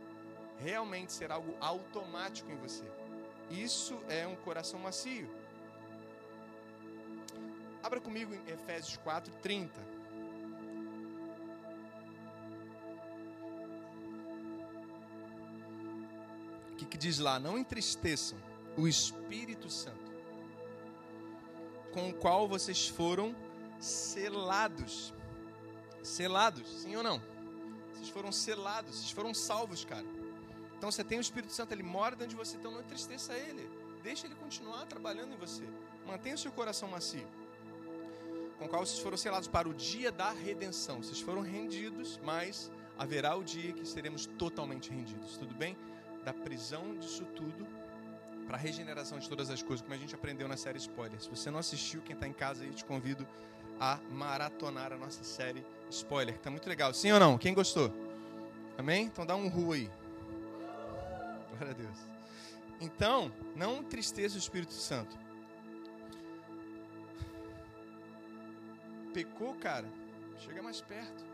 realmente 0.58 1.12
ser 1.12 1.32
algo 1.32 1.54
automático 1.60 2.50
em 2.50 2.56
você. 2.56 2.84
Isso 3.50 3.98
é 4.08 4.26
um 4.26 4.36
coração 4.36 4.78
macio. 4.78 5.28
Abra 7.82 8.00
comigo 8.00 8.34
em 8.34 8.50
Efésios 8.50 8.96
4, 8.98 9.32
30. 9.42 9.80
O 16.72 16.76
que, 16.76 16.84
que 16.84 16.98
diz 16.98 17.18
lá? 17.18 17.38
Não 17.38 17.58
entristeçam 17.58 18.38
o 18.76 18.86
Espírito 18.86 19.68
Santo, 19.68 20.12
com 21.92 22.10
o 22.10 22.14
qual 22.14 22.46
vocês 22.46 22.88
foram 22.88 23.34
selados. 23.78 25.12
Selados, 26.02 26.68
sim 26.82 26.96
ou 26.96 27.02
não? 27.02 27.20
Vocês 28.00 28.08
foram 28.08 28.32
selados, 28.32 28.96
vocês 28.96 29.10
foram 29.10 29.34
salvos, 29.34 29.84
cara. 29.84 30.06
Então 30.78 30.90
você 30.90 31.04
tem 31.04 31.18
o 31.18 31.20
Espírito 31.20 31.52
Santo, 31.52 31.72
ele 31.72 31.82
mora 31.82 32.16
dentro 32.16 32.30
de 32.30 32.36
você, 32.36 32.56
então 32.56 32.70
não 32.72 32.80
entristeça 32.80 33.34
ele. 33.34 33.68
Deixa 34.02 34.26
ele 34.26 34.34
continuar 34.36 34.86
trabalhando 34.86 35.34
em 35.34 35.36
você. 35.36 35.62
Mantenha 36.06 36.34
o 36.34 36.38
seu 36.38 36.50
coração 36.50 36.88
macio. 36.88 37.28
Com 38.58 38.64
o 38.64 38.68
qual 38.68 38.86
vocês 38.86 38.98
foram 39.00 39.18
selados 39.18 39.46
para 39.46 39.68
o 39.68 39.74
dia 39.74 40.10
da 40.10 40.30
redenção. 40.30 41.02
Vocês 41.02 41.20
foram 41.20 41.42
rendidos, 41.42 42.18
mas 42.24 42.72
haverá 42.98 43.36
o 43.36 43.44
dia 43.44 43.74
que 43.74 43.86
seremos 43.86 44.24
totalmente 44.24 44.90
rendidos. 44.90 45.36
Tudo 45.36 45.54
bem? 45.54 45.76
Da 46.24 46.32
prisão 46.32 46.98
disso 46.98 47.26
tudo 47.36 47.66
para 48.46 48.56
a 48.56 48.60
regeneração 48.60 49.18
de 49.18 49.28
todas 49.28 49.50
as 49.50 49.62
coisas, 49.62 49.82
como 49.82 49.94
a 49.94 49.98
gente 49.98 50.14
aprendeu 50.14 50.48
na 50.48 50.56
série 50.56 50.78
Spoiler. 50.78 51.20
Se 51.20 51.28
você 51.28 51.50
não 51.50 51.58
assistiu, 51.58 52.00
quem 52.00 52.14
está 52.14 52.26
em 52.26 52.32
casa 52.32 52.64
aí, 52.64 52.70
te 52.70 52.84
convido 52.86 53.28
a 53.78 53.98
maratonar 54.10 54.90
a 54.92 54.96
nossa 54.96 55.22
série 55.22 55.64
Spoiler, 55.90 56.36
está 56.36 56.50
muito 56.50 56.68
legal. 56.68 56.94
Sim 56.94 57.12
ou 57.12 57.20
não? 57.20 57.36
Quem 57.36 57.52
gostou? 57.52 57.92
Amém? 58.78 59.06
Então 59.06 59.26
dá 59.26 59.34
um 59.34 59.48
ru 59.48 59.72
aí. 59.72 59.90
Glória 61.50 61.70
a 61.70 61.74
Deus. 61.74 61.98
Então, 62.80 63.30
não 63.54 63.78
entristeça 63.78 64.36
o 64.36 64.38
Espírito 64.38 64.72
Santo. 64.72 65.18
Pecou, 69.12 69.54
cara, 69.56 69.86
chega 70.38 70.62
mais 70.62 70.80
perto. 70.80 71.28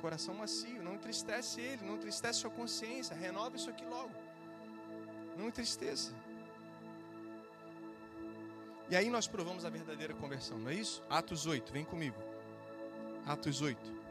Coração 0.00 0.34
macio, 0.34 0.82
não 0.82 0.94
entristece 0.94 1.60
ele, 1.60 1.84
não 1.84 1.94
entristece 1.94 2.40
sua 2.40 2.50
consciência. 2.50 3.14
Renova 3.14 3.54
isso 3.54 3.70
aqui 3.70 3.84
logo. 3.84 4.10
Não 5.36 5.46
entristeça. 5.46 6.12
E 8.90 8.96
aí 8.96 9.08
nós 9.08 9.28
provamos 9.28 9.64
a 9.64 9.70
verdadeira 9.70 10.12
conversão, 10.14 10.58
não 10.58 10.70
é 10.70 10.74
isso? 10.74 11.02
Atos 11.08 11.46
8, 11.46 11.72
vem 11.72 11.84
comigo. 11.84 12.31
Atos 13.26 13.60
8. 13.60 14.02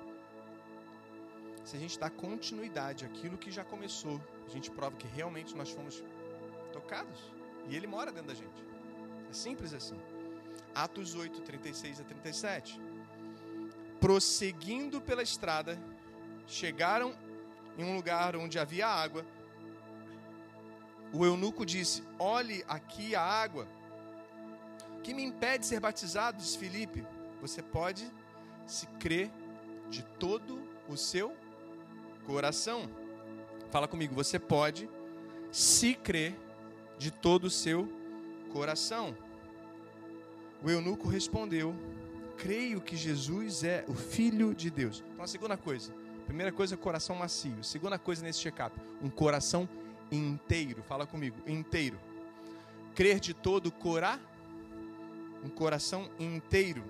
Se 1.65 1.75
a 1.75 1.79
gente 1.79 1.99
dá 1.99 2.09
continuidade 2.09 3.05
àquilo 3.05 3.37
que 3.37 3.51
já 3.51 3.63
começou, 3.63 4.21
a 4.45 4.49
gente 4.49 4.71
prova 4.71 4.95
que 4.95 5.07
realmente 5.07 5.55
nós 5.55 5.69
fomos 5.69 6.03
tocados. 6.71 7.19
E 7.69 7.75
ele 7.75 7.87
mora 7.87 8.11
dentro 8.11 8.29
da 8.29 8.33
gente. 8.33 8.65
É 9.29 9.33
simples 9.33 9.73
assim. 9.73 9.99
Atos 10.73 11.15
8, 11.15 11.41
36 11.41 11.99
a 11.99 12.03
37. 12.03 12.79
Prosseguindo 13.99 14.99
pela 14.99 15.21
estrada, 15.21 15.77
chegaram 16.47 17.15
em 17.77 17.83
um 17.83 17.95
lugar 17.95 18.35
onde 18.35 18.57
havia 18.57 18.87
água. 18.87 19.25
O 21.13 21.25
eunuco 21.25 21.65
disse: 21.65 22.03
Olhe 22.17 22.63
aqui 22.67 23.15
a 23.15 23.21
água 23.21 23.67
que 25.03 25.13
me 25.13 25.23
impede 25.23 25.59
de 25.59 25.65
ser 25.65 25.79
batizado? 25.79 26.37
Diz 26.37 26.55
Filipe. 26.55 27.05
Você 27.41 27.61
pode 27.61 28.09
se 28.71 28.85
crer 28.99 29.31
de 29.89 30.03
todo 30.03 30.59
o 30.87 30.95
seu 30.95 31.35
coração. 32.25 32.89
Fala 33.69 33.87
comigo, 33.87 34.15
você 34.15 34.39
pode 34.39 34.89
se 35.51 35.93
crer 35.93 36.35
de 36.97 37.11
todo 37.11 37.45
o 37.45 37.49
seu 37.49 37.91
coração. 38.51 39.15
O 40.63 40.69
eunuco 40.69 41.07
respondeu: 41.07 41.75
Creio 42.37 42.79
que 42.79 42.95
Jesus 42.95 43.63
é 43.63 43.83
o 43.87 43.93
Filho 43.93 44.53
de 44.53 44.69
Deus. 44.69 45.03
Então, 45.11 45.25
a 45.25 45.27
segunda 45.27 45.57
coisa, 45.57 45.93
primeira 46.25 46.51
coisa, 46.51 46.77
coração 46.77 47.15
macio. 47.15 47.63
Segunda 47.63 47.99
coisa 47.99 48.23
nesse 48.23 48.39
check-up, 48.39 48.75
um 49.01 49.09
coração 49.09 49.67
inteiro. 50.11 50.81
Fala 50.83 51.05
comigo, 51.05 51.37
inteiro. 51.47 51.99
Crer 52.95 53.19
de 53.19 53.33
todo 53.33 53.67
o 53.67 53.71
coração 53.71 54.31
um 55.43 55.49
coração 55.49 56.09
inteiro. 56.19 56.83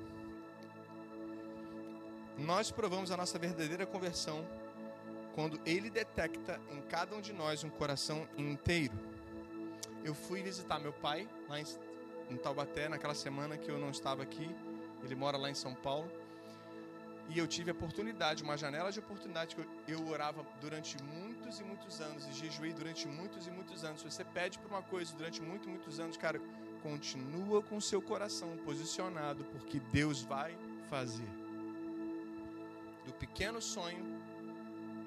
Nós 2.37 2.71
provamos 2.71 3.11
a 3.11 3.17
nossa 3.17 3.37
verdadeira 3.37 3.85
conversão 3.85 4.45
quando 5.33 5.59
Ele 5.65 5.89
detecta 5.89 6.59
em 6.71 6.81
cada 6.81 7.15
um 7.15 7.21
de 7.21 7.33
nós 7.33 7.63
um 7.63 7.69
coração 7.69 8.27
inteiro. 8.37 8.93
Eu 10.03 10.13
fui 10.13 10.41
visitar 10.41 10.79
meu 10.79 10.93
pai 10.93 11.27
lá 11.47 11.59
em, 11.59 11.65
Taubaté 12.37 12.87
naquela 12.87 13.13
semana 13.13 13.57
que 13.57 13.69
eu 13.69 13.77
não 13.77 13.89
estava 13.89 14.23
aqui. 14.23 14.49
Ele 15.03 15.15
mora 15.15 15.37
lá 15.37 15.49
em 15.49 15.53
São 15.53 15.75
Paulo. 15.75 16.09
E 17.29 17.37
eu 17.37 17.47
tive 17.47 17.71
a 17.71 17.73
oportunidade, 17.73 18.43
uma 18.43 18.57
janela 18.57 18.91
de 18.91 18.99
oportunidade 18.99 19.55
que 19.55 19.61
eu, 19.61 19.99
eu 19.99 20.07
orava 20.07 20.45
durante 20.59 21.01
muitos 21.03 21.59
e 21.59 21.63
muitos 21.63 22.01
anos 22.01 22.27
e 22.27 22.33
jejuei 22.33 22.73
durante 22.73 23.07
muitos 23.07 23.47
e 23.47 23.51
muitos 23.51 23.83
anos. 23.83 24.01
Se 24.01 24.09
você 24.09 24.23
pede 24.23 24.59
por 24.59 24.69
uma 24.69 24.81
coisa 24.81 25.13
durante 25.15 25.41
muitos 25.41 25.67
e 25.67 25.69
muitos 25.69 25.99
anos, 25.99 26.17
cara, 26.17 26.41
continua 26.81 27.61
com 27.61 27.79
seu 27.79 28.01
coração 28.01 28.57
posicionado, 28.65 29.45
porque 29.45 29.79
Deus 29.91 30.21
vai 30.23 30.57
fazer. 30.89 31.40
Do 33.05 33.13
pequeno 33.13 33.61
sonho 33.61 34.05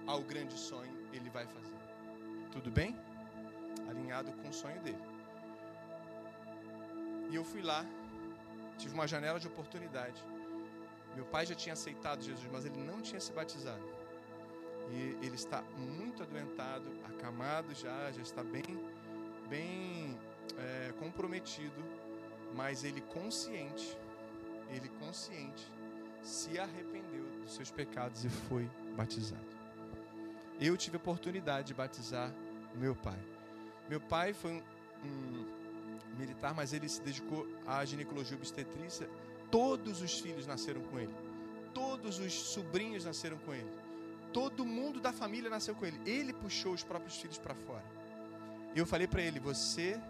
ao 0.07 0.20
grande 0.22 0.55
sonho, 0.55 0.92
Ele 1.12 1.30
vai 1.30 1.47
fazer. 1.47 1.74
Tudo 2.53 2.70
bem? 2.70 2.97
Alinhado 3.88 4.32
com 4.32 4.49
o 4.49 4.53
sonho 4.53 4.80
dele. 4.80 5.03
E 7.30 7.34
eu 7.34 7.45
fui 7.45 7.62
lá, 7.62 7.84
tive 8.78 8.95
uma 8.95 9.07
janela 9.07 9.40
de 9.40 9.47
oportunidade. 9.47 10.22
Meu 11.14 11.24
pai 11.24 11.47
já 11.47 11.55
tinha 11.55 11.72
aceitado 11.72 12.22
Jesus, 12.22 12.49
mas 12.53 12.64
ele 12.64 12.78
não 12.78 13.01
tinha 13.01 13.20
se 13.20 13.32
batizado. 13.32 13.82
E 14.90 15.16
ele 15.24 15.34
está 15.34 15.62
muito 15.76 16.22
adoentado, 16.22 16.84
acamado 17.05 17.74
já, 17.74 18.11
já 18.12 18.22
está 18.22 18.42
bem, 18.42 18.62
bem 19.49 20.18
é, 20.59 20.92
comprometido, 20.99 21.82
mas 22.55 22.84
ele 22.84 23.01
consciente, 23.01 23.97
ele 24.68 24.88
consciente, 25.01 25.66
se 26.24 26.58
arrependeu 26.58 27.24
dos 27.42 27.54
seus 27.54 27.70
pecados 27.70 28.24
e 28.24 28.28
foi 28.28 28.68
batizado. 28.96 29.44
Eu 30.58 30.76
tive 30.76 30.96
a 30.96 31.00
oportunidade 31.00 31.68
de 31.68 31.74
batizar 31.74 32.32
meu 32.74 32.96
pai. 32.96 33.18
Meu 33.88 34.00
pai 34.00 34.32
foi 34.32 34.52
um, 34.52 34.62
um 35.04 36.18
militar, 36.18 36.54
mas 36.54 36.72
ele 36.72 36.88
se 36.88 37.02
dedicou 37.02 37.46
à 37.66 37.84
ginecologia 37.84 38.36
obstetrícia. 38.36 39.08
Todos 39.50 40.00
os 40.00 40.18
filhos 40.18 40.46
nasceram 40.46 40.80
com 40.82 40.98
ele. 40.98 41.14
Todos 41.74 42.18
os 42.18 42.32
sobrinhos 42.32 43.04
nasceram 43.04 43.36
com 43.38 43.52
ele. 43.52 43.70
Todo 44.32 44.64
mundo 44.64 45.00
da 45.00 45.12
família 45.12 45.50
nasceu 45.50 45.74
com 45.74 45.84
ele. 45.84 46.00
Ele 46.06 46.32
puxou 46.32 46.72
os 46.72 46.82
próprios 46.82 47.16
filhos 47.20 47.38
para 47.38 47.54
fora. 47.54 47.84
Eu 48.74 48.86
falei 48.86 49.06
para 49.06 49.22
ele: 49.22 49.38
Você 49.40 50.00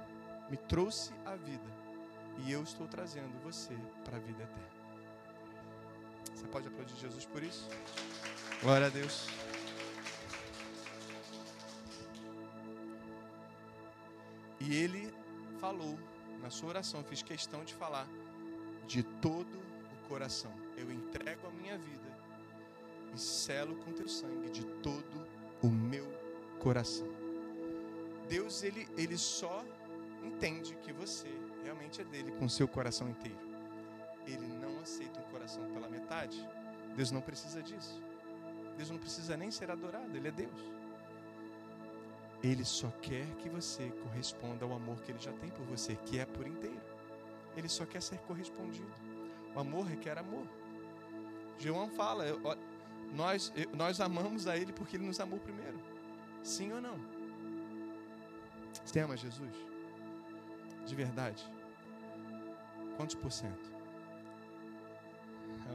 me 0.48 0.56
trouxe 0.56 1.12
a 1.26 1.34
vida 1.34 1.84
e 2.38 2.52
eu 2.52 2.62
estou 2.62 2.86
trazendo 2.86 3.38
você 3.42 3.74
para 4.04 4.16
a 4.16 4.20
vida 4.20 4.42
eterna. 4.42 4.83
Você 6.34 6.46
pode 6.48 6.68
aplaudir 6.68 6.96
Jesus 6.96 7.24
por 7.24 7.42
isso? 7.42 7.68
Glória 8.60 8.86
a 8.86 8.90
Deus. 8.90 9.28
E 14.60 14.76
ele 14.76 15.12
falou 15.60 15.98
na 16.40 16.50
sua 16.50 16.70
oração, 16.70 17.04
fiz 17.04 17.22
questão 17.22 17.64
de 17.64 17.74
falar 17.74 18.06
de 18.86 19.02
todo 19.02 19.56
o 19.58 20.08
coração. 20.08 20.52
Eu 20.76 20.90
entrego 20.90 21.46
a 21.46 21.50
minha 21.50 21.76
vida 21.78 22.18
e 23.14 23.18
selo 23.18 23.76
com 23.76 23.92
teu 23.92 24.08
sangue 24.08 24.50
de 24.50 24.64
todo 24.82 25.26
o 25.62 25.68
meu 25.68 26.06
coração. 26.58 27.06
Deus 28.28 28.62
ele 28.62 28.88
ele 28.96 29.18
só 29.18 29.64
entende 30.22 30.74
que 30.76 30.92
você 30.92 31.28
realmente 31.62 32.00
é 32.00 32.04
dele 32.04 32.32
com 32.32 32.48
seu 32.48 32.66
coração 32.66 33.08
inteiro. 33.08 33.38
Ele 34.26 34.46
aceita 34.84 35.20
um 35.20 35.30
coração 35.32 35.64
pela 35.72 35.88
metade. 35.88 36.38
Deus 36.94 37.10
não 37.10 37.20
precisa 37.20 37.62
disso. 37.62 38.00
Deus 38.76 38.90
não 38.90 38.98
precisa 38.98 39.36
nem 39.36 39.50
ser 39.50 39.70
adorado, 39.70 40.16
ele 40.16 40.28
é 40.28 40.30
Deus. 40.30 40.60
Ele 42.42 42.64
só 42.64 42.88
quer 43.00 43.26
que 43.36 43.48
você 43.48 43.90
corresponda 44.02 44.64
ao 44.64 44.72
amor 44.72 45.00
que 45.02 45.10
ele 45.10 45.18
já 45.18 45.32
tem 45.32 45.50
por 45.50 45.64
você, 45.64 45.96
que 45.96 46.18
é 46.18 46.26
por 46.26 46.46
inteiro. 46.46 46.80
Ele 47.56 47.68
só 47.68 47.86
quer 47.86 48.02
ser 48.02 48.18
correspondido. 48.18 48.92
O 49.54 49.60
amor 49.60 49.86
requer 49.86 50.18
amor. 50.18 50.46
João 51.58 51.88
fala, 51.88 52.24
nós, 53.14 53.52
nós 53.72 54.00
amamos 54.00 54.46
a 54.46 54.56
ele 54.56 54.72
porque 54.72 54.96
ele 54.96 55.06
nos 55.06 55.20
amou 55.20 55.38
primeiro. 55.38 55.78
Sim 56.42 56.72
ou 56.72 56.80
não? 56.80 56.98
Você 58.84 59.00
ama 59.00 59.16
Jesus? 59.16 59.54
De 60.84 60.94
verdade. 60.94 61.42
Quantos 62.96 63.14
por 63.14 63.32
cento? 63.32 63.73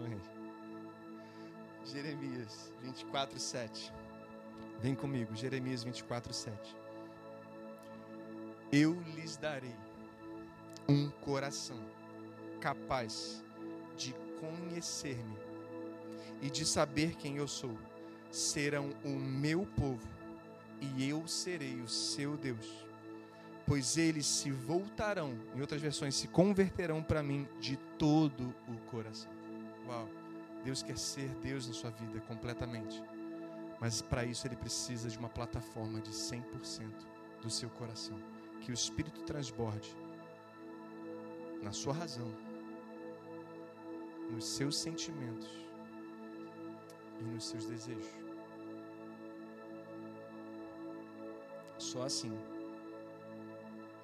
Amém. 0.05 0.19
Jeremias 1.85 2.73
24, 2.81 3.39
7. 3.39 3.93
Vem 4.81 4.95
comigo, 4.95 5.35
Jeremias 5.35 5.83
24, 5.83 6.33
7. 6.33 6.75
Eu 8.71 8.93
lhes 9.15 9.35
darei 9.35 9.75
um 10.87 11.09
coração 11.09 11.79
capaz 12.61 13.43
de 13.97 14.15
conhecer-me 14.39 15.37
e 16.41 16.49
de 16.49 16.65
saber 16.65 17.15
quem 17.15 17.37
eu 17.37 17.47
sou. 17.47 17.77
Serão 18.31 18.91
o 19.03 19.09
meu 19.09 19.65
povo 19.75 20.07
e 20.79 21.09
eu 21.09 21.27
serei 21.27 21.81
o 21.81 21.87
seu 21.87 22.37
Deus 22.37 22.89
pois 23.69 23.97
eles 23.97 24.25
se 24.25 24.49
voltarão, 24.49 25.37
em 25.55 25.61
outras 25.61 25.79
versões, 25.79 26.15
se 26.15 26.27
converterão 26.27 27.03
para 27.03 27.21
mim 27.21 27.47
de 27.59 27.77
todo 27.99 28.51
o 28.67 28.75
coração. 28.89 29.29
Deus 30.63 30.83
quer 30.83 30.97
ser 30.97 31.29
Deus 31.35 31.67
na 31.67 31.73
sua 31.73 31.91
vida 31.91 32.19
completamente. 32.21 33.01
Mas 33.79 34.01
para 34.01 34.25
isso 34.25 34.45
ele 34.45 34.55
precisa 34.55 35.09
de 35.09 35.17
uma 35.17 35.29
plataforma 35.29 36.01
de 36.01 36.11
100% 36.11 36.43
do 37.41 37.49
seu 37.49 37.69
coração. 37.69 38.19
Que 38.61 38.71
o 38.71 38.73
Espírito 38.73 39.21
transborde 39.23 39.95
na 41.61 41.71
sua 41.71 41.93
razão, 41.93 42.31
nos 44.29 44.45
seus 44.45 44.77
sentimentos 44.77 45.49
e 47.19 47.23
nos 47.23 47.47
seus 47.47 47.65
desejos. 47.65 48.29
Só 51.77 52.03
assim 52.03 52.37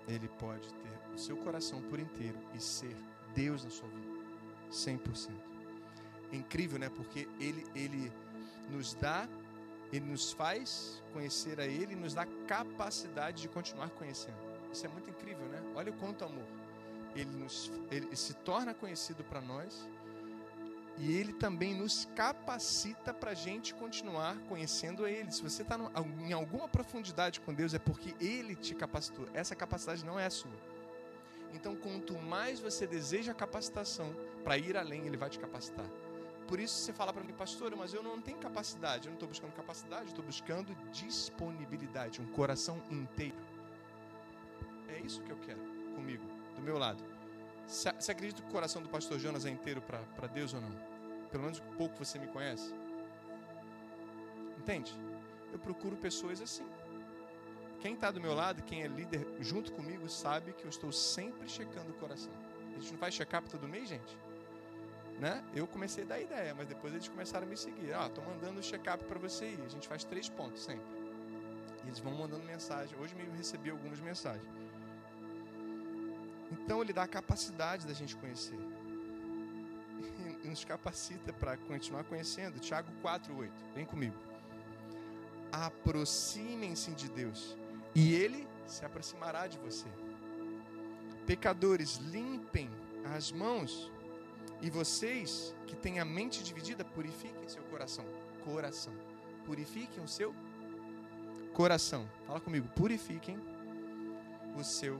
ele 0.07 0.29
pode 0.39 0.73
ter 0.73 1.13
o 1.13 1.17
seu 1.17 1.35
coração 1.37 1.81
por 1.83 1.99
inteiro 1.99 2.37
e 2.53 2.59
ser 2.59 2.95
Deus 3.33 3.63
na 3.63 3.69
sua 3.69 3.89
vida, 3.89 4.19
100%. 4.71 5.54
Incrível, 6.31 6.79
né? 6.79 6.89
Porque 6.89 7.27
ele, 7.39 7.65
ele 7.75 8.11
nos 8.69 8.93
dá 8.93 9.27
Ele 9.91 10.05
nos 10.05 10.31
faz 10.31 11.01
conhecer 11.13 11.59
a 11.59 11.65
Ele 11.65 11.95
nos 11.95 12.13
dá 12.13 12.25
capacidade 12.47 13.43
de 13.43 13.47
continuar 13.47 13.89
conhecendo. 13.91 14.37
Isso 14.71 14.85
é 14.85 14.89
muito 14.89 15.09
incrível, 15.09 15.45
né? 15.47 15.61
Olha 15.75 15.91
o 15.91 15.95
quanto 15.95 16.25
amor. 16.25 16.45
Ele, 17.15 17.31
nos, 17.37 17.71
ele 17.89 18.13
se 18.15 18.33
torna 18.33 18.73
conhecido 18.73 19.23
para 19.23 19.39
nós 19.39 19.87
e 20.97 21.13
Ele 21.17 21.33
também 21.33 21.73
nos 21.73 22.07
capacita 22.15 23.13
para 23.13 23.31
a 23.31 23.33
gente 23.33 23.73
continuar 23.73 24.37
conhecendo 24.47 25.03
a 25.03 25.11
Ele. 25.11 25.31
Se 25.31 25.41
você 25.41 25.61
está 25.61 25.77
em 26.21 26.33
alguma 26.33 26.67
profundidade 26.67 27.41
com 27.41 27.53
Deus, 27.53 27.73
é 27.73 27.79
porque 27.79 28.15
Ele 28.23 28.55
te 28.55 28.73
capacitou. 28.73 29.27
Essa 29.33 29.55
capacidade 29.55 30.05
não 30.05 30.19
é 30.19 30.25
a 30.25 30.29
sua. 30.29 30.51
Então, 31.53 31.75
quanto 31.75 32.17
mais 32.17 32.59
você 32.59 32.85
deseja 32.85 33.33
capacitação 33.33 34.13
para 34.43 34.57
ir 34.57 34.77
além, 34.77 35.05
Ele 35.05 35.17
vai 35.17 35.29
te 35.29 35.39
capacitar. 35.39 35.85
Por 36.47 36.59
isso 36.59 36.75
você 36.75 36.93
fala 36.93 37.11
para 37.11 37.23
mim, 37.23 37.33
pastor, 37.33 37.75
mas 37.75 37.93
eu 37.93 38.03
não 38.03 38.21
tenho 38.21 38.37
capacidade. 38.37 39.07
Eu 39.07 39.11
não 39.11 39.15
estou 39.15 39.27
buscando 39.27 39.51
capacidade, 39.53 40.09
estou 40.09 40.23
buscando 40.23 40.75
disponibilidade, 40.91 42.21
um 42.21 42.27
coração 42.27 42.81
inteiro. 42.89 43.35
É 44.89 44.99
isso 44.99 45.21
que 45.23 45.31
eu 45.31 45.37
quero 45.37 45.59
comigo, 45.95 46.23
do 46.55 46.61
meu 46.61 46.77
lado. 46.77 47.03
Você 47.67 48.11
acredita 48.11 48.43
que 48.43 48.47
o 48.47 48.51
coração 48.51 48.81
do 48.81 48.89
pastor 48.89 49.17
Jonas 49.17 49.45
é 49.45 49.49
inteiro 49.49 49.81
para 49.81 50.27
Deus 50.27 50.53
ou 50.53 50.61
não? 50.61 50.71
Pelo 51.31 51.43
menos 51.43 51.59
pouco 51.77 51.97
você 51.97 52.19
me 52.19 52.27
conhece. 52.27 52.73
Entende? 54.59 54.93
Eu 55.51 55.57
procuro 55.57 55.95
pessoas 55.95 56.39
assim. 56.41 56.65
Quem 57.81 57.95
está 57.95 58.11
do 58.11 58.21
meu 58.21 58.33
lado, 58.33 58.61
quem 58.63 58.83
é 58.83 58.87
líder 58.87 59.27
junto 59.39 59.71
comigo, 59.71 60.07
sabe 60.07 60.53
que 60.53 60.63
eu 60.63 60.69
estou 60.69 60.91
sempre 60.91 61.49
checando 61.49 61.91
o 61.91 61.93
coração. 61.95 62.31
A 62.75 62.79
gente 62.79 62.91
não 62.91 62.99
faz 62.99 63.15
check-up 63.15 63.49
todo 63.49 63.67
mês, 63.67 63.89
gente? 63.89 64.17
Né? 65.19 65.43
Eu 65.53 65.65
comecei 65.67 66.03
a 66.03 66.07
dar 66.07 66.19
ideia, 66.19 66.53
mas 66.53 66.67
depois 66.67 66.93
eles 66.93 67.07
começaram 67.07 67.45
a 67.45 67.49
me 67.49 67.57
seguir. 67.57 67.93
Ah, 67.93 68.09
tô 68.09 68.21
mandando 68.21 68.59
o 68.59 68.63
check-up 68.63 69.03
para 69.05 69.19
você 69.19 69.51
ir. 69.51 69.61
A 69.65 69.69
gente 69.69 69.87
faz 69.87 70.03
três 70.03 70.29
pontos 70.29 70.63
sempre. 70.63 70.85
E 71.83 71.87
eles 71.87 71.99
vão 71.99 72.13
mandando 72.13 72.43
mensagem. 72.43 72.97
Hoje 72.99 73.15
mesmo 73.15 73.33
recebi 73.35 73.69
algumas 73.69 73.99
mensagens. 73.99 74.47
Então 76.51 76.81
ele 76.81 76.93
dá 76.93 77.03
a 77.03 77.07
capacidade 77.07 77.87
da 77.87 77.93
gente 77.93 78.15
conhecer. 78.15 78.57
E 80.43 80.47
nos 80.47 80.63
capacita 80.63 81.33
para 81.33 81.57
continuar 81.57 82.03
conhecendo. 82.03 82.59
Tiago 82.59 82.91
4:8. 83.01 83.49
Vem 83.73 83.85
comigo. 83.85 84.15
Aproximem-se 85.51 86.91
de 86.91 87.09
Deus, 87.09 87.57
e 87.95 88.13
ele 88.13 88.47
se 88.67 88.85
aproximará 88.85 89.47
de 89.47 89.57
você. 89.57 89.87
Pecadores, 91.25 91.97
limpem 91.97 92.69
as 93.15 93.31
mãos 93.31 93.91
e 94.65 94.69
vocês 94.71 95.53
que 95.67 95.75
têm 95.75 95.99
a 95.99 96.05
mente 96.17 96.43
dividida, 96.43 96.83
purifiquem 96.83 97.47
seu 97.47 97.61
coração. 97.65 98.03
Coração. 98.43 98.93
Purifiquem 99.45 100.03
o 100.03 100.07
seu 100.07 100.33
coração. 101.53 102.09
Fala 102.25 102.39
comigo. 102.39 102.67
Purifiquem 102.69 103.37
o 104.59 104.63
seu 104.63 104.99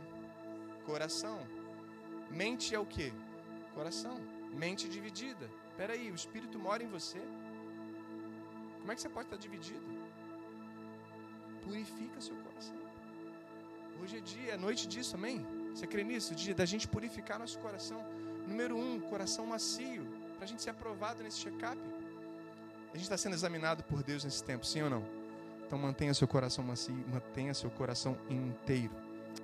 coração. 0.86 1.40
Mente 2.30 2.76
é 2.76 2.80
o 2.80 2.86
que? 2.86 3.12
Coração. 3.74 4.18
Mente 4.54 4.88
dividida. 4.88 5.50
Espera 5.72 5.94
aí, 5.94 6.12
o 6.12 6.16
Espírito 6.22 6.60
mora 6.60 6.84
em 6.84 6.92
você. 6.98 7.22
Como 8.82 8.92
é 8.92 8.96
que 8.96 9.02
você 9.02 9.10
pode 9.10 9.26
estar 9.30 9.38
dividido? 9.38 9.88
Purifica 11.64 12.22
seu 12.22 12.36
coração. 12.36 12.78
Hoje 14.00 14.18
é 14.18 14.22
dia, 14.22 14.52
é 14.54 14.58
noite 14.58 14.88
disso, 14.88 15.16
amém? 15.16 15.44
Você 15.74 15.88
crê 15.88 16.04
nisso? 16.04 16.36
Dia 16.36 16.54
da 16.54 16.66
gente 16.66 16.88
purificar 16.88 17.40
nosso 17.40 17.58
coração. 17.58 18.00
Número 18.48 18.78
um, 18.78 19.00
coração 19.00 19.46
macio, 19.48 20.06
para 20.36 20.46
a 20.46 20.48
gente 20.48 20.62
ser 20.62 20.70
aprovado 20.70 21.24
nesse 21.24 21.40
check-up. 21.40 21.80
A 22.90 22.98
gente 22.98 23.04
está 23.04 23.18
sendo 23.18 23.34
examinado 23.34 23.84
por 23.84 24.04
Deus 24.04 24.24
nesse 24.24 24.44
tempo, 24.44 24.66
sim 24.66 24.82
ou 24.84 24.90
não? 24.90 25.04
Então 25.66 25.80
mantenha 25.80 26.14
seu 26.14 26.28
coração 26.28 26.64
macio, 26.64 26.96
mantenha 27.12 27.54
seu 27.54 27.70
coração 27.72 28.18
inteiro. 28.30 28.94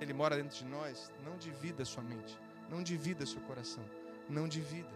Ele 0.00 0.12
mora 0.12 0.36
dentro 0.36 0.56
de 0.56 0.64
nós, 0.64 1.12
não 1.24 1.36
divida 1.36 1.84
sua 1.84 2.02
mente, 2.02 2.38
não 2.70 2.82
divida 2.82 3.26
seu 3.26 3.40
coração, 3.42 3.84
não 4.28 4.46
divida. 4.46 4.88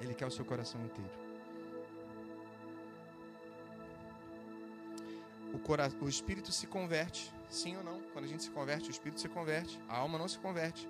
Ele 0.00 0.14
quer 0.14 0.26
o 0.26 0.30
seu 0.30 0.44
coração 0.44 0.82
inteiro. 0.84 1.10
O, 5.52 5.58
cora... 5.58 5.90
o 6.00 6.08
espírito 6.08 6.52
se 6.52 6.66
converte, 6.66 7.32
sim 7.50 7.76
ou 7.76 7.84
não? 7.84 8.00
Quando 8.12 8.24
a 8.24 8.28
gente 8.28 8.42
se 8.42 8.50
converte, 8.50 8.88
o 8.88 8.90
espírito 8.90 9.20
se 9.20 9.28
converte, 9.28 9.78
a 9.88 9.98
alma 9.98 10.18
não 10.18 10.26
se 10.26 10.38
converte 10.38 10.88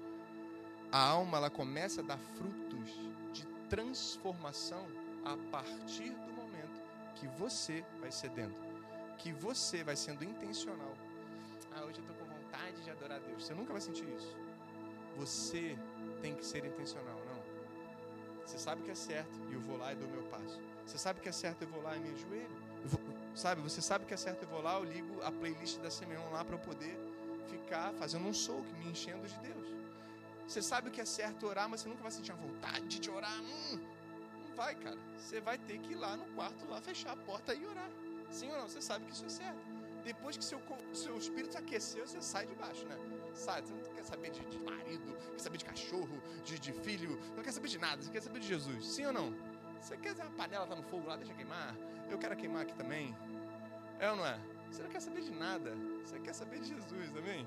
a 0.91 0.99
alma 0.99 1.39
ela 1.39 1.51
começa 1.51 2.01
a 2.01 2.05
dar 2.05 2.19
frutos 2.19 2.91
de 3.33 3.45
transformação 3.69 4.87
a 5.25 5.37
partir 5.51 6.11
do 6.11 6.33
momento 6.33 6.81
que 7.17 7.27
você 7.27 7.85
vai 8.01 8.11
cedendo, 8.11 8.55
que 9.19 9.33
você 9.33 9.85
vai 9.85 9.97
sendo 9.97 10.25
intencional. 10.25 10.95
Ah, 11.75 11.85
hoje 11.85 11.99
eu 11.99 12.05
estou 12.05 12.17
com 12.17 12.25
vontade 12.25 12.83
de 12.83 12.91
adorar 12.91 13.19
a 13.19 13.21
Deus. 13.21 13.45
Você 13.45 13.55
nunca 13.55 13.73
vai 13.73 13.81
sentir 13.81 14.09
isso. 14.17 14.35
Você 15.17 15.77
tem 16.23 16.35
que 16.35 16.45
ser 16.45 16.65
intencional, 16.65 17.21
não. 17.27 17.39
Você 18.47 18.59
sabe 18.59 18.83
que 18.83 18.91
é 18.91 18.95
certo 18.95 19.31
e 19.51 19.53
eu 19.53 19.61
vou 19.61 19.77
lá 19.77 19.93
e 19.93 19.97
dou 19.97 20.09
meu 20.09 20.23
passo. 20.25 20.59
Você 20.87 20.97
sabe 20.97 21.21
que 21.21 21.29
é 21.29 21.33
certo 21.33 21.63
eu 21.63 21.69
vou 21.69 21.83
lá 21.83 21.97
e 21.97 22.01
me 22.01 22.11
ajoelho. 22.11 22.57
Vou, 22.87 23.01
sabe, 23.35 23.61
você 23.61 23.83
sabe 23.83 24.07
que 24.07 24.15
é 24.15 24.17
certo 24.17 24.45
eu 24.45 24.49
vou 24.49 24.63
lá, 24.63 24.79
eu 24.79 24.85
ligo 24.85 25.21
a 25.23 25.31
playlist 25.31 25.79
da 25.81 25.91
Simeon 25.91 26.31
lá 26.31 26.45
para 26.45 26.55
eu 26.55 26.61
poder 26.61 26.99
ficar 27.49 27.93
fazendo 27.95 28.27
um 28.27 28.33
souk, 28.33 28.67
me 28.75 28.91
enchendo 28.91 29.27
de 29.27 29.39
Deus. 29.41 29.78
Você 30.49 30.63
sabe 30.63 30.89
o 30.89 30.91
que 30.91 31.01
é 31.01 31.05
certo 31.05 31.47
orar, 31.47 31.69
mas 31.69 31.83
você 31.83 31.89
nunca 31.91 32.03
vai 32.03 32.11
sentir 32.11 32.33
a 32.33 32.35
vontade 32.35 32.99
de 32.99 33.11
orar. 33.11 33.39
Hum, 33.43 33.79
não 34.49 34.57
vai, 34.57 34.75
cara. 34.75 34.97
Você 35.19 35.43
vai 35.43 35.59
ter 35.59 35.79
que 35.79 35.93
ir 35.93 35.97
lá 35.97 36.17
no 36.17 36.25
quarto, 36.35 36.67
lá 36.71 36.81
fechar 36.81 37.13
a 37.13 37.17
porta 37.17 37.55
e 37.55 37.67
orar. 37.67 37.91
Sim 38.31 38.51
ou 38.53 38.57
não? 38.57 38.69
Você 38.69 38.81
sabe 38.81 39.05
que 39.05 39.13
isso 39.13 39.27
é 39.27 39.29
certo. 39.29 39.61
Depois 40.03 40.39
que 40.39 40.45
seu, 40.45 40.59
seu 40.95 41.19
espírito 41.19 41.59
aqueceu, 41.59 42.07
você 42.07 42.23
sai 42.23 42.47
de 42.47 42.55
baixo, 42.55 42.87
né? 42.87 42.97
Sai. 43.35 43.61
Você 43.61 43.75
não 43.75 43.95
quer 43.95 44.05
saber 44.05 44.31
de, 44.31 44.41
de 44.47 44.59
marido, 44.61 45.15
quer 45.33 45.39
saber 45.39 45.59
de 45.59 45.67
cachorro, 45.67 46.23
de, 46.43 46.59
de 46.59 46.73
filho, 46.73 47.21
não 47.37 47.43
quer 47.43 47.53
saber 47.53 47.69
de 47.69 47.79
nada. 47.79 48.01
Você 48.01 48.11
quer 48.11 48.23
saber 48.23 48.41
de 48.41 48.49
Jesus. 48.49 48.87
Sim 48.87 49.05
ou 49.05 49.13
não? 49.13 49.35
Você 49.83 49.99
quer 49.99 50.13
dizer, 50.13 50.23
a 50.23 50.31
panela 50.31 50.67
tá 50.67 50.75
no 50.75 50.83
fogo 50.83 51.07
lá, 51.07 51.17
deixa 51.17 51.35
queimar. 51.35 51.77
Eu 52.09 52.17
quero 52.17 52.35
queimar 52.35 52.63
aqui 52.63 52.75
também. 52.75 53.15
É 53.99 54.11
ou 54.11 54.17
não 54.17 54.27
é? 54.27 54.41
Você 54.71 54.83
não 54.83 54.89
quer 54.89 55.01
saber 55.01 55.21
de 55.21 55.31
nada. 55.31 55.75
Você 56.07 56.19
quer 56.21 56.33
saber 56.33 56.61
de 56.61 56.69
Jesus, 56.69 57.17
amém? 57.19 57.47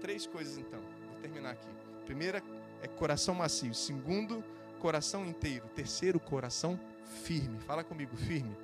Três 0.00 0.24
coisas 0.24 0.56
então. 0.56 0.99
Terminar 1.20 1.52
aqui. 1.52 1.68
Primeira 2.04 2.42
é 2.82 2.88
coração 2.88 3.34
macio. 3.34 3.74
Segundo, 3.74 4.44
coração 4.78 5.26
inteiro. 5.26 5.68
Terceiro, 5.74 6.18
coração 6.18 6.78
firme. 7.22 7.58
Fala 7.60 7.84
comigo, 7.84 8.16
firme. 8.16 8.56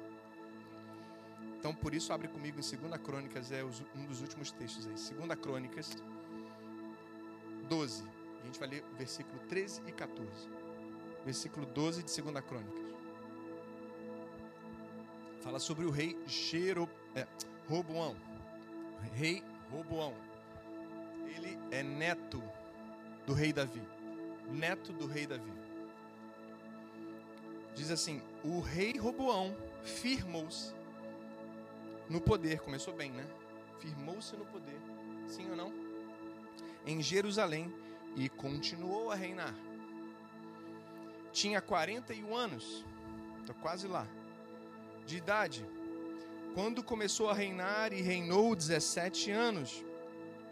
Então, 1.58 1.74
por 1.74 1.94
isso, 1.94 2.12
abre 2.12 2.28
comigo 2.28 2.58
em 2.60 2.88
2 2.88 3.02
Crônicas, 3.02 3.50
é 3.50 3.64
um 3.64 4.04
dos 4.06 4.20
últimos 4.20 4.52
textos 4.52 4.86
aí. 4.86 5.26
2 5.26 5.40
Crônicas 5.40 5.96
12. 7.68 8.04
A 8.42 8.46
gente 8.46 8.58
vai 8.58 8.68
ler 8.68 8.84
versículo 8.96 9.38
13 9.48 9.82
e 9.86 9.92
14. 9.92 10.30
Versículo 11.24 11.66
12 11.66 12.02
de 12.04 12.22
2 12.22 12.44
Crônicas. 12.44 12.86
Fala 15.42 15.58
sobre 15.58 15.84
o 15.84 15.90
rei 15.90 16.16
Jero, 16.26 16.88
é, 17.14 17.26
Roboão. 17.68 18.16
Rei 19.14 19.42
Roboão. 19.70 20.14
Ele 21.34 21.58
é 21.70 21.82
neto 21.82 22.42
do 23.26 23.32
rei 23.32 23.52
Davi, 23.52 23.82
neto 24.50 24.92
do 24.92 25.06
rei 25.06 25.26
Davi. 25.26 25.52
Diz 27.74 27.90
assim: 27.90 28.22
o 28.42 28.60
rei 28.60 28.96
Roboão 28.96 29.56
firmou-se 29.82 30.74
no 32.08 32.20
poder, 32.20 32.60
começou 32.60 32.94
bem, 32.94 33.10
né? 33.10 33.26
Firmou-se 33.80 34.34
no 34.36 34.46
poder, 34.46 34.78
sim 35.28 35.50
ou 35.50 35.56
não? 35.56 35.72
Em 36.86 37.02
Jerusalém 37.02 37.72
e 38.16 38.28
continuou 38.28 39.10
a 39.10 39.14
reinar. 39.14 39.54
Tinha 41.32 41.60
41 41.60 42.34
anos, 42.34 42.84
estou 43.40 43.54
quase 43.56 43.86
lá, 43.86 44.06
de 45.04 45.18
idade, 45.18 45.66
quando 46.54 46.82
começou 46.82 47.28
a 47.28 47.34
reinar 47.34 47.92
e 47.92 48.00
reinou 48.00 48.56
17 48.56 49.30
anos 49.30 49.84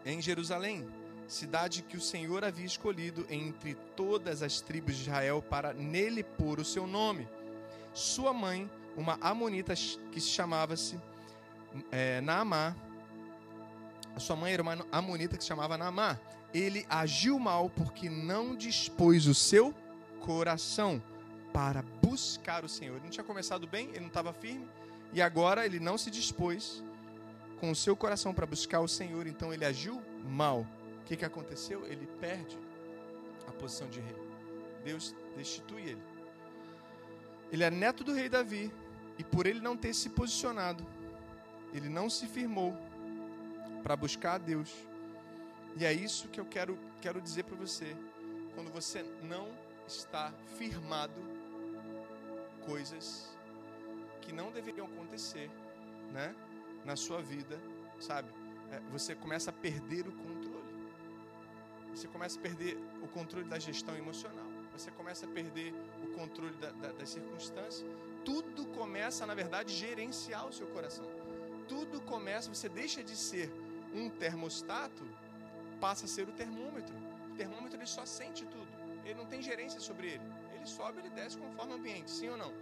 em 0.05 0.21
Jerusalém 0.21 0.87
cidade 1.27 1.83
que 1.83 1.97
o 1.97 2.01
Senhor 2.01 2.45
havia 2.45 2.67
escolhido 2.67 3.27
entre 3.31 3.75
todas 3.97 4.43
as 4.43 4.61
tribos 4.61 4.97
de 4.97 5.03
Israel 5.03 5.43
para 5.43 5.73
nele 5.73 6.23
pôr 6.23 6.61
o 6.61 6.65
seu 6.65 6.87
nome. 6.87 7.29
Sua 7.93 8.33
mãe, 8.33 8.71
uma 8.97 9.19
amonita 9.21 9.75
que 9.75 10.21
se 10.21 10.29
chamava-se 10.29 11.01
é, 11.91 12.21
Naamá, 12.21 12.75
sua 14.19 14.37
mãe 14.37 14.53
era 14.53 14.63
uma 14.63 14.87
amonita 14.93 15.37
que 15.37 15.43
se 15.43 15.49
chamava 15.49 15.77
Naamá. 15.77 16.19
Ele 16.53 16.87
agiu 16.89 17.39
mal 17.39 17.69
porque 17.69 18.09
não 18.09 18.55
dispôs 18.55 19.27
o 19.27 19.35
seu 19.35 19.75
coração 20.21 21.03
para 21.53 21.83
buscar 22.01 22.65
o 22.65 22.69
Senhor. 22.69 22.97
Ele 22.97 23.05
não 23.05 23.11
tinha 23.11 23.25
começado 23.25 23.67
bem, 23.67 23.89
ele 23.89 24.01
não 24.01 24.09
estava 24.09 24.33
firme, 24.33 24.69
e 25.13 25.21
agora 25.21 25.67
ele 25.67 25.81
não 25.81 25.99
se 25.99 26.11
dispôs 26.11 26.83
com 27.65 27.71
o 27.71 27.75
seu 27.75 27.97
coração 27.97 28.35
para 28.35 28.45
buscar 28.45 28.81
o 28.81 28.89
Senhor, 28.89 29.27
então 29.27 29.51
ele 29.51 29.65
agiu 29.65 30.03
mal. 30.23 30.67
O 31.01 31.05
que, 31.07 31.17
que 31.17 31.25
aconteceu? 31.25 31.87
Ele 31.87 32.07
perde 32.21 32.59
a 33.49 33.53
posição 33.53 33.89
de 33.89 34.01
rei. 34.01 34.17
Deus 34.85 35.15
destitui 35.35 35.81
ele. 35.81 36.03
Ele 37.51 37.65
é 37.65 37.71
neto 37.71 38.05
do 38.05 38.13
rei 38.13 38.29
Davi, 38.29 38.71
E 39.17 39.25
por 39.25 39.47
ele 39.47 39.61
não 39.61 39.77
ter 39.77 39.95
se 39.95 40.11
posicionado, 40.11 40.85
ele 41.73 41.89
não 41.89 42.11
se 42.11 42.27
firmou 42.27 42.77
para 43.83 43.97
buscar 43.97 44.35
a 44.35 44.39
Deus. 44.39 44.71
E 45.77 45.87
é 45.87 45.93
isso 45.93 46.29
que 46.29 46.41
eu 46.41 46.45
quero, 46.45 46.79
quero 47.01 47.19
dizer 47.19 47.45
para 47.45 47.57
você. 47.57 47.97
Quando 48.55 48.71
você 48.71 49.07
não 49.23 49.49
está 49.87 50.35
firmado, 50.59 51.19
coisas 52.67 53.31
que 54.21 54.33
não 54.33 54.51
deveriam 54.51 54.87
acontecer, 54.87 55.49
né, 56.13 56.35
na 56.85 56.97
sua 56.97 57.23
vida, 57.23 57.59
sabe? 58.01 58.29
É, 58.71 58.81
você 58.91 59.15
começa 59.15 59.51
a 59.51 59.53
perder 59.53 60.07
o 60.07 60.13
controle. 60.13 60.65
Você 61.95 62.09
começa 62.09 62.39
a 62.39 62.43
perder 62.43 62.77
o 63.03 63.09
controle 63.09 63.49
da 63.49 63.59
gestão 63.59 63.97
emocional. 63.97 64.47
Você 64.73 64.91
começa 64.91 65.27
a 65.27 65.29
perder 65.29 65.73
o 66.03 66.09
controle 66.19 66.55
da, 66.57 66.71
da, 66.73 66.93
das 66.93 67.11
circunstâncias. 67.11 67.85
Tudo 68.25 68.67
começa, 68.67 69.25
na 69.25 69.35
verdade, 69.35 69.73
a 69.73 69.77
gerenciar 69.77 70.47
o 70.47 70.53
seu 70.53 70.67
coração. 70.69 71.05
Tudo 71.69 72.01
começa, 72.01 72.53
você 72.53 72.69
deixa 72.69 73.03
de 73.03 73.17
ser 73.17 73.51
um 73.95 74.11
termostato, 74.11 75.05
passa 75.81 76.07
a 76.07 76.09
ser 76.09 76.29
o 76.29 76.33
termômetro. 76.33 76.95
O 77.33 77.37
termômetro 77.37 77.79
ele 77.79 77.87
só 77.87 78.05
sente 78.05 78.45
tudo. 78.47 78.67
Ele 79.05 79.15
não 79.15 79.27
tem 79.27 79.41
gerência 79.41 79.79
sobre 79.79 80.09
ele. 80.09 80.25
Ele 80.55 80.67
sobe, 80.67 80.99
ele 80.99 81.11
desce 81.11 81.37
conforme 81.39 81.75
o 81.75 81.77
ambiente, 81.77 82.11
sim 82.11 82.29
ou 82.29 82.37
não? 82.37 82.53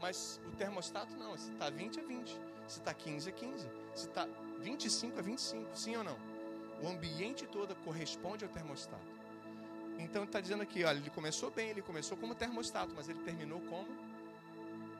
Mas 0.00 0.40
o 0.46 0.56
termostato 0.56 1.14
não, 1.16 1.36
se 1.36 1.50
está 1.52 1.68
20 1.70 2.00
é 2.00 2.02
20, 2.02 2.40
se 2.70 2.78
está 2.78 2.94
15 2.94 3.28
é 3.28 3.32
15, 3.32 3.68
se 3.94 4.06
está 4.06 4.28
25 4.60 5.18
é 5.18 5.22
25, 5.22 5.76
sim 5.76 5.96
ou 5.96 6.04
não? 6.04 6.16
O 6.80 6.88
ambiente 6.88 7.46
todo 7.46 7.74
corresponde 7.84 8.44
ao 8.44 8.50
termostato. 8.50 9.20
Então 9.98 10.24
está 10.24 10.40
dizendo 10.40 10.62
aqui, 10.62 10.84
olha, 10.84 10.98
ele 10.98 11.10
começou 11.10 11.50
bem, 11.50 11.68
ele 11.70 11.82
começou 11.82 12.16
como 12.16 12.34
termostato, 12.34 12.92
mas 12.94 13.08
ele 13.08 13.18
terminou 13.20 13.60
como 13.62 13.88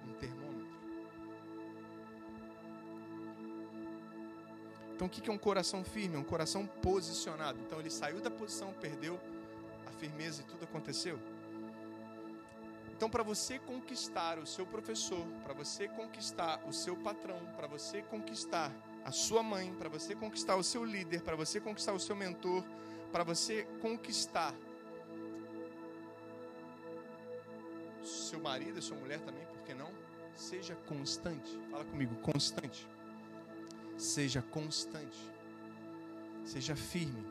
um 0.07 0.13
termômetro. 0.15 0.69
Então 4.95 5.07
o 5.07 5.11
que 5.11 5.31
é 5.31 5.33
um 5.33 5.39
coração 5.39 5.85
firme? 5.85 6.17
É 6.17 6.19
um 6.19 6.25
coração 6.25 6.67
posicionado. 6.67 7.59
Então 7.61 7.79
ele 7.79 7.89
saiu 7.89 8.21
da 8.21 8.31
posição, 8.31 8.75
perdeu 8.75 9.19
a 9.87 9.93
firmeza 9.93 10.43
e 10.43 10.45
tudo 10.45 10.65
aconteceu. 10.65 11.19
Então, 13.01 13.09
para 13.09 13.23
você 13.23 13.59
conquistar 13.59 14.39
o 14.39 14.47
seu 14.47 14.67
professor, 14.67 15.27
para 15.43 15.55
você 15.55 15.89
conquistar 15.89 16.63
o 16.69 16.71
seu 16.71 16.95
patrão, 16.95 17.41
para 17.57 17.67
você 17.67 18.03
conquistar 18.03 18.71
a 19.03 19.11
sua 19.11 19.43
mãe, 19.43 19.73
para 19.73 19.89
você 19.89 20.15
conquistar 20.15 20.55
o 20.57 20.63
seu 20.63 20.85
líder, 20.85 21.23
para 21.23 21.35
você 21.35 21.59
conquistar 21.59 21.95
o 21.95 21.99
seu 21.99 22.15
mentor, 22.15 22.63
para 23.11 23.25
você 23.25 23.67
conquistar 23.81 24.55
seu 28.05 28.39
marido 28.39 28.83
sua 28.83 28.99
mulher 28.99 29.21
também, 29.21 29.47
por 29.47 29.63
que 29.63 29.73
não? 29.73 29.91
Seja 30.37 30.75
constante. 30.87 31.59
Fala 31.71 31.87
comigo, 31.87 32.15
constante. 32.17 32.87
Seja 33.97 34.43
constante. 34.43 35.19
Seja 36.45 36.77
firme. 36.77 37.25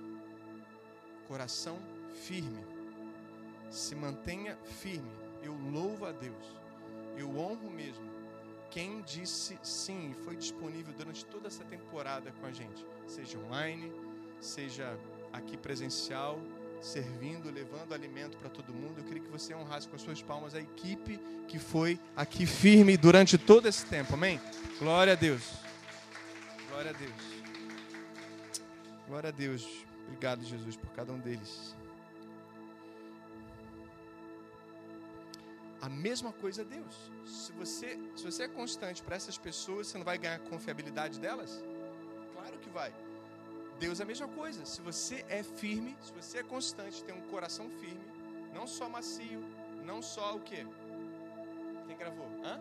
Coração 1.27 1.77
firme. 2.25 2.65
Se 3.69 3.93
mantenha 3.93 4.57
firme 4.81 5.28
eu 5.43 5.53
louvo 5.71 6.05
a 6.05 6.11
Deus, 6.11 6.45
eu 7.17 7.29
honro 7.37 7.69
mesmo 7.69 8.09
quem 8.71 9.01
disse 9.01 9.57
sim 9.63 10.11
e 10.11 10.23
foi 10.23 10.35
disponível 10.35 10.93
durante 10.95 11.25
toda 11.25 11.47
essa 11.47 11.63
temporada 11.63 12.31
com 12.39 12.45
a 12.45 12.51
gente, 12.51 12.85
seja 13.07 13.37
online, 13.39 13.91
seja 14.39 14.97
aqui 15.33 15.57
presencial, 15.57 16.39
servindo, 16.81 17.51
levando 17.51 17.93
alimento 17.93 18.37
para 18.37 18.49
todo 18.49 18.73
mundo. 18.73 18.99
Eu 18.99 19.03
queria 19.03 19.23
que 19.23 19.29
você 19.29 19.53
honrasse 19.53 19.87
com 19.87 19.95
as 19.95 20.01
suas 20.01 20.21
palmas 20.21 20.53
a 20.53 20.61
equipe 20.61 21.19
que 21.47 21.59
foi 21.59 21.99
aqui 22.15 22.45
firme 22.45 22.95
durante 22.95 23.37
todo 23.37 23.67
esse 23.67 23.85
tempo. 23.85 24.13
Amém? 24.13 24.39
Glória 24.77 25.13
a 25.13 25.15
Deus. 25.15 25.43
Glória 26.69 26.91
a 26.91 26.93
Deus. 26.93 27.13
Glória 29.07 29.29
a 29.29 29.31
Deus. 29.31 29.67
Obrigado, 30.05 30.43
Jesus, 30.43 30.75
por 30.75 30.89
cada 30.91 31.11
um 31.11 31.19
deles. 31.19 31.75
A 35.81 35.87
mesma 35.87 36.33
coisa 36.33 36.61
é 36.61 36.65
Deus. 36.65 37.11
Se 37.25 37.51
você, 37.53 37.97
se 38.15 38.23
você 38.23 38.43
é 38.43 38.47
constante 38.47 39.01
para 39.01 39.15
essas 39.15 39.37
pessoas, 39.37 39.87
você 39.87 39.97
não 39.97 40.05
vai 40.05 40.17
ganhar 40.17 40.39
confiabilidade 40.39 41.19
delas? 41.19 41.63
Claro 42.33 42.57
que 42.59 42.69
vai. 42.69 42.93
Deus 43.79 44.01
é 44.01 44.03
a 44.03 44.05
mesma 44.05 44.27
coisa. 44.27 44.65
Se 44.65 44.81
você 44.81 45.25
é 45.29 45.41
firme, 45.41 45.95
se 46.01 46.11
você 46.11 46.39
é 46.39 46.43
constante, 46.43 47.03
tem 47.03 47.15
um 47.15 47.21
coração 47.29 47.69
firme, 47.69 48.05
não 48.53 48.67
só 48.67 48.89
macio, 48.89 49.41
não 49.85 50.01
só 50.01 50.35
o 50.35 50.41
quê? 50.41 50.65
Quem 51.87 51.95
gravou? 51.95 52.27
Hã? 52.43 52.59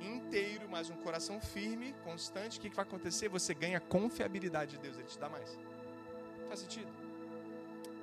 Inteiro, 0.00 0.68
mas 0.68 0.90
um 0.90 0.96
coração 0.96 1.40
firme, 1.40 1.94
constante, 2.04 2.58
o 2.58 2.60
que, 2.60 2.68
que 2.68 2.76
vai 2.76 2.84
acontecer? 2.84 3.28
Você 3.28 3.54
ganha 3.54 3.80
confiabilidade 3.80 4.72
de 4.72 4.78
Deus, 4.78 4.98
Ele 4.98 5.06
te 5.06 5.18
dá 5.18 5.30
mais. 5.30 5.58
Faz 6.46 6.60
sentido? 6.60 6.90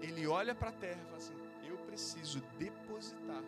Ele 0.02 0.26
olha 0.26 0.56
para 0.56 0.70
a 0.70 0.74
terra 0.74 1.00
e 1.02 1.06
fala 1.06 1.18
assim: 1.18 1.34
Eu 1.68 1.78
preciso 1.78 2.42
depositar 2.58 3.44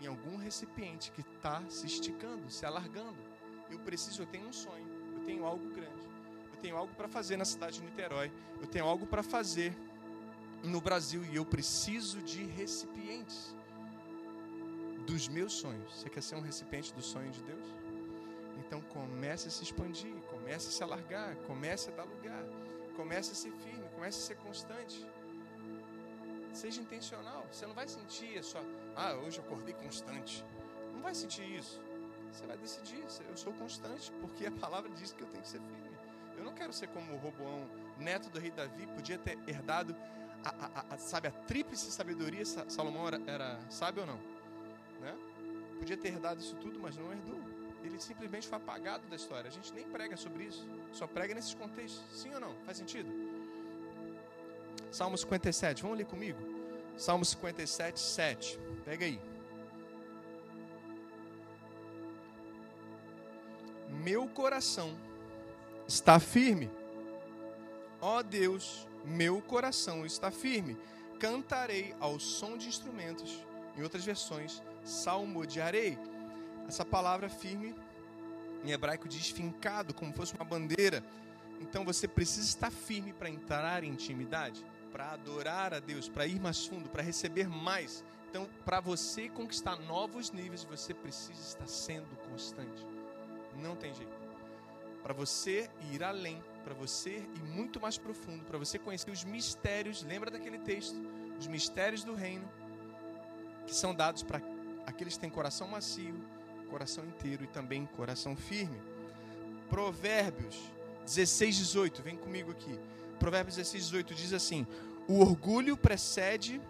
em 0.00 0.06
algum 0.06 0.36
recipiente 0.36 1.10
que 1.12 1.20
está 1.20 1.62
se 1.68 1.86
esticando, 1.86 2.50
se 2.50 2.64
alargando. 2.64 3.18
Eu 3.70 3.78
preciso, 3.80 4.22
eu 4.22 4.26
tenho 4.26 4.48
um 4.48 4.52
sonho, 4.52 4.86
eu 5.14 5.24
tenho 5.24 5.44
algo 5.44 5.68
grande, 5.70 6.06
eu 6.52 6.60
tenho 6.60 6.76
algo 6.76 6.92
para 6.94 7.08
fazer 7.08 7.36
na 7.36 7.44
cidade 7.44 7.78
de 7.78 7.84
Niterói, 7.84 8.32
eu 8.60 8.66
tenho 8.66 8.84
algo 8.84 9.06
para 9.06 9.22
fazer 9.22 9.76
no 10.62 10.80
Brasil 10.80 11.24
e 11.24 11.36
eu 11.36 11.44
preciso 11.44 12.20
de 12.22 12.44
recipientes 12.44 13.54
dos 15.06 15.28
meus 15.28 15.52
sonhos. 15.52 15.94
Você 15.94 16.08
quer 16.08 16.22
ser 16.22 16.36
um 16.36 16.40
recipiente 16.40 16.92
do 16.92 17.02
sonho 17.02 17.30
de 17.30 17.42
Deus? 17.42 17.66
Então 18.58 18.80
comece 18.82 19.48
a 19.48 19.50
se 19.50 19.62
expandir, 19.62 20.14
comece 20.30 20.68
a 20.68 20.70
se 20.70 20.82
alargar, 20.82 21.36
comece 21.46 21.90
a 21.90 21.92
dar 21.92 22.04
lugar, 22.04 22.44
comece 22.96 23.32
a 23.32 23.34
ser 23.34 23.52
firme, 23.52 23.88
comece 23.94 24.18
a 24.18 24.22
ser 24.22 24.36
constante. 24.36 25.06
Seja 26.52 26.80
intencional. 26.80 27.46
Você 27.50 27.66
não 27.66 27.74
vai 27.74 27.88
sentir 27.88 28.42
só, 28.42 28.60
ah, 28.96 29.14
hoje 29.14 29.38
eu 29.38 29.44
acordei 29.44 29.74
constante. 29.74 30.44
Não 30.92 31.00
vai 31.00 31.14
sentir 31.14 31.42
isso. 31.42 31.80
Você 32.32 32.46
vai 32.46 32.56
decidir, 32.56 33.04
eu 33.28 33.36
sou 33.36 33.52
constante, 33.54 34.12
porque 34.20 34.46
a 34.46 34.52
palavra 34.52 34.90
diz 34.90 35.12
que 35.12 35.22
eu 35.22 35.26
tenho 35.26 35.42
que 35.42 35.48
ser 35.48 35.60
firme. 35.60 35.90
Eu 36.36 36.44
não 36.44 36.54
quero 36.54 36.72
ser 36.72 36.86
como 36.88 37.12
o 37.12 37.16
Roboão, 37.18 37.68
neto 37.98 38.30
do 38.30 38.38
rei 38.38 38.50
Davi, 38.50 38.86
podia 38.94 39.18
ter 39.18 39.38
herdado 39.46 39.96
a, 40.44 40.50
a, 40.50 40.94
a, 40.94 40.98
sabe, 40.98 41.28
a 41.28 41.30
tríplice 41.30 41.90
sabedoria. 41.90 42.44
Salomão 42.44 43.06
era, 43.06 43.20
era 43.26 43.60
sábio 43.68 44.02
ou 44.02 44.06
não? 44.06 44.16
Né? 45.00 45.16
Podia 45.78 45.96
ter 45.96 46.08
herdado 46.08 46.40
isso 46.40 46.54
tudo, 46.56 46.78
mas 46.78 46.96
não 46.96 47.12
herdou. 47.12 47.40
Ele 47.82 47.98
simplesmente 47.98 48.46
foi 48.46 48.58
apagado 48.58 49.06
da 49.08 49.16
história. 49.16 49.48
A 49.48 49.52
gente 49.52 49.72
nem 49.72 49.88
prega 49.88 50.16
sobre 50.16 50.44
isso, 50.44 50.66
só 50.92 51.06
prega 51.06 51.34
nesses 51.34 51.54
contextos. 51.54 52.02
Sim 52.12 52.32
ou 52.34 52.40
não? 52.40 52.54
Faz 52.64 52.78
sentido? 52.78 53.10
Salmo 54.90 55.16
57, 55.16 55.82
vamos 55.82 55.98
ler 55.98 56.04
comigo? 56.06 56.38
Salmo 56.96 57.24
57, 57.24 57.98
7. 58.00 58.58
Pega 58.84 59.06
aí. 59.06 59.20
Meu 63.88 64.26
coração 64.28 64.96
está 65.86 66.18
firme. 66.18 66.68
Ó 68.00 68.22
Deus, 68.22 68.86
meu 69.04 69.40
coração 69.40 70.04
está 70.04 70.30
firme. 70.30 70.76
Cantarei 71.20 71.94
ao 72.00 72.18
som 72.18 72.58
de 72.58 72.66
instrumentos. 72.68 73.44
Em 73.76 73.82
outras 73.82 74.04
versões, 74.04 74.60
salmodiarei. 74.84 75.96
Essa 76.66 76.84
palavra 76.84 77.28
firme, 77.28 77.74
em 78.64 78.72
hebraico 78.72 79.08
diz 79.08 79.30
fincado, 79.30 79.94
como 79.94 80.12
fosse 80.12 80.34
uma 80.34 80.44
bandeira. 80.44 81.04
Então 81.60 81.84
você 81.84 82.08
precisa 82.08 82.46
estar 82.46 82.70
firme 82.70 83.12
para 83.12 83.30
entrar 83.30 83.84
em 83.84 83.90
intimidade 83.90 84.64
para 84.92 85.12
adorar 85.12 85.72
a 85.74 85.80
Deus, 85.80 86.08
para 86.08 86.26
ir 86.26 86.40
mais 86.40 86.66
fundo, 86.66 86.88
para 86.88 87.02
receber 87.02 87.48
mais. 87.48 88.04
Então, 88.28 88.48
para 88.64 88.80
você 88.80 89.28
conquistar 89.28 89.76
novos 89.76 90.30
níveis, 90.30 90.64
você 90.64 90.94
precisa 90.94 91.40
estar 91.40 91.66
sendo 91.66 92.16
constante. 92.28 92.86
Não 93.56 93.74
tem 93.74 93.92
jeito. 93.94 94.12
Para 95.02 95.12
você 95.12 95.68
ir 95.92 96.04
além, 96.04 96.42
para 96.62 96.74
você 96.74 97.18
ir 97.18 97.42
muito 97.42 97.80
mais 97.80 97.98
profundo, 97.98 98.44
para 98.44 98.58
você 98.58 98.78
conhecer 98.78 99.10
os 99.10 99.24
mistérios, 99.24 100.02
lembra 100.02 100.30
daquele 100.30 100.58
texto? 100.58 100.96
Os 101.38 101.46
mistérios 101.46 102.04
do 102.04 102.14
reino, 102.14 102.48
que 103.66 103.74
são 103.74 103.94
dados 103.94 104.22
para 104.22 104.40
aqueles 104.86 105.14
que 105.14 105.20
têm 105.20 105.30
coração 105.30 105.66
macio, 105.66 106.14
coração 106.68 107.04
inteiro 107.04 107.44
e 107.44 107.46
também 107.46 107.86
coração 107.96 108.36
firme. 108.36 108.80
Provérbios 109.68 110.56
16, 111.04 111.56
18, 111.56 112.02
vem 112.02 112.16
comigo 112.16 112.50
aqui. 112.52 112.78
Provérbios 113.20 113.56
16, 113.56 113.84
18 113.84 114.14
diz 114.14 114.32
assim: 114.32 114.66
O 115.06 115.20
orgulho 115.20 115.76
precede 115.76 116.60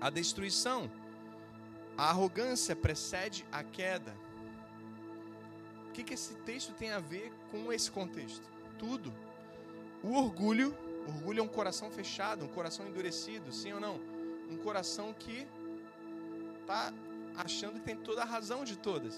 a 0.00 0.08
destruição, 0.08 0.90
a 1.96 2.08
arrogância 2.10 2.74
precede 2.74 3.44
a 3.52 3.62
queda. 3.62 4.16
O 5.88 5.92
que, 5.92 6.04
que 6.04 6.14
esse 6.14 6.34
texto 6.50 6.72
tem 6.72 6.92
a 6.92 7.00
ver 7.00 7.32
com 7.50 7.72
esse 7.72 7.90
contexto? 7.90 8.48
Tudo. 8.78 9.12
O 10.00 10.12
orgulho, 10.14 10.76
orgulho 11.08 11.40
é 11.40 11.42
um 11.42 11.48
coração 11.48 11.90
fechado, 11.90 12.44
um 12.44 12.48
coração 12.48 12.86
endurecido, 12.86 13.52
sim 13.52 13.72
ou 13.72 13.80
não? 13.80 14.00
Um 14.48 14.56
coração 14.58 15.12
que 15.12 15.46
está 16.60 16.92
achando 17.36 17.80
que 17.80 17.84
tem 17.84 17.96
toda 17.96 18.22
a 18.22 18.24
razão 18.24 18.64
de 18.64 18.76
todas 18.78 19.14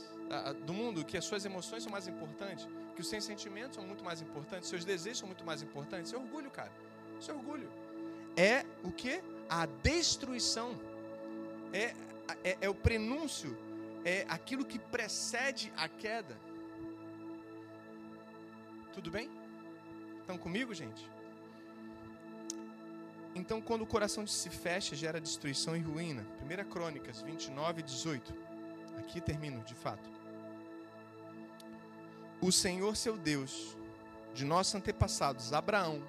do 0.65 0.73
mundo, 0.73 1.05
que 1.05 1.19
as 1.19 1.25
suas 1.25 1.45
emoções 1.45 1.83
são 1.83 1.93
mais 1.93 2.07
importantes, 2.07 2.67
que 2.91 3.01
os 3.01 3.09
seus 3.09 3.25
sentimentos 3.25 3.77
são 3.77 3.87
muito 3.87 4.05
mais 4.05 4.21
importantes, 4.21 4.69
seus 4.69 4.85
desejos 4.85 5.19
são 5.19 5.27
muito 5.27 5.45
mais 5.45 5.63
importantes. 5.63 6.09
Isso 6.09 6.17
é 6.17 6.19
orgulho, 6.19 6.51
cara. 6.51 6.73
Isso 7.19 7.31
é 7.31 7.35
orgulho. 7.35 7.71
É 8.37 8.65
o 8.83 8.91
que? 8.91 9.23
A 9.49 9.67
destruição. 9.67 10.79
É, 11.73 11.95
é, 12.43 12.59
é 12.63 12.69
o 12.69 12.75
prenúncio. 12.75 13.57
É 14.05 14.25
aquilo 14.29 14.65
que 14.65 14.79
precede 14.79 15.73
a 15.77 15.89
queda. 15.89 16.37
Tudo 18.93 19.11
bem? 19.11 19.31
Estão 20.21 20.39
comigo, 20.39 20.73
gente? 20.75 21.09
Então, 23.35 23.61
quando 23.61 23.83
o 23.83 23.87
coração 23.87 24.27
se 24.27 24.51
fecha, 24.51 24.97
gera 24.97 25.21
destruição 25.21 25.77
e 25.77 25.81
ruína. 25.81 26.27
1 26.43 26.69
Crônicas 26.69 27.23
29, 27.23 27.83
18. 27.83 28.35
Aqui 28.99 29.21
termino, 29.21 29.63
de 29.65 29.75
fato. 29.75 30.11
O 32.43 32.51
Senhor 32.51 32.97
seu 32.97 33.19
Deus, 33.19 33.77
de 34.33 34.47
nossos 34.47 34.75
antepassados, 34.75 35.53
Abraão, 35.53 36.03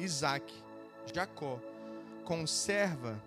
Isaac, 0.00 0.52
Jacó, 1.14 1.60
conserva 2.24 3.22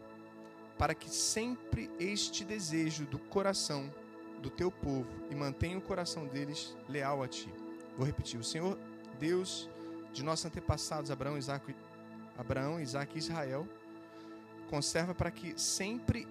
para 0.78 0.94
que 0.94 1.10
sempre 1.10 1.90
este 1.98 2.44
desejo 2.44 3.06
do 3.06 3.18
coração 3.18 3.90
do 4.42 4.50
teu 4.50 4.70
povo 4.70 5.08
e 5.30 5.36
mantenha 5.36 5.78
o 5.78 5.82
coração 5.82 6.28
deles 6.28 6.76
leal 6.90 7.24
a 7.24 7.28
ti. 7.30 7.50
Vou 7.98 8.06
repetir. 8.06 8.40
O 8.40 8.44
Senhor 8.44 8.78
Deus 9.18 9.70
de 10.12 10.24
nossos 10.24 10.46
antepassados, 10.46 11.12
Abraão, 11.12 11.38
Isaac, 11.38 11.74
Abraão, 12.38 12.80
Isaac 12.80 13.16
e 13.16 13.20
Israel, 13.20 13.68
conserva 14.70 15.16
para 15.16 15.32
que 15.32 15.60
sempre 15.60 16.28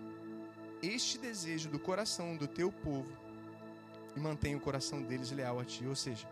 este 0.82 1.18
desejo 1.18 1.68
do 1.68 1.78
coração 1.78 2.36
do 2.36 2.46
teu 2.46 2.70
povo 2.70 3.10
e 4.18 4.20
mantenha 4.20 4.56
o 4.56 4.60
coração 4.60 5.00
deles 5.00 5.30
leal 5.30 5.58
a 5.60 5.64
ti. 5.64 5.86
Ou 5.86 5.94
seja, 5.94 6.28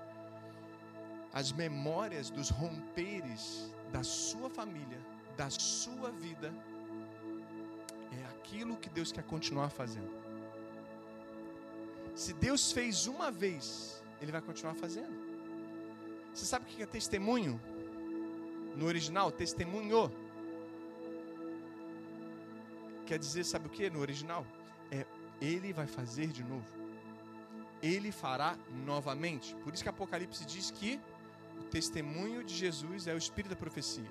as 1.32 1.52
memórias 1.52 2.28
dos 2.28 2.50
romperes 2.50 3.72
da 3.92 4.02
sua 4.02 4.50
família, 4.50 4.98
da 5.36 5.48
sua 5.48 6.10
vida, 6.10 6.52
é 8.20 8.24
aquilo 8.34 8.76
que 8.76 8.90
Deus 8.90 9.12
quer 9.12 9.24
continuar 9.24 9.70
fazendo. 9.70 10.10
Se 12.14 12.32
Deus 12.32 12.72
fez 12.72 13.06
uma 13.06 13.30
vez, 13.30 14.02
Ele 14.20 14.32
vai 14.32 14.40
continuar 14.40 14.74
fazendo. 14.74 15.14
Você 16.34 16.44
sabe 16.44 16.64
o 16.64 16.68
que 16.68 16.82
é 16.82 16.86
testemunho? 16.86 17.60
No 18.74 18.86
original, 18.86 19.30
testemunho. 19.30 20.10
Quer 23.06 23.18
dizer, 23.18 23.44
sabe 23.44 23.66
o 23.68 23.70
que 23.70 23.88
no 23.88 24.00
original? 24.00 24.44
É 24.90 25.06
Ele 25.40 25.72
vai 25.72 25.86
fazer 25.86 26.28
de 26.28 26.42
novo. 26.42 26.75
Ele 27.82 28.10
fará 28.10 28.56
novamente. 28.84 29.54
Por 29.56 29.74
isso 29.74 29.82
que 29.82 29.88
Apocalipse 29.88 30.44
diz 30.44 30.70
que 30.70 31.00
o 31.60 31.64
testemunho 31.64 32.44
de 32.44 32.54
Jesus 32.54 33.06
é 33.06 33.14
o 33.14 33.18
espírito 33.18 33.50
da 33.50 33.56
profecia. 33.56 34.08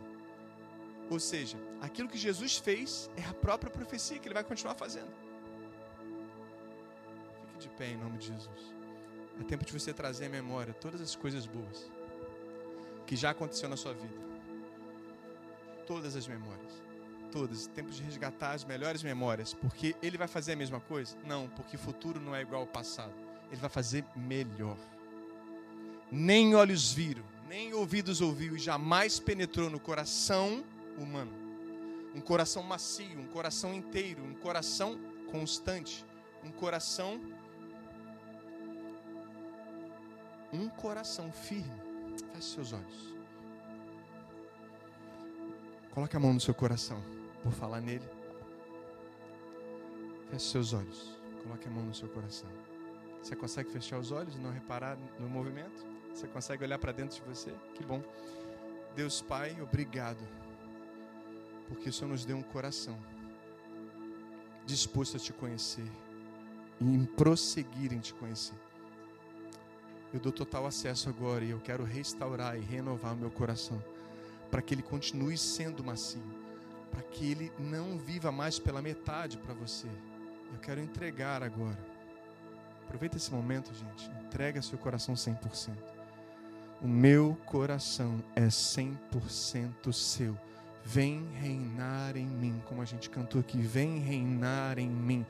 Ou 1.09 1.19
seja, 1.19 1.57
aquilo 1.81 2.09
que 2.09 2.17
Jesus 2.17 2.57
fez 2.57 3.09
é 3.15 3.23
a 3.23 3.33
própria 3.33 3.69
profecia 3.69 4.17
que 4.17 4.27
ele 4.27 4.33
vai 4.33 4.43
continuar 4.43 4.75
fazendo. 4.75 5.11
Fique 7.47 7.59
de 7.59 7.69
pé 7.69 7.89
em 7.89 7.97
nome 7.97 8.17
de 8.17 8.27
Jesus. 8.27 8.73
É 9.39 9.43
tempo 9.43 9.65
de 9.65 9.73
você 9.73 9.93
trazer 9.93 10.25
à 10.25 10.29
memória 10.29 10.73
todas 10.73 11.01
as 11.01 11.15
coisas 11.15 11.45
boas 11.45 11.91
que 13.05 13.15
já 13.15 13.31
aconteceu 13.31 13.69
na 13.69 13.77
sua 13.77 13.93
vida. 13.93 14.25
Todas 15.85 16.15
as 16.15 16.27
memórias. 16.27 16.73
Todas. 17.31 17.67
Tempo 17.67 17.91
de 17.91 18.01
resgatar 18.01 18.53
as 18.53 18.63
melhores 18.63 19.03
memórias. 19.03 19.53
Porque 19.53 19.95
ele 20.01 20.17
vai 20.17 20.27
fazer 20.27 20.53
a 20.53 20.55
mesma 20.55 20.79
coisa? 20.79 21.15
Não, 21.23 21.47
porque 21.49 21.77
futuro 21.77 22.19
não 22.19 22.35
é 22.35 22.41
igual 22.41 22.61
ao 22.61 22.67
passado. 22.67 23.13
Ele 23.49 23.61
vai 23.61 23.69
fazer 23.69 24.03
melhor. 24.15 24.77
Nem 26.11 26.55
olhos 26.55 26.91
viram, 26.91 27.23
nem 27.47 27.73
ouvidos 27.73 28.21
ouviu 28.21 28.55
e 28.55 28.59
jamais 28.59 29.19
penetrou 29.19 29.69
no 29.69 29.79
coração 29.79 30.63
humano. 30.97 31.31
Um 32.13 32.21
coração 32.21 32.63
macio, 32.63 33.19
um 33.19 33.27
coração 33.27 33.73
inteiro, 33.73 34.23
um 34.23 34.33
coração 34.35 34.97
constante, 35.31 36.05
um 36.43 36.51
coração 36.51 37.19
um 40.53 40.69
coração 40.69 41.31
firme. 41.31 41.81
Feche 42.33 42.53
seus 42.53 42.73
olhos. 42.73 43.13
Coloque 45.91 46.15
a 46.15 46.19
mão 46.19 46.33
no 46.33 46.39
seu 46.39 46.53
coração, 46.53 47.01
por 47.43 47.51
falar 47.51 47.81
nele. 47.81 48.07
Feche 50.29 50.45
seus 50.45 50.73
olhos. 50.73 51.19
Coloque 51.43 51.67
a 51.67 51.71
mão 51.71 51.83
no 51.83 51.93
seu 51.93 52.07
coração. 52.09 52.49
Você 53.25 53.35
consegue 53.35 53.71
fechar 53.71 53.97
os 53.97 54.11
olhos 54.11 54.35
e 54.35 54.37
não 54.37 54.51
reparar 54.51 54.99
no 55.19 55.27
movimento? 55.27 55.83
Você 56.13 56.27
consegue 56.27 56.63
olhar 56.63 56.77
para 56.77 56.91
dentro 56.91 57.19
de 57.19 57.27
você? 57.27 57.51
Que 57.73 57.83
bom. 57.83 57.99
Deus 58.95 59.19
Pai, 59.19 59.59
obrigado 59.59 60.19
porque 61.67 61.89
o 61.89 61.91
Senhor 61.91 62.11
nos 62.11 62.23
deu 62.23 62.37
um 62.37 62.43
coração 62.43 62.95
disposto 64.63 65.17
a 65.17 65.19
te 65.19 65.33
conhecer 65.33 65.91
e 66.79 66.85
em 66.85 67.03
prosseguir 67.03 67.93
em 67.93 67.99
te 67.99 68.13
conhecer. 68.13 68.53
Eu 70.13 70.19
dou 70.19 70.31
total 70.31 70.67
acesso 70.67 71.09
agora 71.09 71.43
e 71.43 71.49
eu 71.49 71.59
quero 71.59 71.83
restaurar 71.83 72.55
e 72.55 72.61
renovar 72.61 73.13
o 73.13 73.17
meu 73.17 73.31
coração 73.31 73.83
para 74.51 74.61
que 74.61 74.75
ele 74.75 74.83
continue 74.83 75.35
sendo 75.35 75.83
macio, 75.83 76.21
para 76.91 77.01
que 77.01 77.31
ele 77.31 77.51
não 77.57 77.97
viva 77.97 78.31
mais 78.31 78.59
pela 78.59 78.83
metade 78.83 79.39
para 79.39 79.55
você. 79.55 79.87
Eu 80.53 80.59
quero 80.59 80.79
entregar 80.79 81.41
agora. 81.41 81.94
Aproveita 82.85 83.17
esse 83.17 83.31
momento, 83.31 83.71
gente. 83.73 84.09
Entrega 84.25 84.61
seu 84.61 84.77
coração 84.77 85.15
100%. 85.15 85.71
O 86.81 86.87
meu 86.87 87.37
coração 87.45 88.23
é 88.35 88.47
100% 88.47 89.91
seu. 89.91 90.37
Vem 90.83 91.27
reinar 91.41 92.15
em 92.15 92.27
mim, 92.27 92.61
como 92.67 92.81
a 92.81 92.85
gente 92.85 93.09
cantou 93.09 93.41
aqui, 93.41 93.57
vem 93.57 93.99
reinar 93.99 94.77
em 94.77 94.87
mim. 94.87 95.25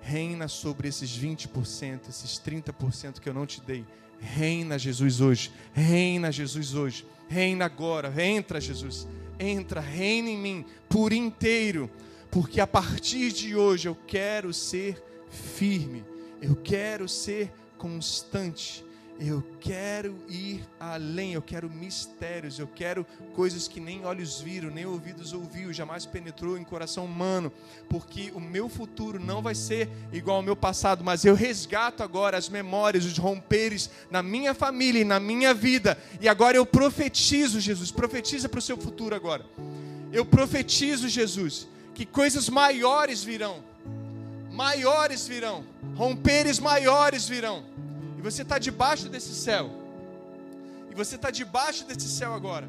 Reina 0.00 0.48
sobre 0.48 0.88
esses 0.88 1.10
20%, 1.10 2.08
esses 2.08 2.40
30% 2.40 3.20
que 3.20 3.28
eu 3.28 3.34
não 3.34 3.46
te 3.46 3.60
dei. 3.60 3.84
Reina, 4.18 4.78
Jesus, 4.78 5.20
hoje. 5.20 5.52
Reina, 5.74 6.32
Jesus, 6.32 6.74
hoje. 6.74 7.04
Reina 7.28 7.66
agora. 7.66 8.12
Entra, 8.24 8.60
Jesus. 8.60 9.06
Entra, 9.38 9.80
reina 9.80 10.30
em 10.30 10.38
mim 10.38 10.64
por 10.88 11.12
inteiro. 11.12 11.90
Porque 12.30 12.60
a 12.60 12.66
partir 12.66 13.30
de 13.30 13.54
hoje 13.54 13.88
eu 13.88 13.94
quero 14.06 14.54
ser 14.54 15.02
firme. 15.28 16.11
Eu 16.42 16.56
quero 16.56 17.08
ser 17.08 17.52
constante. 17.78 18.84
Eu 19.20 19.44
quero 19.60 20.16
ir 20.28 20.66
além, 20.80 21.34
eu 21.34 21.42
quero 21.42 21.70
mistérios, 21.70 22.58
eu 22.58 22.66
quero 22.66 23.06
coisas 23.34 23.68
que 23.68 23.78
nem 23.78 24.04
olhos 24.04 24.40
viram, 24.40 24.68
nem 24.68 24.84
ouvidos 24.84 25.32
ouviu, 25.32 25.72
jamais 25.72 26.04
penetrou 26.04 26.58
em 26.58 26.64
coração 26.64 27.04
humano, 27.04 27.52
porque 27.88 28.32
o 28.34 28.40
meu 28.40 28.68
futuro 28.68 29.20
não 29.20 29.40
vai 29.40 29.54
ser 29.54 29.88
igual 30.12 30.38
ao 30.38 30.42
meu 30.42 30.56
passado, 30.56 31.04
mas 31.04 31.24
eu 31.24 31.36
resgato 31.36 32.02
agora 32.02 32.36
as 32.36 32.48
memórias, 32.48 33.04
os 33.04 33.16
romperes 33.16 33.90
na 34.10 34.24
minha 34.24 34.54
família 34.54 35.02
e 35.02 35.04
na 35.04 35.20
minha 35.20 35.54
vida, 35.54 35.96
e 36.20 36.28
agora 36.28 36.56
eu 36.56 36.66
profetizo, 36.66 37.60
Jesus, 37.60 37.92
profetiza 37.92 38.48
para 38.48 38.58
o 38.58 38.62
seu 38.62 38.76
futuro 38.76 39.14
agora. 39.14 39.46
Eu 40.10 40.24
profetizo, 40.24 41.08
Jesus, 41.08 41.68
que 41.94 42.04
coisas 42.04 42.48
maiores 42.48 43.22
virão, 43.22 43.62
maiores 44.62 45.26
virão, 45.26 45.64
romperes 45.96 46.60
maiores 46.60 47.28
virão 47.28 47.64
e 48.16 48.22
você 48.22 48.42
está 48.42 48.60
debaixo 48.60 49.08
desse 49.08 49.34
céu. 49.34 49.68
E 50.88 50.94
você 50.94 51.16
está 51.16 51.32
debaixo 51.32 51.84
desse 51.84 52.08
céu 52.08 52.32
agora. 52.32 52.68